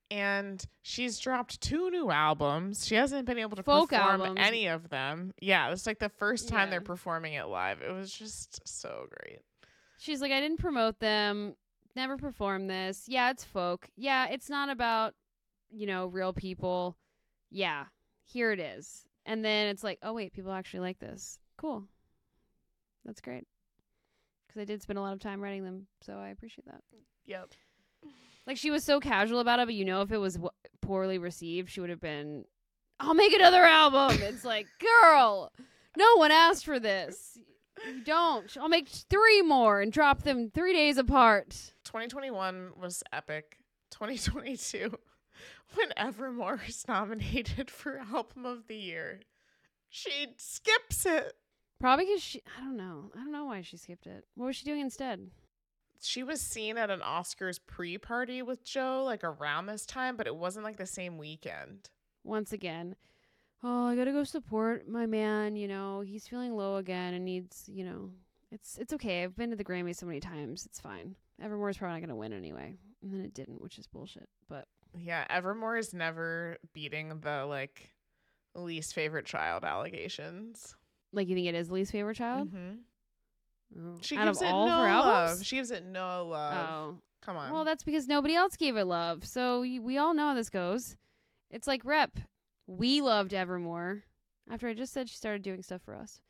[0.09, 2.85] And she's dropped two new albums.
[2.85, 4.39] She hasn't been able to Folk perform albums.
[4.41, 5.33] any of them.
[5.39, 7.81] Yeah, it's like the first time they're performing it live.
[7.81, 9.39] It was just so great.
[9.99, 11.55] She's like, I didn't promote them,
[11.95, 13.05] never performed this.
[13.07, 13.89] Yeah, it's folk.
[13.95, 15.13] Yeah, it's not about,
[15.71, 16.97] you know, real people.
[17.49, 17.85] Yeah,
[18.25, 19.05] here it is.
[19.25, 21.39] And then it's like, oh, wait, people actually like this.
[21.57, 21.83] Cool.
[23.05, 23.45] That's great.
[24.47, 26.81] Because I did spend a lot of time writing them, so I appreciate that.
[27.25, 27.51] Yep.
[28.47, 30.49] Like, she was so casual about it, but you know, if it was w-
[30.81, 32.45] poorly received, she would have been,
[32.99, 34.17] I'll make another album.
[34.21, 35.51] it's like, girl,
[35.95, 37.37] no one asked for this.
[37.87, 38.55] You don't.
[38.57, 41.49] I'll make three more and drop them three days apart.
[41.85, 43.57] 2021 was epic.
[43.91, 44.97] 2022,
[45.75, 49.19] when Evermore is nominated for Album of the Year,
[49.89, 51.33] she skips it.
[51.79, 53.11] Probably because she, I don't know.
[53.15, 54.25] I don't know why she skipped it.
[54.35, 55.31] What was she doing instead?
[55.99, 60.27] She was seen at an Oscars pre party with Joe like around this time, but
[60.27, 61.89] it wasn't like the same weekend.
[62.23, 62.95] Once again,
[63.63, 65.55] oh, I gotta go support my man.
[65.55, 68.09] You know, he's feeling low again and needs, you know,
[68.51, 69.23] it's it's okay.
[69.23, 70.65] I've been to the Grammys so many times.
[70.65, 71.15] It's fine.
[71.41, 72.75] Evermore's probably not gonna win anyway.
[73.01, 74.29] And then it didn't, which is bullshit.
[74.49, 74.67] But
[74.97, 77.89] Yeah, Evermore is never beating the like
[78.55, 80.75] least favorite child allegations.
[81.13, 82.51] like, you think it is the least favorite child?
[82.53, 82.79] Mhm.
[83.79, 83.97] Oh.
[84.01, 85.29] She Out gives of it all no her love.
[85.29, 85.45] albums?
[85.45, 86.69] She gives it no love.
[86.69, 87.51] Oh, Come on.
[87.53, 89.25] well, that's because nobody else gave it love.
[89.25, 90.97] So we all know how this goes.
[91.49, 92.19] It's like Rep.
[92.67, 94.03] We loved Evermore
[94.49, 96.21] after I just said she started doing stuff for us.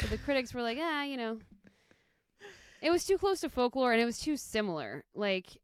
[0.00, 1.38] So the critics were like, ah, you know,
[2.82, 5.04] it was too close to folklore and it was too similar.
[5.14, 5.58] Like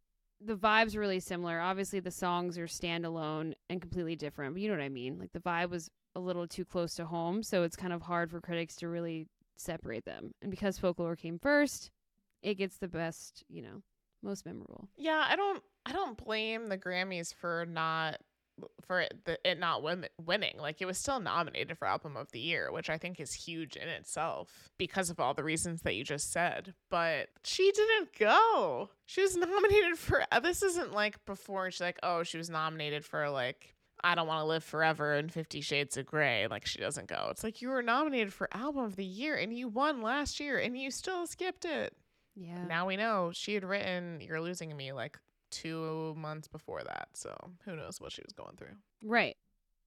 [0.44, 1.60] the vibes really similar.
[1.60, 5.18] Obviously, the songs are standalone and completely different, but you know what I mean.
[5.18, 8.30] Like the vibe was a little too close to home, so it's kind of hard
[8.30, 10.32] for critics to really separate them.
[10.42, 11.90] And because folklore came first,
[12.42, 13.82] it gets the best, you know,
[14.22, 14.88] most memorable.
[14.96, 18.18] Yeah, I don't I don't blame the Grammys for not
[18.80, 20.56] for it, the, it not win, winning.
[20.58, 23.76] Like it was still nominated for album of the year, which I think is huge
[23.76, 26.74] in itself because of all the reasons that you just said.
[26.90, 28.90] But she didn't go.
[29.06, 30.24] She was nominated for.
[30.42, 31.70] This isn't like before.
[31.70, 33.74] She's like, oh, she was nominated for like.
[34.04, 36.48] I don't want to live forever in 50 Shades of Grey.
[36.48, 37.28] Like she doesn't go.
[37.30, 40.58] It's like you were nominated for album of the year and you won last year
[40.58, 41.94] and you still skipped it.
[42.34, 42.64] Yeah.
[42.66, 45.18] Now we know she had written You're Losing Me like
[45.52, 47.08] two months before that.
[47.14, 47.34] So
[47.64, 48.74] who knows what she was going through.
[49.04, 49.36] Right.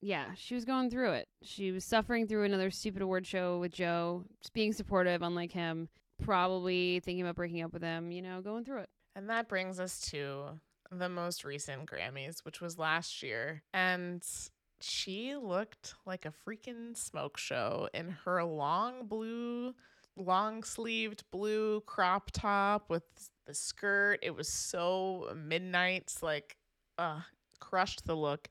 [0.00, 1.28] Yeah, she was going through it.
[1.42, 5.88] She was suffering through another stupid award show with Joe, just being supportive, unlike him,
[6.22, 8.90] probably thinking about breaking up with him, you know, going through it.
[9.14, 10.60] And that brings us to
[10.92, 13.62] the most recent Grammys, which was last year.
[13.72, 14.22] And
[14.80, 19.74] she looked like a freaking smoke show in her long blue,
[20.16, 23.04] long sleeved blue crop top with
[23.46, 24.18] the skirt.
[24.22, 26.56] It was so midnight's like
[26.98, 27.20] uh
[27.60, 28.48] crushed the look.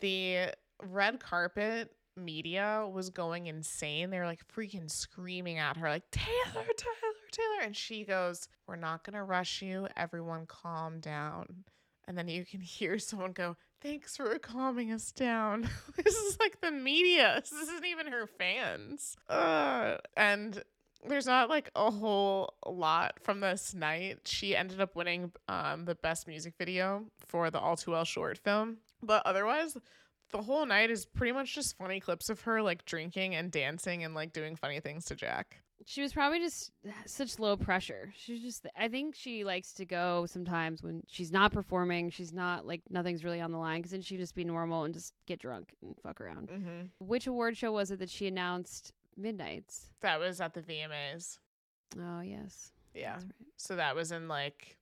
[0.00, 0.52] The
[0.82, 4.10] red carpet media was going insane.
[4.10, 7.62] They were like freaking screaming at her, like, Taylor, Taylor, Taylor.
[7.62, 9.86] And she goes, We're not going to rush you.
[9.96, 11.64] Everyone calm down.
[12.08, 15.68] And then you can hear someone go, Thanks for calming us down.
[16.02, 17.42] this is like the media.
[17.50, 19.16] This isn't even her fans.
[19.28, 20.62] Uh, and
[21.08, 24.20] there's not like a whole lot from this night.
[24.24, 28.38] She ended up winning um, the best music video for the All Too Well short
[28.38, 28.78] film.
[29.02, 29.76] But otherwise,
[30.32, 34.04] the whole night is pretty much just funny clips of her like drinking and dancing
[34.04, 35.62] and like doing funny things to Jack.
[35.84, 36.72] She was probably just
[37.04, 38.12] such low pressure.
[38.16, 42.10] She's just, I think she likes to go sometimes when she's not performing.
[42.10, 44.94] She's not like nothing's really on the line because then she'd just be normal and
[44.94, 46.48] just get drunk and fuck around.
[46.48, 47.06] Mm-hmm.
[47.06, 49.88] Which award show was it that she announced Midnights?
[50.02, 51.38] That was at the VMAs.
[51.98, 52.72] Oh, yes.
[52.94, 53.14] Yeah.
[53.14, 53.24] Right.
[53.56, 54.76] So that was in like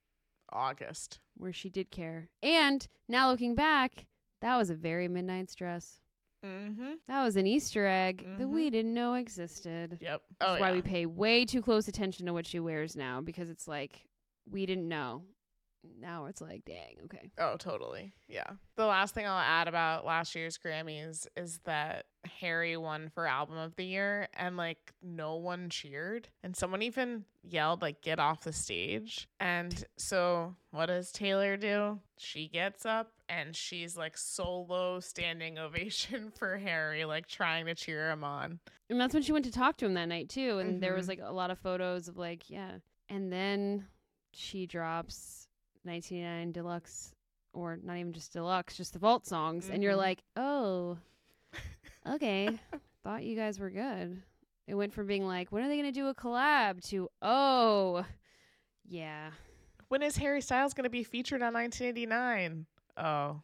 [0.53, 1.21] August.
[1.37, 2.29] Where she did care.
[2.43, 4.07] And now looking back,
[4.41, 6.01] that was a very Midnights dress.
[6.45, 6.93] Mm-hmm.
[7.09, 8.51] That was an Easter egg that Mhm.
[8.51, 9.99] we didn't know existed.
[10.01, 10.23] Yep.
[10.39, 10.75] That's Oh, why yeah.
[10.75, 14.07] we pay way too close attention to what she wears now because it's like
[14.51, 15.25] we didn't know.
[16.01, 17.31] Now it's like, dang, okay.
[17.39, 18.15] Oh, totally.
[18.29, 18.45] Yeah.
[18.77, 22.07] The last thing I'll add about last year's Grammys is that
[22.41, 26.29] Harry won for Album of the Year and like no one cheered.
[26.43, 29.29] And someone even yelled, like, get off the stage.
[29.41, 32.01] And so what does Taylor do?
[32.19, 38.11] She gets up and she's like solo standing ovation for Harry, like trying to cheer
[38.11, 38.59] him on.
[38.91, 40.59] And that's when she went to talk to him that night too.
[40.59, 41.09] And there was Mhm.
[41.11, 42.79] like a lot of photos of like, yeah.
[43.09, 43.87] And then
[44.33, 45.44] she drops
[45.85, 47.15] 1999 Deluxe,
[47.53, 49.69] or not even just Deluxe, just the Vault songs.
[49.69, 49.99] And you're Mhm.
[49.99, 50.99] like, oh,
[52.07, 52.59] okay.
[53.03, 54.23] Thought you guys were good.
[54.67, 58.05] It went from being like, when are they going to do a collab to, oh,
[58.87, 59.31] yeah.
[59.89, 62.67] When is Harry Styles going to be featured on 1989?
[62.97, 63.43] Oh.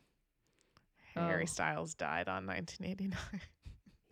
[1.15, 1.47] Harry Oh.
[1.47, 3.19] Styles died on 1989.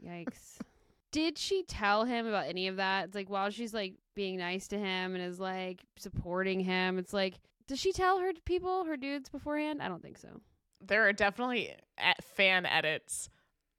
[0.04, 0.58] Yikes.
[1.10, 3.06] Did she tell him about any of that?
[3.06, 7.14] It's like while she's like being nice to him and is like supporting him, it's
[7.14, 9.80] like, does she tell her people, her dudes beforehand?
[9.80, 10.40] I don't think so.
[10.80, 13.30] there are definitely e- fan edits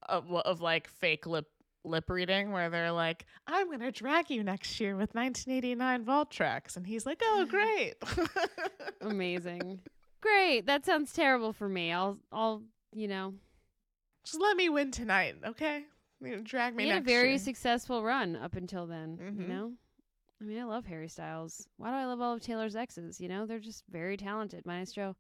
[0.07, 1.48] of, of like fake lip
[1.86, 6.76] lip reading where they're like, "I'm gonna drag you next year with 1989 vault tracks,"
[6.78, 7.95] and he's like, "Oh, great."
[9.02, 9.80] Amazing.
[10.22, 10.66] Great.
[10.66, 11.91] That sounds terrible for me.
[11.94, 12.64] I'll, I'll,
[12.94, 13.34] you know,
[14.26, 15.84] Just let me win tonight, okay?
[16.22, 17.40] You know, drag me he had a very year.
[17.40, 19.18] successsul run up until then.
[19.18, 19.48] You Mhm.
[19.48, 19.72] know,
[20.41, 21.68] I mean, I love Harry Styles.
[21.78, 23.20] Why do I love all of Taylor's exes?
[23.20, 25.16] You know, they're just very talented, minus Joe.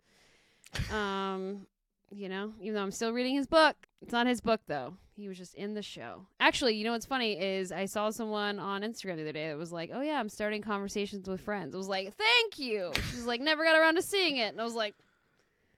[0.93, 1.67] Um,
[2.11, 4.95] you know, even though I'm still reading his book, it's not his book though.
[5.15, 6.25] He was just in the show.
[6.39, 9.57] Actually, you know what's funny is I saw someone on Instagram the other day that
[9.57, 13.25] was like, "Oh yeah, I'm starting conversations with friends." I was like, "Thank you." She's
[13.25, 14.95] like, "Never got around to seeing it," and I was like,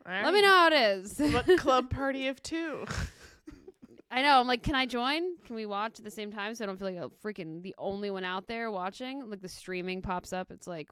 [0.05, 2.85] "Let me know how it is." What club party of two?
[4.11, 4.39] I know.
[4.39, 5.37] I'm like, can I join?
[5.45, 7.73] Can we watch at the same time so I don't feel like a freaking the
[7.77, 9.29] only one out there watching?
[9.29, 10.51] Like the streaming pops up.
[10.51, 10.89] It's like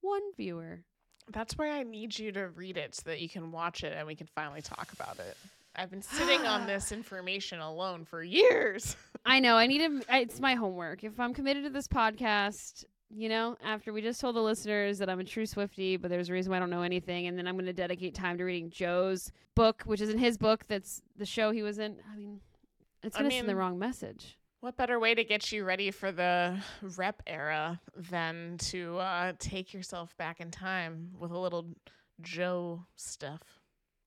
[0.00, 0.82] one viewer.
[1.32, 4.06] That's why I need you to read it so that you can watch it and
[4.06, 5.36] we can finally talk about it.
[5.76, 8.96] I've been sitting on this information alone for years.
[9.26, 9.56] I know.
[9.56, 10.02] I need to.
[10.10, 11.04] It's my homework.
[11.04, 15.08] If I'm committed to this podcast, you know, after we just told the listeners that
[15.08, 17.46] I'm a true Swiftie, but there's a reason why I don't know anything, and then
[17.46, 20.64] I'm going to dedicate time to reading Joe's book, which isn't his book.
[20.66, 21.96] That's the show he was in.
[22.12, 22.40] I mean,
[23.06, 24.36] it's going to send the wrong message.
[24.60, 26.58] What better way to get you ready for the
[26.96, 27.80] rep era
[28.10, 31.68] than to uh, take yourself back in time with a little
[32.20, 33.40] Joe stuff?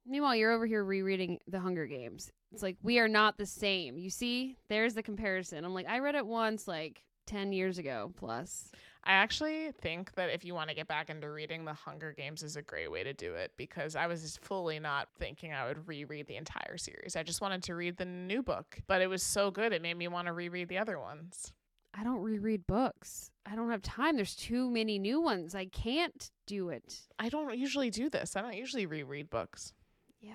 [0.05, 2.31] Meanwhile, you're over here rereading The Hunger Games.
[2.51, 3.97] It's like we are not the same.
[3.97, 5.63] You see, there's the comparison.
[5.63, 8.71] I'm like, I read it once like 10 years ago plus.
[9.03, 12.43] I actually think that if you want to get back into reading, The Hunger Games
[12.43, 15.87] is a great way to do it because I was fully not thinking I would
[15.87, 17.15] reread the entire series.
[17.15, 19.97] I just wanted to read the new book, but it was so good it made
[19.97, 21.53] me want to reread the other ones.
[21.93, 23.31] I don't reread books.
[23.45, 24.15] I don't have time.
[24.15, 25.55] There's too many new ones.
[25.55, 26.99] I can't do it.
[27.17, 28.35] I don't usually do this.
[28.35, 29.73] I don't usually reread books.
[30.21, 30.33] Yeah.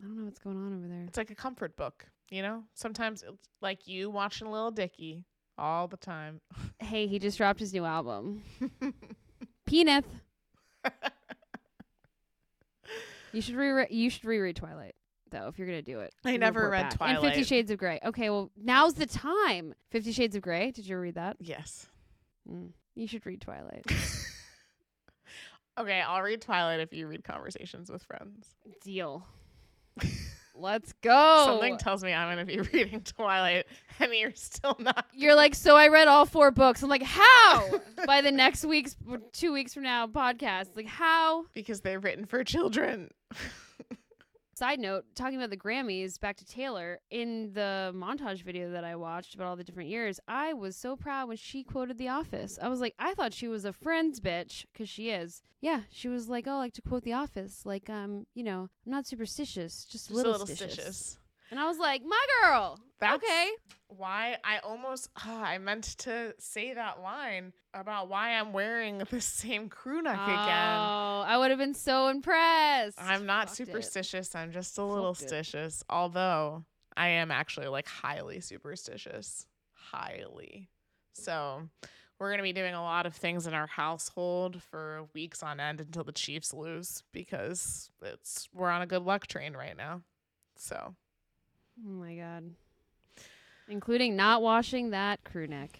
[0.00, 1.04] I don't know what's going on over there.
[1.06, 2.64] It's like a comfort book, you know?
[2.74, 5.24] Sometimes it's like you watching Little Dicky
[5.58, 6.40] all the time.
[6.78, 8.42] Hey, he just dropped his new album.
[9.66, 10.04] Peanut.
[13.32, 14.94] You should reread you should reread Twilight
[15.30, 16.14] though if you're going to do it.
[16.24, 17.10] I never read back.
[17.10, 18.00] And 50 Shades of Grey.
[18.02, 19.74] Okay, well, now's the time.
[19.90, 20.70] 50 Shades of Grey.
[20.70, 21.36] Did you read that?
[21.38, 21.86] yes.
[22.50, 22.70] Mm.
[22.94, 23.84] You should read Twilight.
[25.78, 28.54] Okay, I'll read Twilight if you read Conversations with Friends.
[28.82, 29.26] Deal.
[30.58, 31.44] Let's go.
[31.46, 33.66] Something tells me I'm going to be reading Twilight
[34.00, 35.06] and you're still not.
[35.12, 36.82] You're like, so I read all four books.
[36.82, 37.80] I'm like, how?
[38.06, 38.96] By the next week's,
[39.32, 40.76] two weeks from now, podcast.
[40.76, 41.46] Like, how?
[41.54, 43.10] Because they're written for children.
[44.58, 48.96] Side note, talking about the Grammys, back to Taylor, in the montage video that I
[48.96, 52.58] watched about all the different years, I was so proud when she quoted The Office.
[52.62, 55.42] I was like, I thought she was a Friends bitch, because she is.
[55.60, 57.66] Yeah, she was like, oh, I like to quote The Office.
[57.66, 60.72] Like, um, you know, I'm not superstitious, just, Just a little, a little stitious.
[60.72, 61.18] stitches.
[61.50, 62.78] And I was like, my girl.
[62.98, 63.50] That's okay.
[63.88, 69.20] Why I almost ah, I meant to say that line about why I'm wearing the
[69.20, 70.78] same crew neck again.
[70.78, 72.98] Oh, I would have been so impressed.
[73.00, 73.66] I'm not Fucked it.
[73.66, 74.34] superstitious.
[74.34, 75.44] I'm just a little Fucked it.
[75.44, 75.82] stitious.
[75.88, 76.64] Although
[76.96, 79.46] I am actually like highly superstitious.
[79.74, 80.68] Highly.
[81.12, 81.68] So
[82.18, 85.80] we're gonna be doing a lot of things in our household for weeks on end
[85.80, 90.02] until the Chiefs lose because it's we're on a good luck train right now.
[90.56, 90.94] So
[91.84, 92.50] Oh my god.
[93.68, 95.78] Including not washing that crew neck.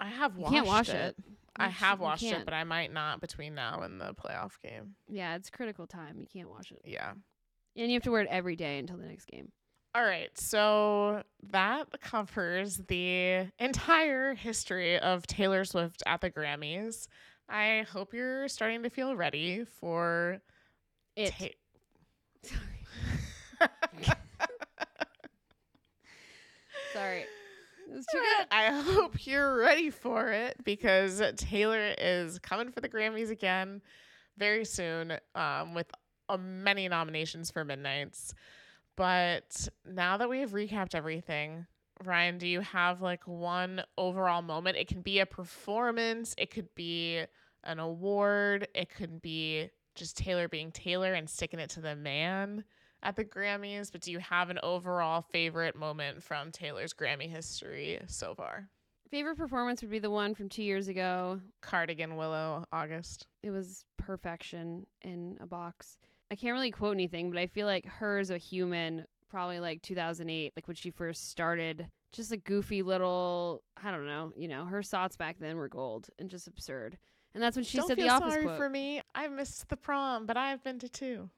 [0.00, 0.94] I have You washed can't wash it.
[0.94, 1.16] it.
[1.56, 4.94] I have washed it, but I might not between now and the playoff game.
[5.08, 6.18] Yeah, it's critical time.
[6.20, 6.80] You can't wash it.
[6.84, 7.10] Yeah.
[7.76, 9.50] And you have to wear it every day until the next game.
[9.94, 17.08] All right, so that covers the entire history of Taylor Swift at the Grammys.
[17.48, 20.38] I hope you're starting to feel ready for
[21.16, 21.32] It.
[21.36, 21.48] Ta-
[22.44, 23.70] Sorry.
[26.98, 28.46] It was too good.
[28.50, 33.80] I hope you're ready for it because Taylor is coming for the Grammys again
[34.36, 35.90] very soon um, with
[36.28, 38.34] uh, many nominations for Midnights.
[38.96, 41.66] But now that we have recapped everything,
[42.04, 44.76] Ryan, do you have like one overall moment?
[44.76, 47.22] It can be a performance, it could be
[47.64, 52.64] an award, it could be just Taylor being Taylor and sticking it to the man
[53.02, 58.00] at the Grammys, but do you have an overall favorite moment from Taylor's Grammy history
[58.06, 58.68] so far?
[59.10, 61.40] Favorite performance would be the one from two years ago.
[61.62, 63.26] Cardigan Willow August.
[63.42, 65.98] It was perfection in a box.
[66.30, 69.80] I can't really quote anything, but I feel like her as a human, probably like
[69.80, 74.66] 2008, like when she first started, just a goofy little, I don't know, you know,
[74.66, 76.98] her thoughts back then were gold and just absurd.
[77.34, 78.58] And that's when she Don't said the office sorry quote.
[78.58, 79.00] for me.
[79.14, 81.30] I missed the prom, but I've been to two.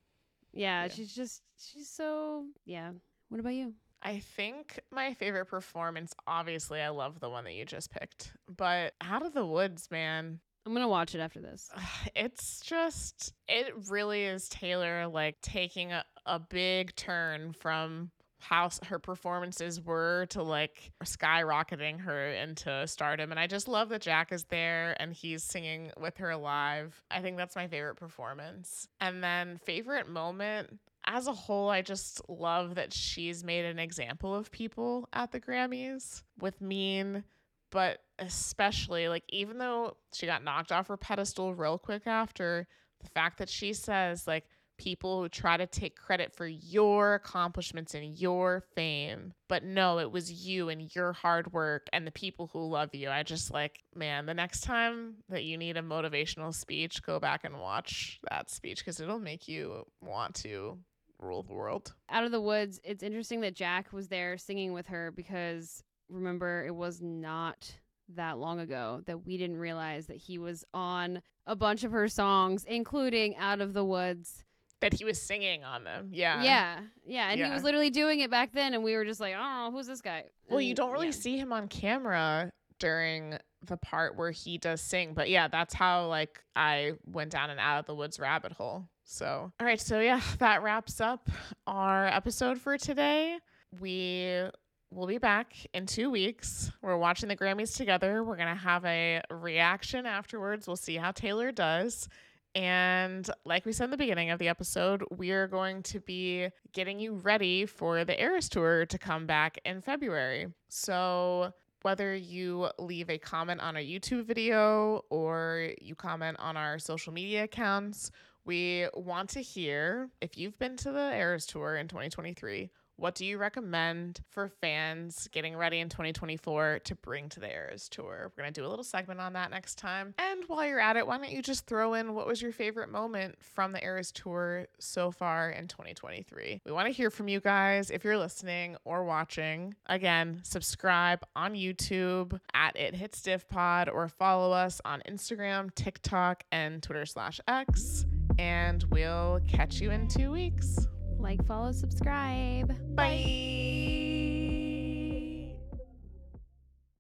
[0.53, 0.89] Yeah, Yeah.
[0.89, 2.91] she's just she's so yeah.
[3.29, 3.75] What about you?
[4.03, 8.95] I think my favorite performance, obviously, I love the one that you just picked, but
[9.03, 11.69] Out of the Woods, man, I'm gonna watch it after this.
[12.17, 18.11] it's just, it really is Taylor like taking a, a big turn from
[18.41, 23.31] how her performances were to like skyrocketing her into stardom.
[23.31, 27.03] And I just love that Jack is there and he's singing with her live.
[27.11, 28.89] I think that's my favorite performance.
[29.01, 30.81] And then, favorite moment.
[31.07, 35.41] As a whole, I just love that she's made an example of people at the
[35.41, 37.25] Grammys with Mean,
[37.71, 42.67] but especially like even though she got knocked off her pedestal real quick after,
[43.03, 44.45] the fact that she says like
[44.81, 50.11] people who try to take credit for your accomplishments and your fame, but no, it
[50.11, 53.11] was you and your hard work and the people who love you.
[53.11, 57.45] I just like, man, the next time that you need a motivational speech, go back
[57.45, 60.79] and watch that speech because it'll make you want to
[61.19, 61.93] rule the world.
[62.09, 66.65] Out of the woods, it's interesting that Jack was there singing with her because remember
[66.67, 67.71] it was not
[68.15, 72.09] that long ago that we didn't realize that he was on a bunch of her
[72.09, 74.43] songs, including Out of the Woods.
[74.81, 76.09] That he was singing on them.
[76.11, 76.43] Yeah.
[76.43, 79.35] yeah, yeah, and he was literally doing it back then, and we were just like,
[79.39, 81.13] "Oh, who's this guy?" Well, you don't really yeah.
[81.13, 86.07] see him on camera during the part where he does sing, but yeah, that's how
[86.07, 88.89] like I went down and out of the woods rabbit hole.
[89.05, 91.29] So, all right, so yeah, that wraps up
[91.67, 93.39] our episode for today.
[93.81, 94.49] We
[94.91, 96.71] we'll be back in two weeks.
[96.83, 98.25] We're watching the Grammys together.
[98.25, 100.67] We're going to have a reaction afterwards.
[100.67, 102.09] We'll see how Taylor does.
[102.55, 106.49] And like we said in the beginning of the episode, we are going to be
[106.73, 110.49] getting you ready for the Eras Tour to come back in February.
[110.69, 111.53] So
[111.83, 117.13] whether you leave a comment on a YouTube video or you comment on our social
[117.13, 118.11] media accounts,
[118.45, 122.71] we want to hear if you've been to the Eras Tour in 2023
[123.01, 127.89] what do you recommend for fans getting ready in 2024 to bring to the Eras
[127.89, 128.31] Tour?
[128.37, 130.15] We're going to do a little segment on that next time.
[130.19, 132.91] And while you're at it, why don't you just throw in what was your favorite
[132.91, 136.61] moment from the Eras Tour so far in 2023?
[136.65, 139.75] We want to hear from you guys if you're listening or watching.
[139.87, 146.45] Again, subscribe on YouTube at It Hits Diff Pod or follow us on Instagram, TikTok,
[146.53, 148.05] and Twitter slash X.
[148.39, 150.87] And we'll catch you in two weeks.
[151.21, 152.75] Like, follow, subscribe.
[152.97, 154.20] Bye.